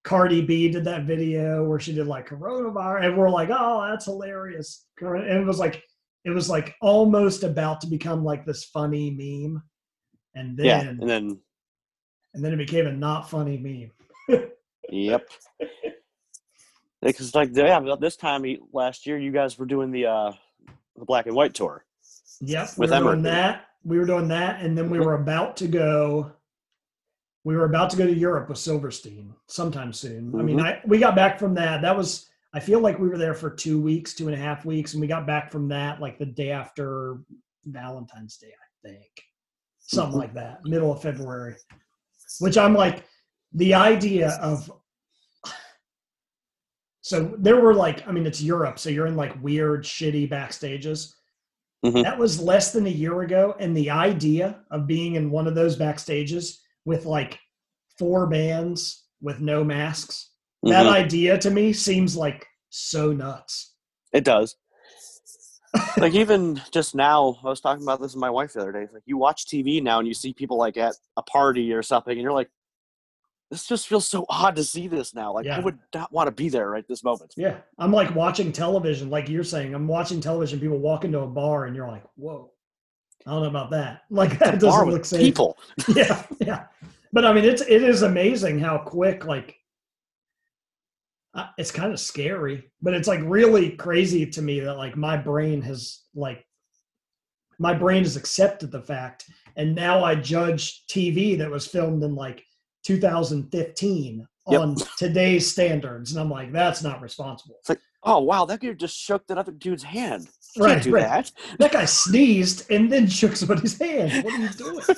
[0.03, 4.05] Cardi B did that video where she did like coronavirus, and we're like, oh, that's
[4.05, 4.87] hilarious.
[4.99, 5.83] And it was like,
[6.25, 9.61] it was like almost about to become like this funny meme,
[10.35, 11.39] and then Yeah, and then
[12.33, 14.41] and then it became a not funny meme.
[14.89, 15.29] Yep.
[17.01, 20.31] Because like yeah, about this time last year, you guys were doing the uh
[20.95, 21.83] the black and white tour.
[22.41, 23.65] Yep, With we were doing that.
[23.83, 26.31] We were doing that, and then we were about to go.
[27.43, 30.39] We were about to go to Europe with Silverstein sometime soon.
[30.39, 30.63] I mean, Mhm.
[30.63, 31.81] I we got back from that.
[31.81, 34.65] That was I feel like we were there for two weeks, two and a half
[34.65, 37.17] weeks, and we got back from that like the day after
[37.65, 39.23] Valentine's Day, I think,
[39.79, 40.21] something Mhm.
[40.21, 41.55] like that, middle of February.
[42.39, 43.05] Which I'm like,
[43.53, 44.71] the idea of.
[47.01, 51.13] So there were like, I mean, it's Europe, so you're in like weird, shitty backstages.
[51.83, 52.03] Mhm.
[52.03, 55.55] That was less than a year ago, and the idea of being in one of
[55.55, 57.39] those backstages with like
[57.97, 60.29] four bands with no masks,
[60.63, 60.91] that Mhm.
[60.91, 63.73] idea to me seems like so nuts.
[64.13, 64.55] It does.
[65.97, 68.81] like even just now, I was talking about this with my wife the other day.
[68.83, 71.81] It's like you watch TV now and you see people like at a party or
[71.81, 72.49] something, and you're like,
[73.51, 75.33] this just feels so odd to see this now.
[75.33, 75.57] Like Yeah.
[75.57, 77.33] I would not want to be there right this moment.
[77.37, 79.75] Yeah, I'm like watching television, like you're saying.
[79.75, 80.59] I'm watching television.
[80.59, 82.49] People walk into a bar, and you're like, "Whoa,
[83.27, 85.19] I don't know about that." Like that doesn't look safe.
[85.19, 85.57] people.
[85.95, 86.63] Yeah, yeah.
[87.13, 89.25] But I mean, it's it is amazing how quick.
[89.25, 89.57] Like,
[91.33, 95.17] uh, it's kind of scary, but it's like really crazy to me that like my
[95.17, 96.45] brain has like
[97.59, 99.25] my brain has accepted the fact,
[99.57, 102.45] and now I judge TV that was filmed in like
[102.83, 104.59] 2015 Yep.
[104.59, 107.57] on today's standards, and I'm like, that's not responsible.
[107.69, 110.27] Like, Oh wow, that dude just shook that other dude's hand.
[110.55, 111.03] You Right, Can't do right.
[111.03, 111.31] that.
[111.59, 114.23] That guy sneezed and then shook somebody's hand.
[114.25, 114.79] What are you doing?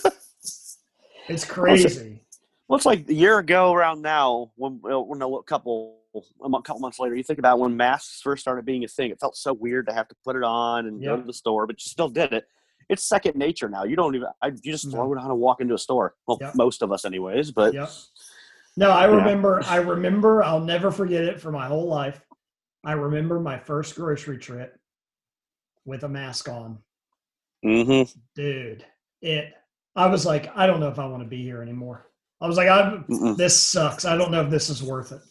[1.29, 2.21] It's crazy.
[2.67, 6.79] Well, it's like a year ago around now, when, uh, when a couple a couple
[6.79, 9.09] months later, you think about when masks first started being a thing.
[9.09, 11.65] It felt so weird to have to put it on and go to the store,
[11.65, 12.45] but you still did it.
[12.89, 13.83] It's second nature now.
[13.83, 14.27] You don't even.
[14.41, 16.15] I, you just throw it on and walk into a store.
[16.27, 16.55] Well, Yep.
[16.55, 17.51] most of us, anyways.
[17.51, 17.89] But Yep.
[18.75, 19.15] No, I Yeah.
[19.17, 19.61] remember.
[19.65, 20.43] I remember.
[20.43, 22.21] I'll never forget it for my whole life.
[22.83, 24.77] I remember my first grocery trip
[25.85, 26.79] with a mask on,
[27.63, 28.03] hmm
[28.35, 28.85] dude.
[29.21, 29.53] It.
[29.95, 32.07] I was like, I don't know if I want to be here anymore.
[32.41, 33.05] I was like, I'm.
[33.37, 34.05] This sucks.
[34.05, 35.21] I don't know if this is worth it.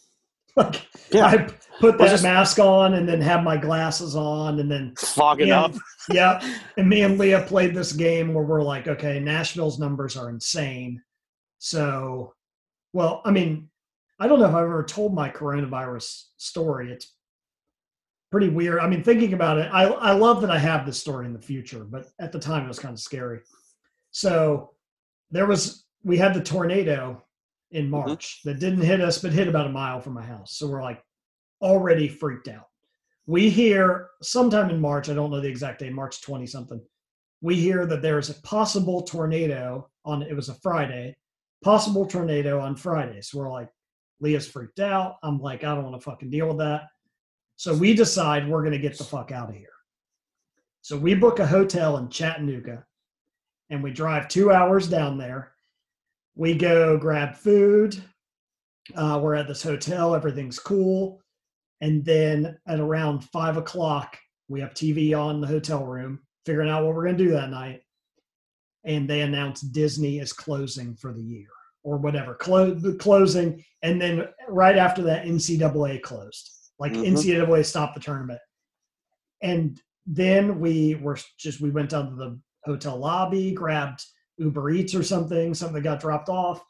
[0.55, 1.37] Like, yeah, I
[1.79, 5.47] put Well, that just- mask on and then have my glasses on and then fogging
[5.47, 5.63] Yeah.
[5.63, 5.73] up.
[6.11, 6.57] yeah.
[6.77, 11.01] And me and Leah played this game where we're like, okay, Nashville's numbers are insane.
[11.57, 12.33] So,
[12.93, 13.69] well, I mean,
[14.19, 16.91] I don't know if I've ever told my coronavirus story.
[16.91, 17.11] It's
[18.31, 18.79] pretty weird.
[18.79, 21.41] I mean, thinking about it, I, I love that I have this story in the
[21.41, 23.39] future, but at the time it was kind of scary.
[24.11, 24.71] So
[25.31, 27.23] there was, we had the tornado
[27.73, 28.07] in mm-hmm.
[28.07, 30.55] March that didn't hit us, but hit about a mile from my house.
[30.55, 31.03] So we're like
[31.61, 32.67] already freaked out.
[33.25, 36.81] We hear sometime in March, I don't know the exact day, March 20 something.
[37.41, 41.15] We hear that there's a possible tornado on it was a Friday,
[41.63, 43.21] possible tornado on Friday.
[43.21, 43.69] So we're like,
[44.19, 45.15] Leah's freaked out.
[45.23, 46.83] I'm like, I don't want to fucking deal with that.
[47.55, 49.67] So we decide we're gonna get the fuck out of here.
[50.81, 52.85] So we book a hotel in Chattanooga
[53.69, 55.52] and we drive two hours down there.
[56.35, 58.01] We go grab food.
[58.95, 61.21] Uh, we're at this hotel, everything's cool.
[61.81, 64.17] And then at around five o'clock,
[64.49, 67.49] we have TV on the hotel room, figuring out what we're going to do that
[67.49, 67.81] night.
[68.83, 71.47] And they announce Disney is closing for the year
[71.83, 73.63] or whatever, clo- the closing.
[73.81, 76.51] And then right after that, NCAA closed.
[76.79, 77.07] Like Mhm.
[77.13, 78.39] NCAA stopped the tournament.
[79.41, 84.03] And then we were just, we went down to the hotel lobby, grabbed
[84.37, 86.63] Uber Eats or something, something that got dropped off.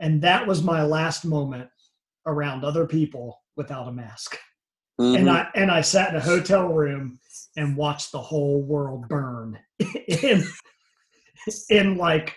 [0.00, 1.68] And that was my last moment
[2.26, 4.38] around other people without a mask.
[4.98, 5.28] And Mhm.
[5.28, 7.18] I and I sat in a hotel room
[7.56, 9.58] and watched the whole world burn
[10.08, 10.42] in
[11.68, 12.34] in like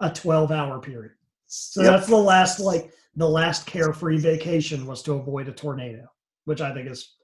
[0.00, 1.12] a 12 hour period.
[1.46, 1.92] So Yep.
[1.92, 6.06] that's the last like the last carefree vacation was to avoid a tornado,
[6.44, 7.14] which I think is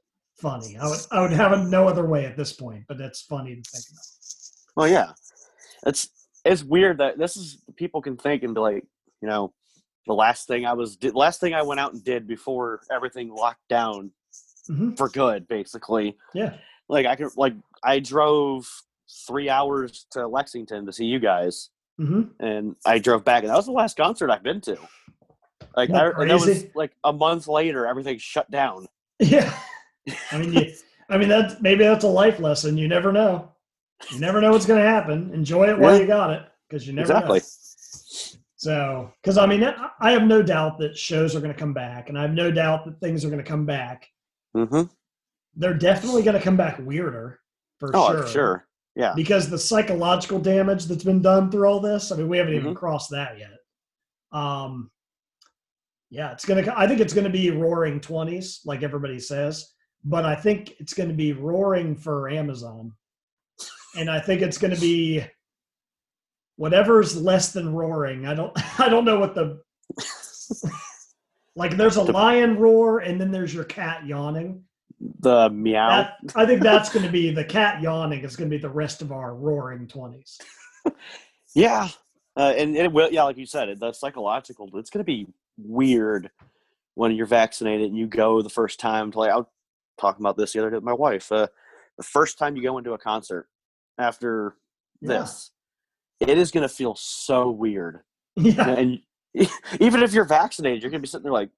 [0.40, 0.76] funny.
[0.76, 3.56] I would I would have it no other way at this point, but it's funny
[3.56, 4.04] to think about.
[4.76, 5.12] Well, yeah,
[5.86, 6.08] it's
[6.48, 8.84] it's weird that this is people can think and be like,
[9.20, 9.52] you know,
[10.06, 13.28] the last thing I was did last thing I went out and did before everything
[13.34, 14.10] locked down
[14.68, 14.96] Mhm.
[14.96, 16.16] for good, basically.
[16.34, 16.54] Yeah.
[16.88, 18.68] Like I could like I drove
[19.26, 23.56] three hours to Lexington to see you guys, hmm and I drove back, and that
[23.56, 24.76] was the last concert I've been to.
[25.76, 28.86] Like that I, and that was like a month later, everything shut down.
[29.20, 29.52] Yeah.
[30.32, 30.72] I mean, you,
[31.10, 32.78] I mean that maybe that's a life lesson.
[32.78, 33.52] You never know.
[34.10, 35.32] You never know what's going to happen.
[35.34, 37.18] Enjoy it while you got it, because you never know.
[37.18, 37.38] Exactly.
[37.40, 37.44] know.
[38.56, 39.62] So, because I mean,
[40.00, 42.50] I have no doubt that shows are going to come back, and I have no
[42.50, 44.08] doubt that things are going to come back.
[44.56, 44.82] Mm-hmm.
[45.56, 47.40] They're definitely going to come back weirder,
[47.78, 48.26] for Oh, sure.
[48.26, 48.64] sure.
[48.96, 49.12] Yeah.
[49.14, 52.74] Because the psychological damage that's been done through all this, I mean, we haven't even
[52.74, 52.76] Mhm.
[52.76, 53.58] crossed that yet.
[54.32, 54.90] Um,
[56.10, 56.72] yeah, it's gonna.
[56.76, 59.72] I think it's gonna be roaring twenties, like everybody says.
[60.04, 62.92] But I think it's gonna be roaring for Amazon,
[63.98, 65.24] and I think it's gonna be
[66.58, 68.26] whatever's less than roaring.
[68.26, 68.52] I don't.
[68.80, 69.62] I don't know what the
[71.56, 71.76] like.
[71.76, 74.62] There's a lion roar, and then there's your cat yawning.
[75.20, 75.88] The meow.
[75.88, 78.68] That, I think that's going to be the cat yawning is going to be the
[78.68, 80.38] rest of our roaring twenties.
[81.54, 81.88] Yeah,
[82.36, 83.10] uh, and it will.
[83.10, 84.70] Yeah, like you said, it, the psychological.
[84.74, 85.26] It's going to be
[85.56, 86.30] weird
[86.94, 89.30] when you're vaccinated and you go the first time to like.
[89.30, 89.46] I was
[89.98, 91.32] talking about this the other day with my wife.
[91.32, 91.48] Uh,
[91.96, 93.48] the first time you go into a concert
[93.98, 94.54] after
[95.00, 95.20] Yeah.
[95.20, 95.50] this,
[96.20, 98.00] it is going to feel so weird.
[98.36, 99.00] Yeah, And
[99.80, 101.50] even if you're vaccinated, you're going to be sitting there like,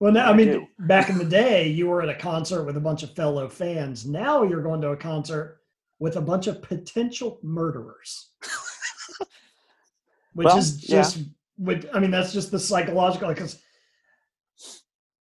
[0.00, 0.66] Well, no, I mean, do.
[0.78, 4.06] back in the day, you were at a concert with a bunch of fellow fans.
[4.06, 5.58] Now you're going to a concert
[5.98, 8.30] with a bunch of potential murderers,
[10.34, 10.96] which Well, is yeah.
[11.02, 11.18] just.
[11.58, 13.28] With, I mean, that's just the psychological.
[13.28, 13.60] Because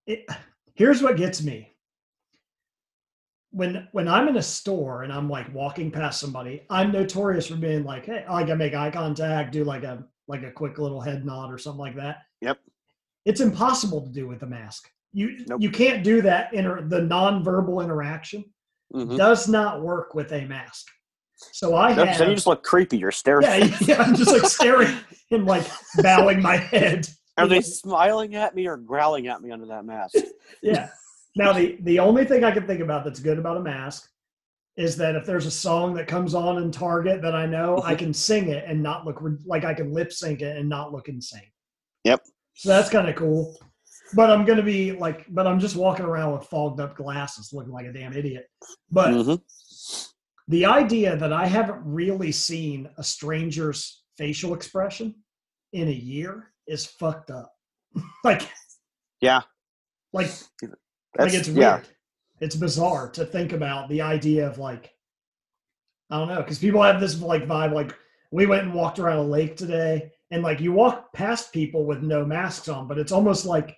[0.07, 0.25] it,
[0.75, 1.73] here's what gets me.
[3.51, 7.57] When when I'm in a store and I'm like walking past somebody, I'm notorious for
[7.57, 11.01] being like, "Hey, I gotta make eye contact, do like a like a quick little
[11.01, 12.59] head nod or something like that." Yep.
[13.25, 14.91] it's impossible to do with a mask.
[15.13, 15.61] You Nope.
[15.63, 16.53] you can't do that.
[16.55, 18.45] Inter, the nonverbal interaction
[18.95, 19.17] Mhm.
[19.19, 20.87] does not work with a mask.
[21.53, 22.97] So I No, have Then you just look creepy.
[22.99, 23.45] You're staring.
[23.45, 24.97] yeah, yeah I'm just like staring
[25.31, 25.67] and like
[26.03, 27.09] bowing my head.
[27.37, 30.15] Are they smiling at me or growling at me under that mask?
[30.63, 30.89] Yeah.
[31.37, 34.09] Now the the only thing I can think about that's good about a mask
[34.77, 37.95] is that if there's a song that comes on in Target that I know, I
[37.97, 41.09] can sing it and not look like I can lip sync it and not look
[41.09, 41.51] insane.
[42.05, 42.23] Yep.
[42.55, 43.57] So that's kind of cool.
[44.15, 47.73] But I'm gonna be like, but I'm just walking around with fogged up glasses, looking
[47.73, 48.47] like a damn idiot.
[48.91, 50.09] But Mhm.
[50.47, 55.15] the idea that I haven't really seen a stranger's facial expression
[55.73, 57.53] in a year is fucked up.
[58.25, 58.49] like,
[59.21, 59.43] Yeah.
[60.13, 60.31] like
[61.17, 61.59] That's, like it's weird.
[61.59, 61.81] yeah.
[62.41, 64.93] It's bizarre to think about the idea of like,
[66.11, 67.73] I don't know, because people have this like vibe.
[67.73, 67.95] Like
[68.31, 72.03] we went and walked around a lake today, and like you walk past people with
[72.03, 73.77] no masks on, but it's almost like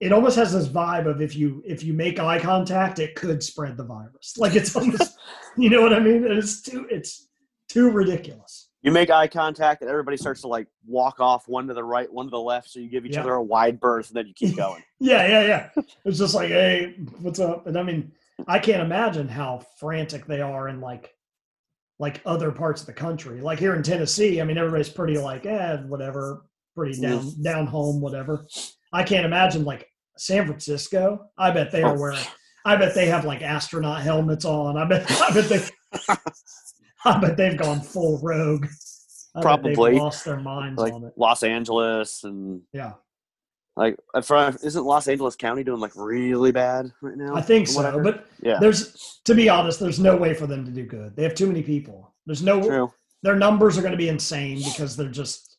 [0.00, 3.42] it almost has this vibe of if you if you make eye contact, it could
[3.42, 4.36] spread the virus.
[4.36, 5.16] Like it's almost,
[5.56, 6.24] you know what I mean?
[6.24, 7.28] It's too it's
[7.68, 8.65] too ridiculous.
[8.86, 12.10] You make eye contact and everybody starts to like walk off one to the right,
[12.10, 12.70] one to the left.
[12.70, 13.22] So you give each Yeah.
[13.22, 14.80] other a wide berth and then you keep going.
[15.00, 15.42] Yeah, yeah,
[15.74, 15.82] yeah.
[16.04, 17.66] It's just like, hey, what's up?
[17.66, 18.12] And I mean,
[18.46, 21.12] I can't imagine how frantic they are in like
[21.98, 23.40] like other parts of the country.
[23.40, 26.44] Like here in Tennessee, I mean, everybody's pretty like, eh, whatever,
[26.76, 28.46] pretty down down home, whatever.
[28.92, 31.28] I can't imagine like San Francisco.
[31.36, 32.24] I bet they are wearing.
[32.64, 34.76] I bet they have like astronaut helmets on.
[34.78, 35.10] I bet.
[35.22, 35.60] I bet they.
[37.16, 38.66] I bet they've gone full rogue.
[39.34, 39.92] I Probably.
[39.92, 41.12] they've lost their minds like on it.
[41.16, 42.94] Los Angeles and Yeah,
[43.76, 47.34] like isn't Los Angeles County doing like really bad right now?
[47.34, 48.02] I think from what I so.
[48.02, 51.22] But yeah, there's to be honest there's no way for them to do good they
[51.22, 52.92] have too many people there's no true.
[53.22, 55.58] their numbers are going to be insane because they're just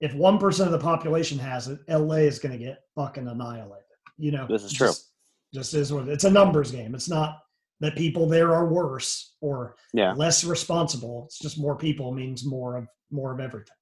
[0.00, 3.84] if 1% of the population has it la is going to get fucking annihilated
[4.18, 4.88] you know This is true.
[4.88, 5.10] just,
[5.52, 7.38] just is what it's a numbers game it's not
[7.82, 10.14] that people there are worse or Yeah.
[10.14, 13.76] less responsible it's just more people means more of more of everything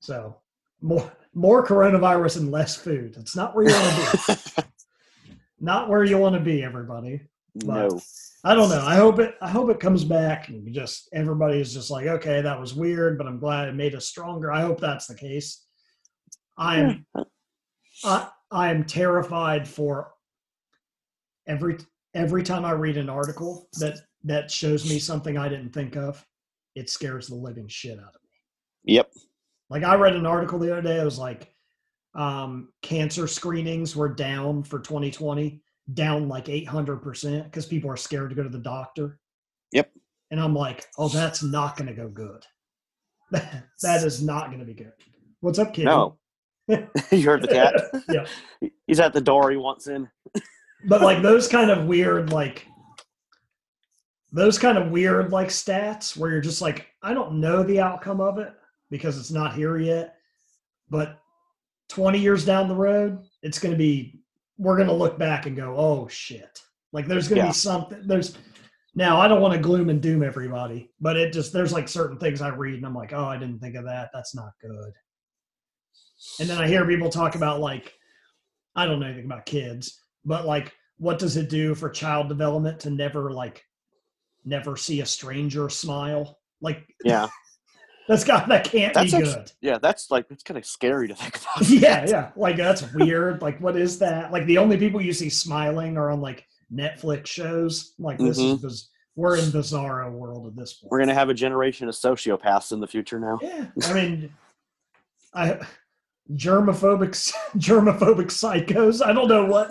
[0.00, 0.40] so
[0.80, 4.62] more more coronavirus and less food it's not where you want to be
[5.60, 7.20] not where you want to be everybody
[7.54, 8.00] no.
[8.44, 8.80] I don't know.
[8.80, 9.34] I hope it.
[9.42, 13.18] I hope it comes back and just everybody is just like, okay, that was weird,
[13.18, 14.52] but I'm glad it made us stronger.
[14.52, 15.66] I hope that's the case.
[16.56, 17.04] I'm.
[18.04, 20.12] I I am terrified for
[21.46, 21.78] every
[22.14, 26.24] every time I read an article that that shows me something I didn't think of.
[26.74, 28.94] It scares the living shit out of me.
[28.94, 29.12] Yep.
[29.70, 31.00] Like I read an article the other day.
[31.00, 31.54] It was like
[32.14, 35.62] um, cancer screenings were down for 2020,
[35.94, 39.18] down like 800 percent because people are scared to go to the doctor.
[39.72, 39.90] Yep.
[40.30, 42.44] And I'm like, oh, that's not going to go good.
[43.30, 44.92] that is not going to be good.
[45.40, 45.86] What's up, kid?
[45.86, 46.18] No.
[46.68, 47.74] you heard the cat?
[48.08, 48.26] Yeah.
[48.86, 49.50] He's at the door.
[49.50, 50.08] He wants in.
[50.84, 52.66] But like those kind of weird like
[54.32, 58.20] those kind of weird like stats where you're just like i don't know the outcome
[58.20, 58.52] of it
[58.90, 60.16] because it's not here yet
[60.88, 61.18] but
[61.88, 64.20] 20 years down the road it's going to be
[64.58, 66.60] we're going to look back and go oh shit.
[66.92, 67.50] Like there's going to Yeah.
[67.50, 68.36] be something there's
[68.94, 72.18] now i don't want to gloom and doom everybody but it just there's like certain
[72.18, 74.10] things i read and i'm like oh i didn't think of that.
[74.12, 74.92] That's not good.
[76.40, 77.94] And then i hear people talk about like
[78.76, 82.78] i don't know anything about kids but like what does it do for child development
[82.80, 83.64] to never like
[84.44, 87.28] never see a stranger smile like Yeah.
[88.08, 89.78] that's got that can't That's be actu- good Yeah.
[89.80, 91.68] That's like, it's kind of scary to think about.
[91.70, 95.30] yeah yeah like that's weird like what is that like the only people you see
[95.30, 100.56] smiling are on like netflix shows like this is biz- we're in bizarro world at
[100.56, 100.88] this point Mm-hmm.
[100.90, 103.38] We're going to have a generation of sociopaths in the future now.
[103.42, 104.32] yeah i mean
[105.34, 105.58] i
[106.34, 107.10] germophobic
[107.58, 109.70] germophobic psychos i don't know what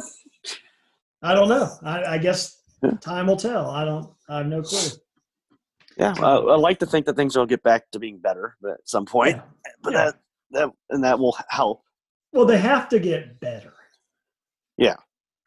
[1.22, 2.62] i don't know i, I guess
[3.02, 4.90] time will tell i don't i have no clue
[5.98, 6.14] Yeah.
[6.18, 8.88] Well, I like to think that things will get back to being better but at
[8.88, 9.36] some point.
[9.36, 9.72] Yeah.
[9.84, 10.04] But Yeah.
[10.06, 10.16] that,
[10.52, 11.84] that, and that will help.
[12.32, 13.74] Well, they have to get better.
[14.78, 14.96] Yeah.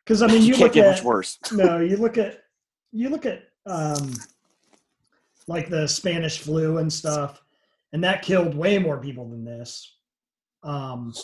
[0.04, 1.38] Because I mean, you can't look get at much worse.
[1.52, 2.42] no, you look at
[2.90, 4.12] you look at um,
[5.46, 7.40] like the Spanish flu and stuff,
[7.94, 9.96] and that killed way more people than this.
[10.62, 11.14] Um,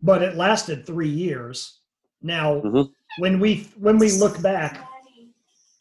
[0.00, 1.80] but it lasted three years.
[2.22, 2.92] Now, Mhm.
[3.18, 4.88] When we when we look back,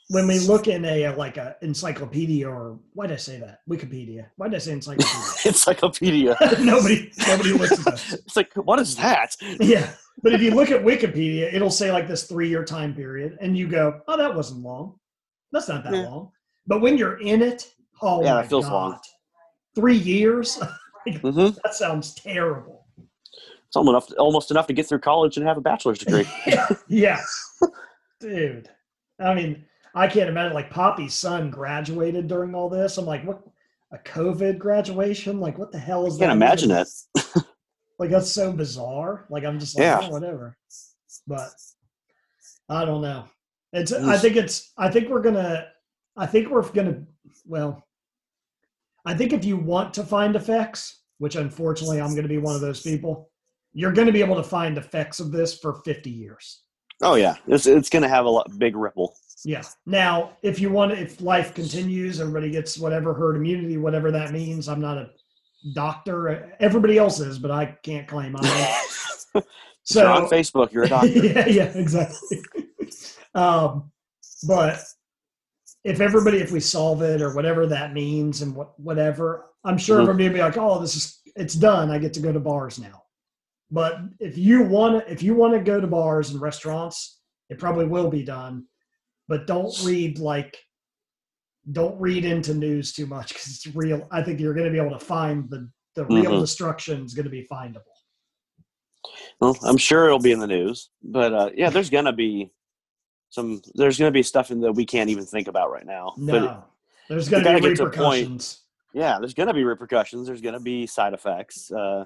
[0.09, 4.27] when we look in a, like a encyclopedia or why did I say that Wikipedia?
[4.37, 5.23] Why did I say encyclopedia?
[5.45, 6.37] Encyclopedia.
[6.59, 8.19] nobody nobody looks at that.
[8.25, 9.35] It's like, what is that?
[9.59, 9.89] Yeah,
[10.21, 13.57] but if you look at Wikipedia, it'll say like this three year time period, and
[13.57, 14.99] you go, "Oh, that wasn't long.
[15.51, 16.03] That's not that Yeah.
[16.03, 16.31] long."
[16.67, 18.73] But when you're in it, oh Yeah, my that feels God.
[18.73, 18.99] long.
[19.75, 20.61] Three years?
[21.21, 22.82] hmm that sounds terrible.
[23.73, 26.27] It's almost enough, almost enough to get through college and have a bachelor's degree.
[26.87, 27.19] yeah,
[28.19, 28.69] dude.
[29.19, 30.53] I mean, I can't imagine.
[30.53, 32.99] Like Poppy's son graduated during all this.
[32.99, 33.41] I'm like, what?
[33.91, 35.39] A COVID graduation?
[35.39, 36.25] Like, what the hell is I that?
[36.27, 36.85] can't imagine even?
[37.15, 37.43] it.
[37.99, 39.25] Like that's so bizarre.
[39.29, 39.99] Like I'm just like, Yeah.
[40.03, 40.57] oh, whatever.
[41.27, 41.49] But
[42.69, 43.25] I don't know.
[43.71, 43.91] It's.
[43.93, 44.71] I think it's.
[44.77, 45.67] I think we're gonna.
[46.17, 47.03] I think we're gonna.
[47.45, 47.87] Well,
[49.05, 52.55] I think if you want to find effects, which unfortunately I'm going to be one
[52.55, 53.29] of those people,
[53.73, 56.61] you're going to be able to find effects of this for 50 years.
[57.01, 59.15] Oh yeah, it's it's gonna have a lot, big ripple.
[59.43, 59.63] Yeah.
[59.85, 64.69] Now, if you want, if life continues, everybody gets whatever herd immunity, whatever that means.
[64.69, 65.09] I'm not a
[65.73, 66.55] doctor.
[66.61, 68.47] Everybody else is, but I can't claim I
[69.35, 69.43] am.
[69.85, 71.07] So you're on Facebook, you're a doctor.
[71.27, 72.41] yeah, yeah, exactly.
[73.35, 73.91] um,
[74.47, 74.79] but
[75.83, 79.97] if everybody, if we solve it or whatever that means and what whatever, I'm sure
[79.99, 80.03] Mhm.
[80.03, 81.91] everybody will be like, "Oh, this is it's done.
[81.91, 83.02] I get to go to bars now."
[83.73, 87.57] But if you want to, if you want to go to bars and restaurants, it
[87.57, 88.65] probably will be done.
[89.27, 90.55] But don't read like,
[91.71, 94.07] don't read into news too much because it's real.
[94.11, 96.41] I think you're going to be able to find the the real Mhm.
[96.41, 97.81] destruction is going to be findable.
[99.39, 102.51] Well, I'm sure it'll be in the news, but uh, yeah, there's gonna be
[103.29, 103.61] some.
[103.75, 106.13] There's gonna be stuff in that we can't even think about right now.
[106.17, 106.69] No, But
[107.09, 108.61] there's going gotta be get to point- repercussions.
[108.93, 110.25] yeah, there's gonna be repercussions.
[110.27, 111.71] There's gonna be side effects.
[111.71, 112.05] Uh,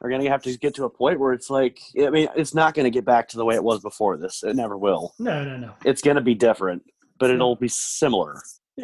[0.00, 2.74] we're gonna have to get to a point where it's like, I mean, it's not
[2.74, 4.42] gonna get back to the way it was before this.
[4.42, 5.14] It never will.
[5.18, 5.74] No, no, no.
[5.84, 6.82] It's gonna be different,
[7.18, 8.40] but it'll be similar.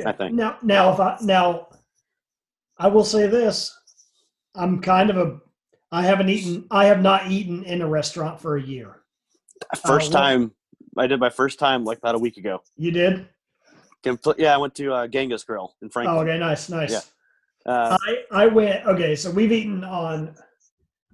[0.07, 0.35] I think.
[0.35, 1.67] Now, now, if I now,
[2.79, 3.77] I will say this:
[4.55, 5.39] I'm kind of a.
[5.93, 6.65] I haven't eaten.
[6.71, 9.03] I have not eaten in a restaurant for a year.
[9.85, 10.53] First what- time
[10.97, 12.63] I did my first time like about a week ago.
[12.77, 13.29] You did?
[14.39, 16.19] Yeah, I went to uh, Genghis Grill in Oh, Franklin.
[16.29, 16.91] okay, nice, nice.
[16.93, 17.01] Yeah.
[17.71, 18.87] Uh, I I went.
[18.87, 20.35] Okay, so we've eaten on.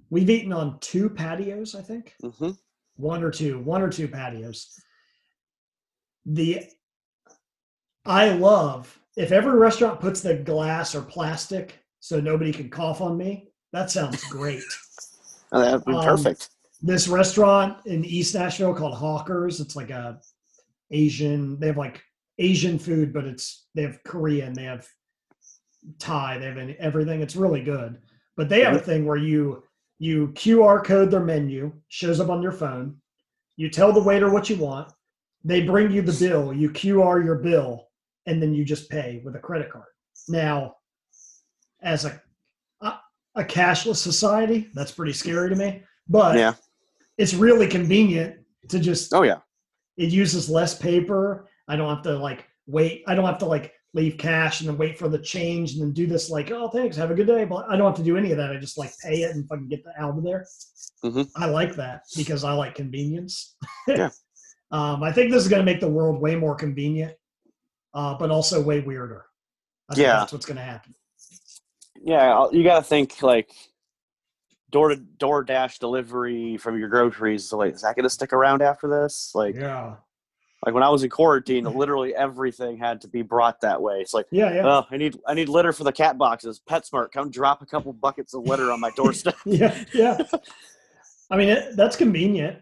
[0.09, 2.15] We've eaten on two patios, I think.
[2.23, 2.57] mhm.
[2.95, 4.73] one or two, one or two patios.
[6.25, 6.63] The
[8.05, 13.17] I love if every restaurant puts the glass or plastic so nobody can cough on
[13.17, 13.51] me.
[13.73, 14.63] That sounds great.
[15.53, 16.49] Oh, that'd be Um, perfect.
[16.81, 19.61] this restaurant in East Nashville called Hawkers.
[19.61, 20.19] It's like a
[20.91, 21.57] Asian.
[21.57, 22.03] They have like
[22.37, 24.85] Asian food, but it's they have Korean, they have
[25.99, 27.21] Thai, they have everything.
[27.21, 28.01] It's really good.
[28.35, 29.63] But they have a thing where you
[29.99, 32.97] you QR code their menu, shows up on your phone.
[33.55, 34.91] You tell the waiter what you want.
[35.43, 36.53] They bring you the bill.
[36.53, 37.87] You QR your bill,
[38.25, 39.85] and then you just pay with a credit card.
[40.27, 40.75] Now,
[41.81, 42.21] as a
[42.81, 45.83] a, cashless society, that's pretty scary to me.
[46.09, 46.55] But Yeah.
[47.19, 49.41] it's really convenient to just Oh yeah.
[49.95, 51.47] it uses less paper.
[51.67, 53.03] I don't have to like wait.
[53.07, 55.91] I don't have to like leave cash and then wait for the change and then
[55.91, 57.43] do this like, oh thanks, have a good day.
[57.43, 58.51] But I don't have to do any of that.
[58.51, 60.45] I just like pay it and fucking get the out of there.
[61.03, 61.27] Mhm.
[61.35, 63.55] I like that because I like convenience.
[63.87, 64.09] Yeah.
[64.71, 67.13] um, I think this is going to make the world way more convenient,
[67.93, 69.25] uh, but also way weirder.
[69.89, 70.17] I think Yeah.
[70.19, 70.93] that's what's going to happen.
[72.01, 73.49] Yeah, I'll- you got to think like
[74.69, 77.49] door to door dash delivery from your groceries.
[77.49, 79.31] So like, is that going to stick around after this?
[79.33, 79.95] Like, Yeah.
[80.67, 84.01] Like when I was in quarantine, literally everything had to be brought that way.
[84.01, 84.53] It's like, Yeah.
[84.53, 84.67] Yeah.
[84.67, 86.59] oh, I need I need litter for the cat boxes.
[86.69, 89.37] PetSmart, come drop a couple buckets of litter on my doorstep.
[89.45, 89.73] yeah.
[89.93, 90.17] Yeah.
[91.31, 92.57] I mean, it, that's convenient.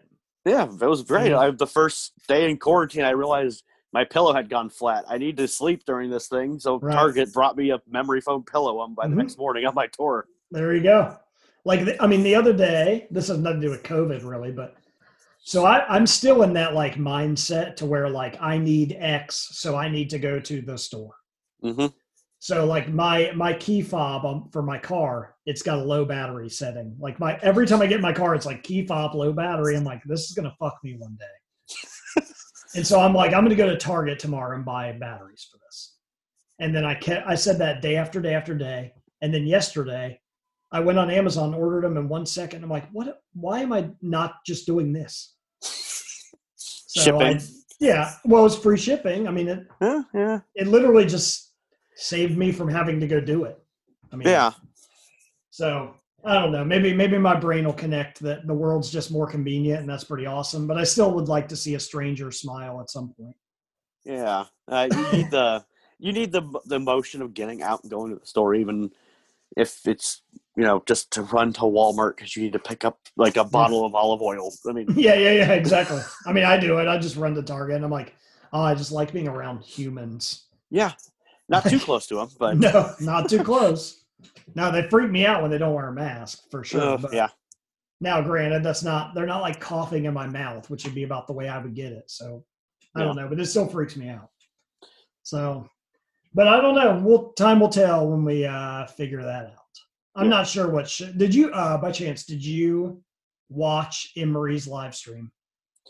[0.45, 1.32] yeah, that was great.
[1.32, 1.40] Yeah.
[1.40, 5.06] I the first day in quarantine, I realized my pillow had gone flat.
[5.10, 6.94] I need to sleep during this thing, so Right.
[6.94, 9.18] Target brought me a memory foam pillow on by the Mhm.
[9.18, 10.27] next morning on my tour.
[10.52, 11.18] There you go.
[11.64, 14.52] Like, the, I mean, the other day, this has nothing to do with COVID really,
[14.52, 14.76] but
[15.45, 19.76] so I, I'm still in that like mindset to where like I need X, so
[19.76, 21.13] I need to go to the store.
[21.61, 21.85] hmm
[22.39, 26.49] So like my my key fob on, for my car, it's got a low battery
[26.49, 26.95] setting.
[26.99, 29.77] Like my every time I get in my car, it's like key fob low battery.
[29.77, 32.23] I'm like, this is gonna fuck me one day.
[32.76, 35.95] and so I'm like, I'm gonna go to Target tomorrow and buy batteries for this.
[36.57, 38.93] And then I kept I said that day after day after day.
[39.22, 40.19] And then yesterday,
[40.72, 42.63] I went on Amazon, ordered them in one second.
[42.63, 43.19] I'm like, what?
[43.34, 45.34] Why am I not just doing this?
[46.58, 47.40] So Shipping.
[47.40, 47.42] I,
[47.82, 49.28] yeah, well, it's free shipping.
[49.28, 51.52] I mean, it Yeah, yeah, it literally just
[51.98, 53.62] saved me from having to go do it.
[54.14, 54.52] I mean, yeah.
[55.50, 55.94] So
[56.24, 56.64] I don't know.
[56.64, 60.26] Maybe maybe my brain will connect that the world's just more convenient, and that's pretty
[60.26, 60.68] awesome.
[60.68, 63.36] But I still would like to see a stranger smile at some point.
[64.06, 65.66] Yeah, uh, you need the
[66.00, 68.92] you need the the motion of getting out and going to the store, even
[69.56, 70.22] if it's
[70.56, 73.44] you know just to run to Walmart because you need to pick up like a
[73.44, 74.52] bottle of olive oil.
[74.68, 76.02] I mean, Yeah, yeah, yeah, exactly.
[76.26, 76.88] I mean, I do it.
[76.88, 78.15] I just run to Target, and I'm like,
[78.53, 80.45] oh, I just like being around humans.
[80.69, 80.94] yeah,
[81.49, 84.03] not too close to them, but No, not too close.
[84.56, 86.82] Now they freak me out when they don't wear a mask for sure.
[86.82, 87.30] uh, but yeah,
[88.02, 91.27] Now, granted, that's not they're not like coughing in my mouth, which would be about
[91.27, 92.10] the way I would get it.
[92.10, 92.44] So
[92.95, 94.30] I don't know, but it still freaks me out.
[95.23, 95.69] So,
[96.36, 97.02] but I don't know.
[97.03, 99.53] We'll time will tell when we uh figure that out.
[100.16, 100.30] I'm Yeah.
[100.38, 103.02] not sure what sh- did you uh by chance did you
[103.49, 105.32] watch Emery's live stream?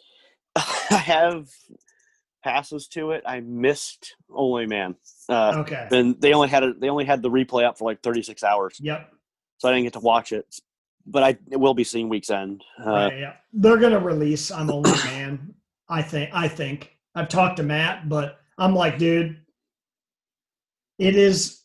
[0.56, 1.48] I have
[2.44, 3.24] passes to it.
[3.26, 4.96] I missed Only Man.
[5.28, 5.88] Uh, Okay.
[5.92, 8.78] and they only had a, they only had the replay up for like 36 hours,
[8.80, 9.12] Yep.
[9.58, 10.46] so I didn't get to watch it.
[11.08, 12.64] But I will be seeing Weak's End.
[12.84, 13.34] Uh, right, yeah.
[13.54, 15.54] They're gonna release I'm Only Man.
[15.90, 16.92] I think I think.
[17.16, 19.38] I've talked to Matt, but I'm like, dude,
[20.98, 21.62] it is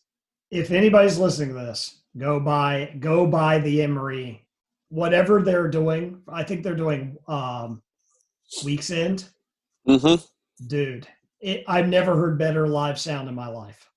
[0.50, 4.46] if anybody's listening to this, go buy go buy the Emery.
[4.88, 7.82] Whatever they're doing, I think they're doing um
[8.64, 9.24] Weak's End.
[9.86, 10.26] mhm.
[10.66, 11.06] Dude,
[11.40, 13.90] it, I've never heard better live sound in my life.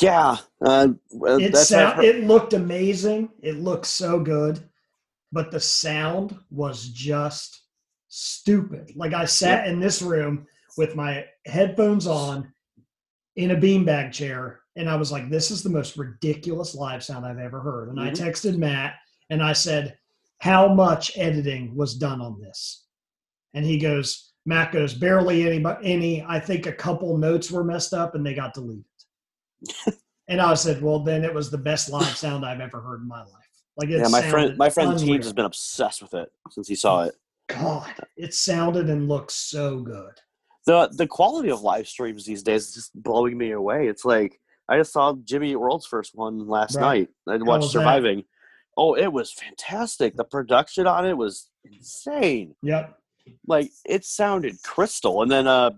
[0.00, 0.88] Yeah, uh,
[1.38, 3.30] It that's what I've sound, it looked amazing.
[3.42, 4.68] It looked so good,
[5.32, 7.62] but the sound was just
[8.08, 8.92] stupid.
[8.96, 10.46] Like I sat in this room
[10.76, 12.52] with my headphones on
[13.40, 17.24] in a beanbag chair, and I was like, "This is the most ridiculous live sound
[17.24, 18.16] I've ever heard." And I Mhm.
[18.16, 18.96] texted Matt
[19.30, 19.96] and I said,
[20.38, 22.84] "How much editing was done on this?"
[23.54, 26.22] And he goes, "Matt goes barely any, but any.
[26.22, 28.84] I think a couple notes were messed up and they got deleted."
[30.28, 33.08] And I said, "Well, then it was the best live sound I've ever heard in
[33.08, 35.06] my life." Like yeah, my friend my friend unreal.
[35.06, 37.16] Teams has been obsessed with it since he saw it.
[37.48, 40.20] God, it sounded and looked so good.
[40.70, 43.88] The The quality of live streams these days is just blowing me away.
[43.88, 47.08] It's like I just saw Jimmy World's first one last Right.
[47.26, 47.40] night.
[47.40, 47.80] I watched was that?
[47.80, 48.24] Surviving.
[48.76, 50.16] Oh, it was fantastic.
[50.16, 52.54] The production on it was insane.
[52.62, 52.96] Yep.
[53.46, 55.72] like it sounded crystal and then a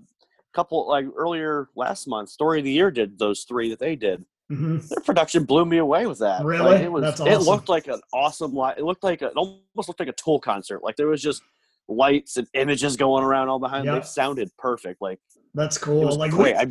[0.52, 4.24] couple like earlier last month story of the year did those three that they did
[4.48, 6.72] hmm their production blew me away with that Really?
[6.72, 9.88] like, it was That's it looked like an awesome it looked like a, it almost
[9.88, 11.42] looked like a tool concert like there was just
[11.88, 14.02] lights and images going around all behind Yep.
[14.02, 15.18] they sounded perfect like
[15.54, 16.16] That's cool.
[16.16, 16.66] Like great we, I,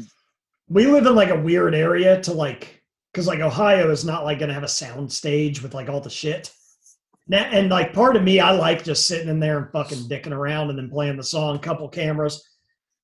[0.69, 2.81] we live in like a weird area to like
[3.13, 6.09] because like Ohio is not like gonna have a sound stage with like all the
[6.09, 6.51] shit.
[7.27, 10.31] Now, and like part of me, I like just sitting in there and fucking dicking
[10.31, 12.43] around and then playing the song, couple cameras.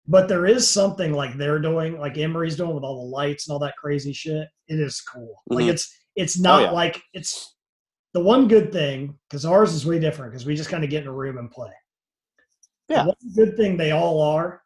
[0.08, 3.54] But there is something like they're doing, like Emery's doing with all the lights and
[3.54, 4.48] all that crazy shit.
[4.70, 5.42] It is cool.
[5.48, 5.70] Like Mhm.
[5.72, 6.72] it's it's not yeah.
[6.72, 7.56] like it's
[8.14, 11.04] the one good thing because ours is way different because we just kind of get
[11.04, 11.72] in a room and play.
[12.90, 13.06] Yeah.
[13.06, 14.64] one good thing they all are.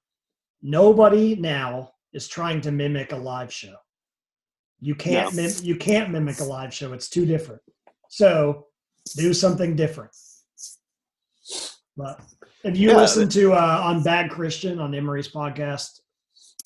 [0.62, 3.76] Nobody now is trying to mimic a live show.
[4.80, 5.44] You can't No.
[5.44, 6.94] mim- you can't mimic a live show.
[6.94, 7.62] It's too different.
[8.10, 8.68] So
[9.16, 10.12] do something different.
[11.98, 12.22] But
[12.64, 16.00] if you Yeah, listen to uh, on Bad Christian on Emery's podcast,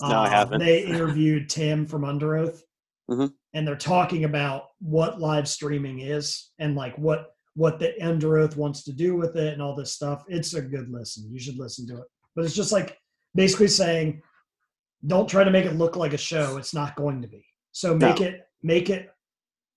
[0.01, 0.59] No, I uh, haven't.
[0.59, 2.61] They interviewed Tim from Underoath,
[3.09, 3.33] Mhm.
[3.53, 8.83] and they're talking about what live streaming is and like what what the Oath wants
[8.83, 10.23] to do with it and all this stuff.
[10.27, 11.29] It's a good listen.
[11.31, 12.07] You should listen to it.
[12.35, 12.97] But it's just like
[13.33, 14.21] basically saying,
[15.07, 16.57] don't try to make it look like a show.
[16.57, 17.45] It's not going to be.
[17.71, 18.25] So make No.
[18.27, 19.09] it make it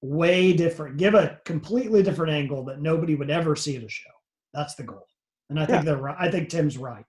[0.01, 0.97] way different.
[0.97, 4.11] Give a completely different angle that nobody would ever see at a show.
[4.55, 5.07] That's the goal.
[5.51, 6.17] And I think they're right.
[6.19, 7.05] I think Tim's right.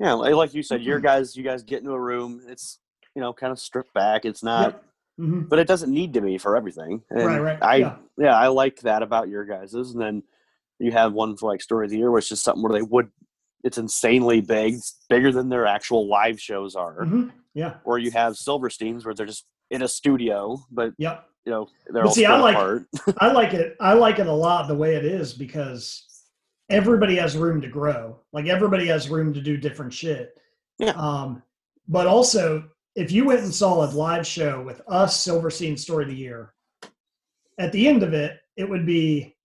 [0.00, 1.06] yeah like, like you said your Mm-hmm.
[1.06, 2.78] guys you guys get into a room it's
[3.14, 4.82] you know kind of stripped back it's not
[5.20, 5.48] Mhm.
[5.48, 7.02] but it doesn't need to be for everything.
[7.10, 7.96] And Right, right, I yeah.
[8.18, 8.36] yeah.
[8.38, 9.92] I like that about your guys's.
[9.92, 10.22] And then
[10.78, 13.10] you have one for like story of the year, which is something where they would
[13.64, 17.00] it's insanely big, it's bigger than their actual live shows are.
[17.04, 17.30] Mhm.
[17.54, 17.74] Yeah.
[17.84, 21.24] Or you have Silversteins where they're just in a studio, but Yep.
[21.44, 22.86] you know they're But all see, I like- apart.
[23.18, 23.76] I like it.
[23.80, 26.08] I like it a lot the way it is because
[26.70, 28.18] everybody has room to grow.
[28.32, 30.36] Like everybody has room to do different shit.
[30.78, 30.92] Yeah.
[30.96, 31.42] Um,
[31.86, 32.64] but also,
[32.94, 36.52] if you went and saw a live show with us, Silverstein Story of the Year,
[37.58, 39.36] at the end of it, it would be,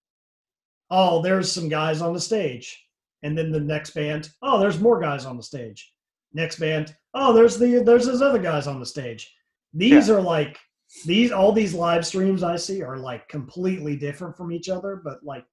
[0.90, 2.86] oh, there's some guys on the stage,
[3.24, 5.94] and then the next band, oh, there's more guys on the stage.
[6.34, 9.34] Next band, oh, there's the there's those other guys on the stage.
[9.74, 10.58] These are like
[11.06, 15.24] these all these live streams I see are like completely different from each other, but
[15.24, 15.46] like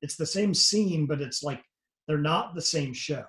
[0.00, 1.62] it's the same scene, but it's like
[2.06, 3.24] they're not the same show.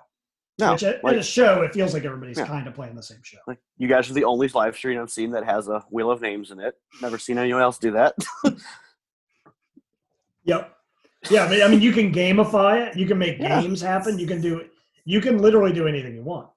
[0.58, 2.46] No, Which at, like, at a show, it feels like everybody's Yeah.
[2.46, 3.38] kind of playing the same show.
[3.48, 6.20] like you guys are the only live stream I've seen that has a wheel of
[6.20, 6.76] names in it.
[7.02, 8.14] Never seen anyone else do that.
[10.44, 10.76] Yep.
[11.30, 12.96] Yeah, but I mean, you can gamify it.
[12.98, 13.62] You can make Yeah.
[13.62, 14.18] games happen.
[14.18, 14.58] You can do.
[14.58, 14.70] it.
[15.06, 16.50] You can literally do anything you want.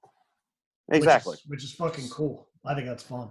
[0.86, 1.36] which is- Exactly.
[1.46, 2.48] Which is, fucking cool.
[2.64, 3.30] I think that's fun.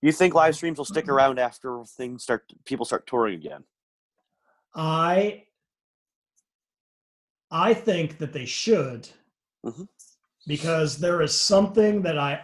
[0.00, 2.50] You think live streams will stick around after things start?
[2.64, 3.64] People start touring again.
[4.74, 5.44] I.
[7.50, 9.08] I think that they should,
[9.64, 9.88] Mhm.
[10.46, 12.42] because there is something that I.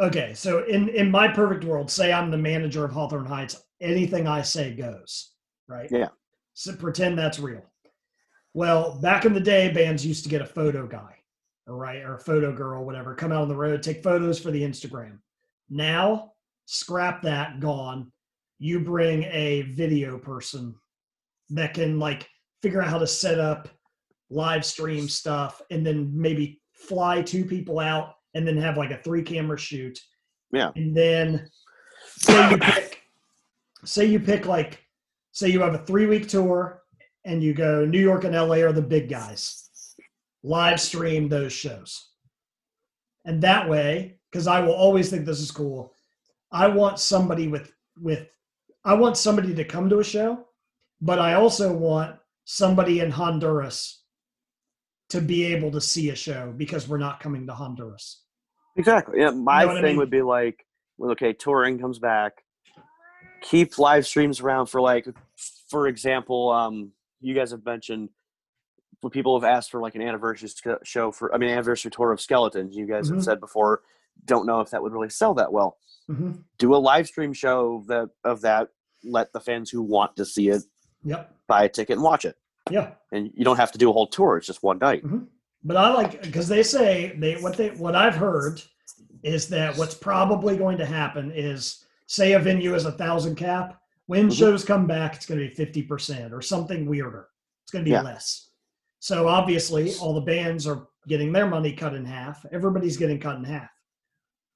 [0.00, 4.28] Okay, so in in my perfect world, say I'm the manager of Hawthorne Heights, anything
[4.28, 5.32] I say goes,
[5.66, 5.90] right?
[5.90, 6.08] Yeah.
[6.54, 7.64] So pretend that's real.
[8.54, 11.16] Well, back in the day, bands used to get a photo guy,
[11.66, 14.50] or right, or a photo girl, whatever, come out on the road, take photos for
[14.50, 15.18] the Instagram.
[15.70, 16.32] Now,
[16.66, 18.12] scrap that, gone.
[18.58, 20.74] You bring a video person
[21.50, 22.28] that can like
[22.62, 23.68] figure out how to set up
[24.30, 29.02] live stream stuff and then maybe fly two people out and then have like a
[29.02, 29.98] three camera shoot.
[30.52, 30.70] Yeah.
[30.76, 31.48] And then
[32.18, 33.02] say you pick
[33.84, 34.84] say you pick like
[35.32, 36.82] say you have a three week tour
[37.24, 39.70] and you go New York and LA are the big guys.
[40.42, 42.10] Live stream those shows.
[43.24, 45.92] And that way, because I will always think this is cool,
[46.52, 48.26] I want somebody with with
[48.84, 50.46] I want somebody to come to a show,
[51.00, 54.04] but I also want somebody in Honduras
[55.10, 58.22] to be able to see a show because we're not coming to Honduras.
[58.76, 59.20] Exactly.
[59.20, 59.96] Yeah, my what I thing mean?
[59.98, 60.66] would be like,
[60.98, 62.44] well, okay, touring comes back.
[63.42, 65.06] Keep live streams around for like,
[65.70, 68.10] for example, um, you guys have mentioned
[69.00, 70.48] when people have asked for like an anniversary
[70.84, 72.76] show for, I mean, anniversary tour of Skeletons.
[72.76, 73.14] You guys Mhm.
[73.16, 73.82] have said before,
[74.24, 75.78] don't know if that would really sell that well.
[76.08, 76.42] Mhm.
[76.58, 78.70] Do a live stream show that of that.
[79.04, 80.62] Let the fans who want to see it
[81.04, 81.32] Yep.
[81.46, 82.36] buy a ticket and watch it,
[82.70, 82.90] Yeah.
[83.12, 84.36] and you don't have to do a whole tour.
[84.36, 85.04] It's just one night.
[85.64, 88.62] But I like because they say they what they what I've heard
[89.22, 93.80] is that what's probably going to happen is say a venue is a thousand cap.
[94.06, 94.38] When Mhm.
[94.38, 97.28] shows come back, it's going to be fifty percent or something weirder.
[97.64, 98.02] It's going to be Yeah.
[98.02, 98.50] less.
[99.00, 102.44] So obviously, all the bands are getting their money cut in half.
[102.52, 103.70] Everybody's getting cut in half.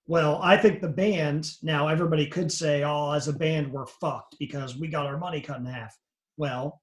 [0.07, 4.37] Well, I think the band now everybody could say, "Oh, as a band, we're fucked
[4.39, 5.97] because we got our money cut in half."
[6.37, 6.82] Well,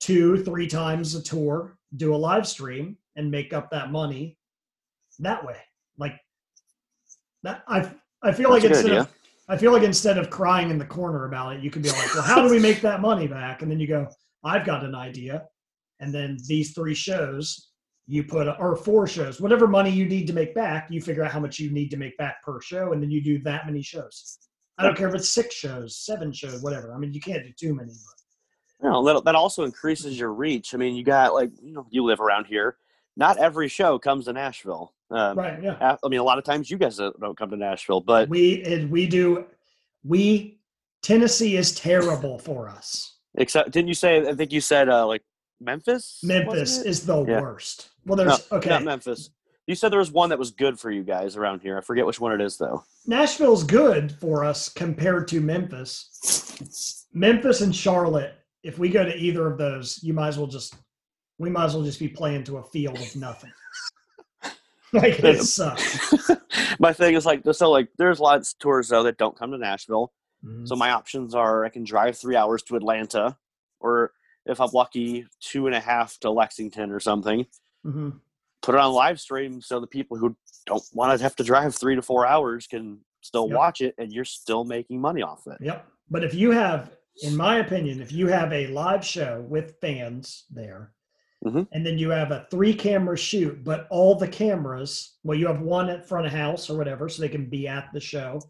[0.00, 4.38] two, three times a tour, do a live stream, and make up that money
[5.18, 5.56] that way.
[5.98, 6.18] Like
[7.42, 7.90] that, I
[8.22, 9.14] I feel like That's good instead of
[9.48, 12.14] I feel like instead of crying in the corner about it, you could be like,
[12.14, 14.06] "Well, how do we make that money back?" And then you go,
[14.44, 15.48] "I've got an idea,"
[16.00, 17.68] and then these three shows
[18.08, 21.30] you put or four shows, whatever money you need to make back, you figure out
[21.30, 23.82] how much you need to make back per show, and then you do that many
[23.82, 24.38] shows.
[24.78, 26.94] I don't care if it's six shows, seven shows, whatever.
[26.94, 27.92] I mean, you can't do too many.
[27.92, 28.17] But
[28.82, 30.74] you know, that, that also increases your reach.
[30.74, 32.76] I mean, you got like, you know, you live around here.
[33.16, 34.94] Not every show comes to Nashville.
[35.10, 35.96] Um, right, yeah.
[36.04, 38.90] I mean, a lot of times you guys don't come to Nashville, but we and
[38.90, 39.46] we do
[40.04, 40.60] we
[41.02, 43.16] Tennessee is terrible for us.
[43.34, 44.28] except didn't you say?
[44.28, 45.22] I think you said uh, like
[45.60, 46.20] Memphis.
[46.22, 47.40] Memphis is the Yeah.
[47.40, 47.88] worst.
[48.06, 48.70] Well, there's no, okay.
[48.70, 49.30] not Memphis.
[49.66, 51.76] You said there was one that was good for you guys around here.
[51.76, 52.84] I forget which one it is though.
[53.06, 57.06] Nashville's good for us compared to Memphis.
[57.12, 58.34] Memphis and Charlotte.
[58.62, 60.74] If we go to either of those, you might as well just
[61.38, 63.52] we might as well just be playing to a field of nothing.
[64.92, 66.30] like it sucks.
[66.80, 69.58] my thing is like so like there's lots of tours though that don't come to
[69.58, 70.12] Nashville.
[70.44, 70.66] Mhm.
[70.66, 73.36] So my options are I can drive three hours to Atlanta,
[73.80, 74.12] or
[74.46, 77.46] if I'm lucky, two and a half to Lexington or something.
[77.86, 78.20] Mhm.
[78.62, 80.36] Put it on live stream so the people who
[80.66, 83.56] don't want to have to drive three to four hours can still Yep.
[83.56, 85.58] watch it, and you're still making money off it.
[85.60, 85.86] Yep.
[86.10, 90.44] But if you have, in my opinion, if you have a live show with fans
[90.50, 90.94] there,
[91.44, 91.68] Mhm.
[91.72, 95.60] and then you have a three camera shoot, but all the cameras, well, you have
[95.60, 98.40] one at front of house or whatever, so they can be at the show.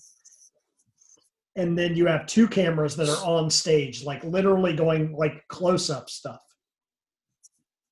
[1.56, 5.90] And then you have two cameras that are on stage, like literally going like close
[5.90, 6.42] up stuff.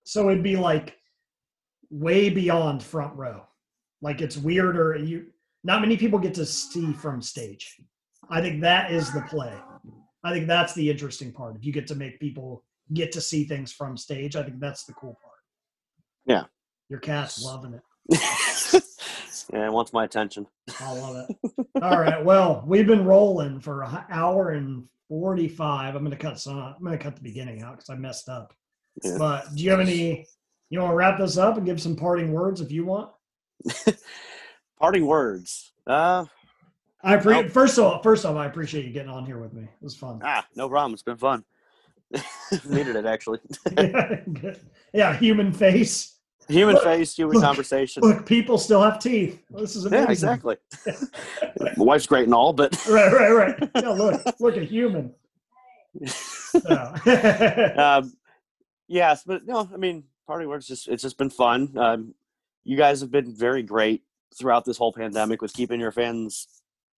[0.04, 0.96] So it'd be like
[1.90, 3.46] way beyond front row.
[4.00, 4.96] Like it's weirder.
[4.96, 5.32] You
[5.64, 7.80] not many people get to see from stage.
[8.30, 9.52] I think that is the play.
[10.26, 11.56] I think that's the interesting part.
[11.56, 14.84] If you get to make people get to see things from stage, I think that's
[14.84, 15.34] the cool part.
[16.26, 16.44] Yeah.
[16.88, 17.82] Your cat's loving it.
[19.52, 20.46] yeah, it wants my attention.
[20.80, 21.66] I love it.
[21.82, 22.24] All right.
[22.24, 25.94] Well, we've been rolling for an hour and 45.
[25.94, 28.28] I'm going to cut some, I'm going to cut the beginning out because I messed
[28.28, 28.52] up.
[29.02, 29.16] Yeah.
[29.18, 30.26] But do you have any,
[30.70, 33.10] you want to wrap this up and give some parting words if you want?
[34.78, 35.72] Parting words.
[35.86, 36.26] Uh,
[37.06, 39.62] I appreciate, first of all, first off, I appreciate you getting on here with me.
[39.62, 40.20] It was fun.
[40.24, 40.92] ah, no problem.
[40.92, 41.44] It's been fun.
[42.68, 43.38] Needed it actually.
[43.76, 44.20] yeah,
[44.92, 46.18] yeah, human face.
[46.48, 48.02] Human Look, face, human look, conversation.
[48.02, 49.40] Look, people still have teeth.
[49.50, 50.06] This is amazing.
[50.06, 50.56] yeah, exactly.
[51.60, 53.70] my wife's great and all, but Right, right, right.
[53.76, 55.12] Yeah, look, look at human.
[56.04, 56.94] So.
[57.76, 58.12] um,
[58.86, 61.72] yes, but no, I mean, party works just it's just been fun.
[61.76, 62.14] Um,
[62.64, 64.02] you guys have been very great
[64.36, 66.46] throughout this whole pandemic with keeping your fans,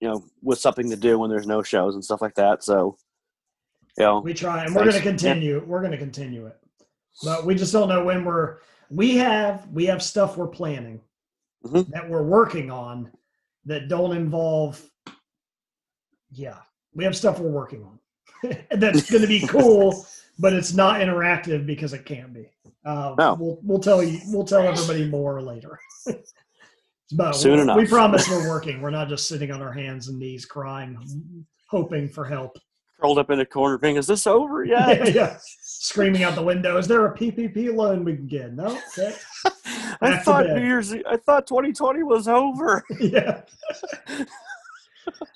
[0.01, 2.62] you know, with something to do when there's no shows and stuff like that.
[2.62, 2.97] So,
[3.97, 5.62] you know, we try, and we're going to continue.
[5.66, 6.57] We're going to continue it,
[7.25, 8.59] but we just don't know when we're.
[8.91, 11.01] We have we have stuff we're planning
[11.66, 11.89] Mhm.
[11.91, 13.11] that we're working on
[13.66, 14.83] that don't involve.
[16.31, 16.59] Yeah,
[16.95, 17.99] we have stuff we're working on
[18.70, 20.07] that's going to be cool,
[20.39, 22.49] but it's not interactive because it can't be.
[22.85, 23.35] Uh, No.
[23.39, 25.79] We'll we'll tell you we'll tell everybody more later.
[27.13, 27.77] but Soon we, enough.
[27.77, 28.81] we promise we're working.
[28.81, 30.99] We're not just sitting on our hands and knees crying,
[31.69, 32.59] hoping for help.
[33.01, 35.39] curled up in a corner, being, "Is this over yet?" yeah, yeah.
[35.63, 38.53] Screaming out the window, is there a PPP loan we can get?
[38.53, 38.79] No?
[38.99, 39.15] Okay.
[40.01, 40.57] I thought bed.
[40.57, 40.93] New Year's.
[40.93, 42.85] I thought 2020 was over.
[43.01, 43.43] yeah.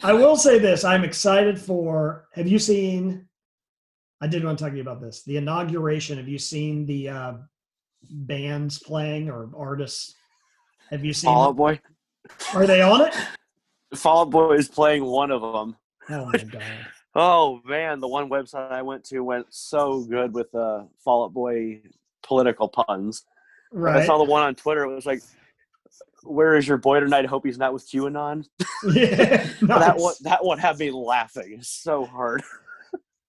[0.03, 0.85] I will say this.
[0.85, 3.27] I'm excited for, have you seen,
[4.21, 5.23] I did want to talk to you about this.
[5.25, 7.33] The inauguration, have you seen the uh,
[8.11, 10.15] bands playing or artists?
[10.93, 11.81] Have you seen, Fall Out Boy.
[12.55, 13.15] are they on it?
[13.95, 15.77] Fall Out Boy is playing one of them.
[16.11, 16.63] Oh my God.
[17.15, 21.35] Oh man, the one website I went to went so good with uh, Fall Out
[21.35, 21.83] Boy
[22.23, 23.27] political puns.
[23.71, 23.97] Right.
[23.97, 24.85] I saw the one on Twitter.
[24.85, 25.21] It was like,
[26.23, 27.27] "Where is your boy tonight?
[27.27, 28.47] Hope he's not with QAnon."
[28.95, 29.47] yeah.
[29.61, 32.43] That one, that one had me laughing so hard.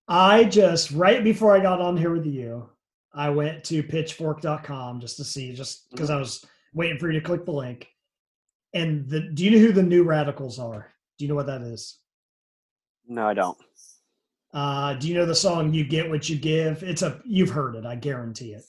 [0.07, 2.69] I just right before I got on here with you,
[3.14, 7.25] I went to pitchfork.com just to see, just because I was waiting for you to
[7.25, 7.87] click the link.
[8.73, 10.91] And the do you know who the new radicals are?
[11.17, 11.99] Do you know what that is?
[13.07, 13.57] No, I don't.
[14.53, 16.81] Uh, do you know the song "You Get What You Give"?
[16.83, 18.63] It's a you've heard it, I guarantee it.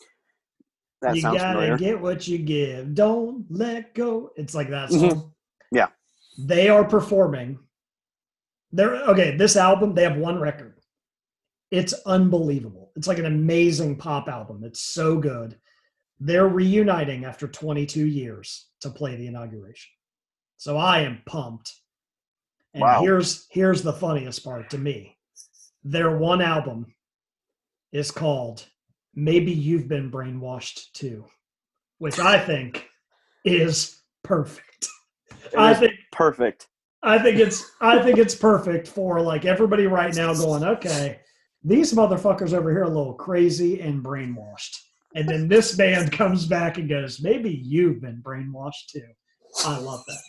[1.03, 1.79] That you sounds gotta familiar.
[1.79, 2.95] get what you give.
[2.95, 4.31] Don't let go.
[4.37, 5.11] It's like that Mhm.
[5.11, 5.33] song.
[5.73, 5.89] Yeah.
[6.39, 7.59] They are performing.
[8.73, 9.37] They're okay.
[9.37, 10.81] This album, they have one record.
[11.71, 12.93] It's unbelievable.
[12.97, 14.65] It's like an amazing pop album.
[14.65, 15.59] It's so good.
[16.25, 19.91] They're reuniting after 22 years to play the inauguration.
[20.57, 21.71] So I am pumped.
[22.73, 23.03] And Wow.
[23.03, 25.19] here's here's the funniest part to me.
[25.85, 26.95] Their one album
[27.93, 28.65] is called
[29.15, 31.27] Maybe You've Been Brainwashed Too,
[31.99, 32.89] which I think
[33.45, 34.89] is perfect.
[35.53, 36.69] It I think perfect.
[37.03, 41.21] I think it's I think it's perfect for like everybody right now going, okay,
[41.63, 44.79] these motherfuckers over here are a little crazy and brainwashed.
[45.15, 49.07] And then this band comes back and goes, maybe you've been brainwashed too.
[49.65, 50.21] I love that.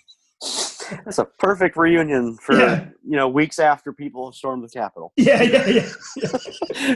[1.04, 2.86] That's a perfect reunion for Yeah.
[3.04, 5.12] you know weeks after people have stormed the Capitol.
[5.18, 6.96] Yeah, yeah, yeah.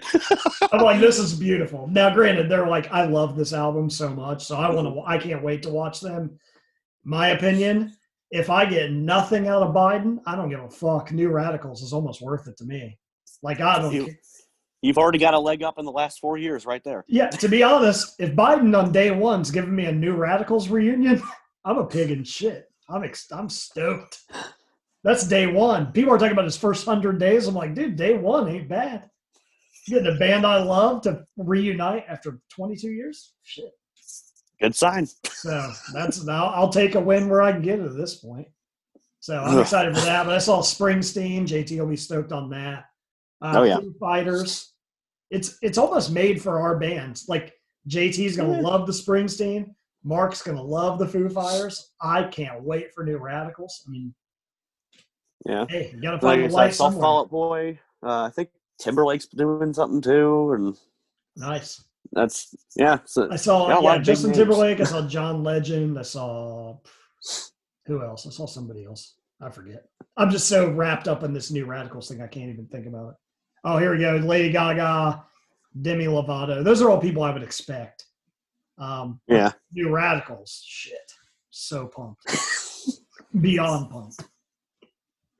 [0.71, 1.87] I'm like, this is beautiful.
[1.87, 5.01] Now, granted, they're like, I love this album so much, so I want to.
[5.07, 6.37] I can't wait to watch them.
[7.03, 7.93] My opinion:
[8.29, 11.11] if I get nothing out of Biden, I don't give a fuck.
[11.11, 12.99] New Radicals is almost worth it to me.
[13.41, 13.93] Like I don't.
[13.93, 14.13] You-
[14.81, 17.03] You've already got a leg up in the last four years, right there.
[17.07, 21.21] Yeah, to be honest, if Biden on day one's giving me a New Radicals reunion,
[21.65, 22.65] I'm a pig in shit.
[22.89, 24.19] I'm ex- I'm stoked.
[25.03, 25.91] That's day one.
[25.91, 27.47] People are talking about his first hundred days.
[27.47, 29.09] I'm like, dude, day one ain't bad.
[29.87, 33.71] Getting a band I love to reunite after 22 years, shit.
[34.61, 35.07] Good sign.
[35.25, 38.47] So that's now I'll take a win where I can get it at this point.
[39.21, 40.25] So I'm excited for that.
[40.25, 41.43] But I saw Springsteen.
[41.47, 42.85] JT will be stoked on that.
[43.41, 43.77] Uh, Oh, yeah.
[43.77, 44.68] Foo Fighters.
[45.31, 47.27] It's it's almost made for our bands.
[47.29, 47.53] Like
[47.87, 48.61] JT's gonna Yeah.
[48.61, 49.73] love the Springsteen.
[50.03, 51.91] Mark's gonna love the Foo Fighters.
[52.01, 53.83] I can't wait for New Radicals.
[53.87, 54.13] I mean,
[55.45, 55.65] Yeah.
[55.69, 57.01] hey, you gotta Like find the said, I somewhere.
[57.01, 57.79] Fall Out Boy.
[58.01, 58.49] Uh, I think
[58.79, 60.77] Timberlake's doing something too, and
[61.35, 61.83] Nice.
[62.13, 62.99] that's yeah.
[63.05, 64.33] So I saw Yeah, Justin.
[64.33, 64.79] Timberlake.
[64.79, 65.99] I saw John Legend.
[65.99, 66.77] I saw
[67.85, 68.25] who else?
[68.25, 69.15] I saw somebody else.
[69.41, 69.85] I forget.
[70.17, 73.11] I'm just so wrapped up in this new Radicals thing, I can't even think about
[73.11, 73.15] it.
[73.63, 74.15] Oh, here we go.
[74.17, 75.23] Lady Gaga,
[75.81, 76.63] Demi Lovato.
[76.63, 78.05] Those are all people I would expect.
[78.77, 80.63] Um, yeah, new Radicals.
[80.65, 81.11] Shit,
[81.49, 82.21] so pumped,
[83.41, 84.23] beyond pumped.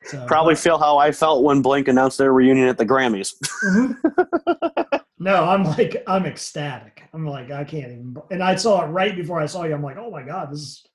[0.03, 3.33] So, probably feel how I felt when Blink announced their reunion at the Grammys.
[3.65, 5.01] Mhm.
[5.19, 7.03] no, I'm like I'm ecstatic.
[7.13, 8.17] I'm like I can't even.
[8.31, 9.73] And I saw it right before I saw you.
[9.73, 10.85] I'm like, oh my god, this is.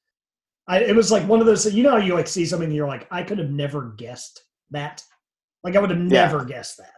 [0.67, 1.73] I it was like one of those.
[1.73, 4.43] You know, how you like see something and you're like, I could have never guessed
[4.71, 5.03] that.
[5.63, 6.27] Like I would have Yeah.
[6.27, 6.94] never guessed that.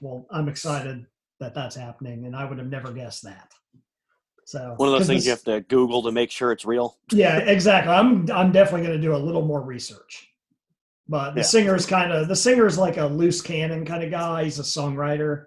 [0.00, 1.04] Well, I'm excited
[1.40, 3.52] that that's happening, and I would have never guessed that.
[4.46, 6.98] So One of those things you have to Google to make sure it's real.
[7.12, 7.92] yeah, exactly.
[7.92, 10.26] I'm I'm definitely going to do a little more research.
[11.06, 11.46] But the Yeah.
[11.46, 14.44] singer's kind of the singer's like a loose cannon kind of guy.
[14.44, 15.46] He's a songwriter.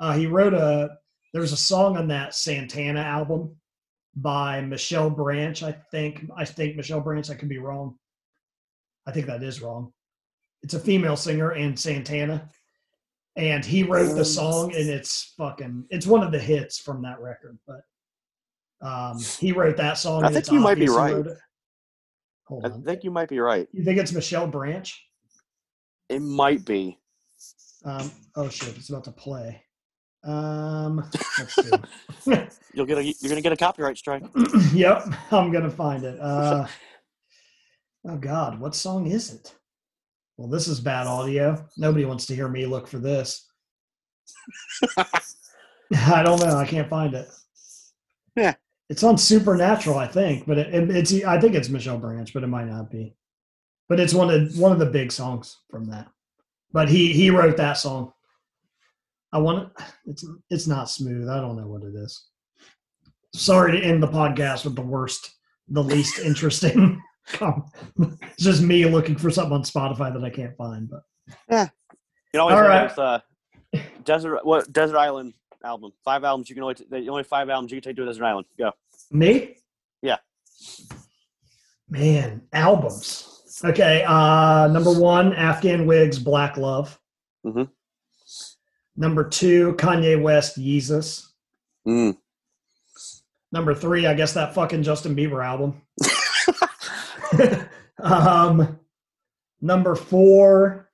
[0.00, 0.90] Uh, he wrote a
[1.34, 3.54] there's a song on that Santana album
[4.16, 5.62] by Michelle Branch.
[5.62, 7.28] I think I think Michelle Branch.
[7.28, 7.96] I could be wrong.
[9.06, 9.92] I think that is wrong.
[10.62, 12.48] It's a female singer and Santana.
[13.38, 17.20] And he wrote the song, and it's fucking it's one of the hits from that
[17.20, 17.56] record.
[17.66, 17.82] But
[18.86, 20.24] um, he wrote that song.
[20.24, 21.14] I think you might be right.
[21.14, 21.38] wrote it.
[22.46, 22.82] Hold I on.
[22.82, 23.68] think you might be right.
[23.72, 24.92] You think it's Michelle Branch?
[26.08, 26.98] It might be.
[27.84, 28.76] Um, oh shit!
[28.76, 29.62] It's about to play.
[30.24, 31.08] Um,
[31.38, 32.42] let's see.
[32.74, 33.04] You'll get a.
[33.04, 34.24] You're gonna get a copyright strike.
[34.72, 36.18] yep, I'm gonna find it.
[36.28, 36.66] Uh,
[38.08, 39.54] oh God, what song is it?
[40.38, 41.66] Well, this is bad audio.
[41.76, 43.44] Nobody wants to hear me look for this.
[44.96, 46.56] I don't know.
[46.56, 47.28] I can't find it.
[48.36, 48.54] Yeah.
[48.88, 52.42] It's on Supernatural, I think, but it, it- it's I think it's Michelle Branch, but
[52.44, 53.14] it might not be.
[53.88, 56.08] But it's one of one of the big songs from that.
[56.72, 58.12] But he he wrote that song.
[59.32, 59.84] I want it.
[60.06, 61.28] It's it's not smooth.
[61.28, 62.26] I don't know what it is.
[63.34, 65.30] Sorry to end the podcast with the worst,
[65.68, 67.02] the least interesting.
[67.32, 70.88] Com- it's just me looking for something on Spotify that I can't find.
[70.88, 71.02] But
[71.50, 71.68] yeah,
[72.32, 72.84] You know, always All go right.
[72.84, 73.20] with uh,
[74.04, 74.44] desert.
[74.44, 75.34] What desert island
[75.64, 75.92] album?
[76.04, 76.74] Five albums you can only.
[76.76, 78.46] T- the only five albums you can take to a desert island.
[78.58, 78.72] Go.
[79.10, 79.56] me,
[80.02, 80.16] Yeah.
[81.88, 83.60] man, albums.
[83.64, 86.98] Okay, uh, number one, Afghan Whigs, Black Love.
[87.44, 87.68] Mhm.
[88.96, 91.26] Number two, Kanye West, Yeezus.
[91.86, 92.16] Mm.
[93.50, 95.80] Number three, I guess that fucking Justin Bieber album.
[98.02, 98.78] um,
[99.60, 100.90] number four.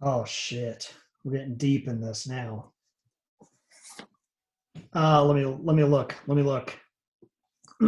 [0.00, 0.92] Oh shit,
[1.24, 2.72] we're getting deep in this now.
[4.94, 6.14] Uh, let me let me look.
[6.26, 6.76] Let me look.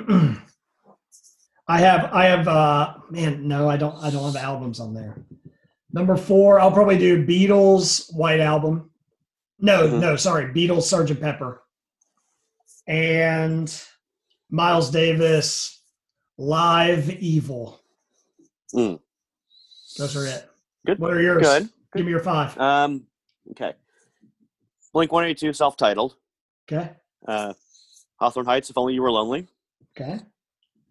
[1.66, 5.16] I have I have uh man no I don't I don't have albums on there.
[5.92, 8.90] Number four I'll probably do Beatles White Album.
[9.58, 10.00] No Mhm.
[10.00, 11.62] no sorry Beatles Sergeant Pepper,
[12.86, 13.74] and
[14.50, 15.82] Miles Davis
[16.36, 17.80] Live Evil.
[18.74, 18.98] Mm.
[19.98, 20.50] Those are it.
[20.86, 20.98] Good.
[20.98, 21.42] What are yours?
[21.42, 21.68] Good.
[21.94, 22.58] Give me your five.
[22.58, 23.06] Um.
[23.52, 23.74] Okay.
[24.92, 26.16] Blink One Eighty Two, self-titled.
[26.70, 26.90] Okay.
[27.26, 27.52] Uh,
[28.16, 29.46] Hawthorne Heights, If Only You Were Lonely.
[29.96, 30.20] Okay.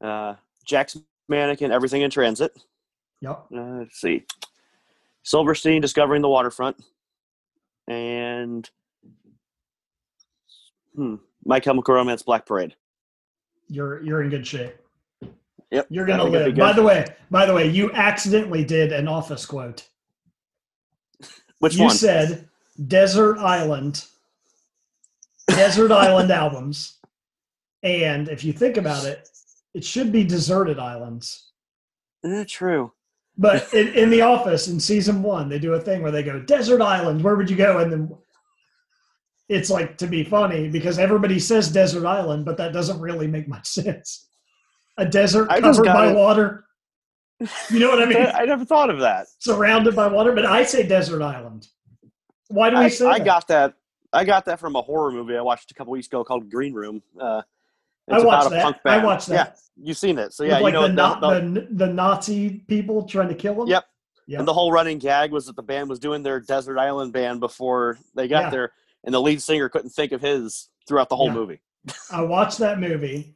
[0.01, 0.97] Uh, Jack's
[1.27, 2.53] Mannequin, Everything in Transit.
[3.21, 3.45] Yep.
[3.55, 4.25] Uh, let's see.
[5.23, 6.77] Silverstein, Discovering the Waterfront.
[7.87, 8.69] And
[10.95, 11.15] hmm,
[11.45, 12.75] My Chemical Romance, Black Parade.
[13.67, 14.75] You're you're in good shape.
[15.73, 15.87] Yep.
[15.89, 16.57] You're gonna I think it'd live.
[16.57, 19.87] By the way, by the way, you accidentally did an office quote.
[21.57, 21.95] Which you one?
[21.95, 22.47] said
[22.87, 24.05] Desert Island,
[25.47, 26.99] Desert Island albums,
[27.81, 29.27] and if you think about it,
[29.73, 31.51] it should be Deserted Islands.
[32.23, 32.91] Is that true.
[33.35, 36.39] But in, in the office in season one, they do a thing where they go
[36.39, 37.23] Desert Island.
[37.23, 37.79] Where would you go?
[37.79, 38.15] And then
[39.49, 43.47] it's like to be funny because everybody says Desert Island, but that doesn't really make
[43.47, 44.29] much sense.
[44.97, 46.15] A desert I covered by it.
[46.15, 46.65] water.
[47.69, 48.17] You know what I mean?
[48.33, 49.27] I never thought of that.
[49.39, 51.67] Surrounded by water, but I say Desert Island.
[52.49, 53.25] Why do we I, say I that?
[53.25, 53.73] got that.
[54.11, 56.73] I got that from a horror movie I watched a couple weeks ago called Green
[56.73, 57.01] Room.
[57.19, 57.41] Uh,
[58.09, 58.79] I watched that.
[58.85, 59.57] I watched that.
[59.77, 60.33] Yeah, you've seen it.
[60.33, 63.67] So yeah, you know the, the, the, the, the Nazi people trying to kill them.
[63.67, 63.85] Yep.
[64.27, 64.39] Yep.
[64.39, 67.39] and the whole running gag was that the band was doing their desert island band
[67.41, 68.49] before they got Yeah.
[68.51, 68.71] there,
[69.03, 71.33] and the lead singer couldn't think of his throughout the whole Yeah.
[71.33, 71.61] movie.
[72.11, 73.35] I watched that movie,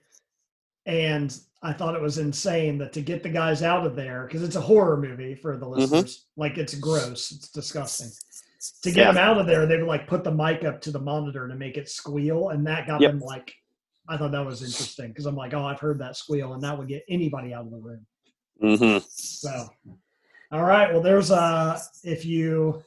[0.85, 4.43] and I thought it was insane that to get the guys out of there because
[4.43, 5.79] it's a horror movie for the Mm-hmm.
[5.79, 6.25] listeners.
[6.35, 8.11] Like it's gross, it's disgusting.
[8.83, 9.11] To get Yeah.
[9.11, 11.55] them out of there, they would like put the mic up to the monitor to
[11.55, 13.11] make it squeal, and that got Yep.
[13.11, 13.53] them like.
[14.09, 16.77] I thought that was interesting because I'm like, oh, I've heard that squeal, and that
[16.77, 18.05] would get anybody out of the room.
[18.63, 19.05] Mm-hmm.
[19.09, 19.67] So,
[20.51, 20.91] all right.
[20.93, 22.81] Well, there's uh if you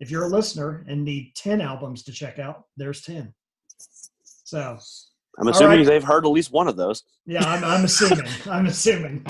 [0.00, 3.32] if you're a listener and need ten albums to check out, there's ten.
[4.44, 4.78] So
[5.38, 5.86] I'm assuming right.
[5.86, 7.02] they've heard at least one of those.
[7.26, 8.26] yeah, I'm, I'm assuming.
[8.50, 9.24] I'm assuming.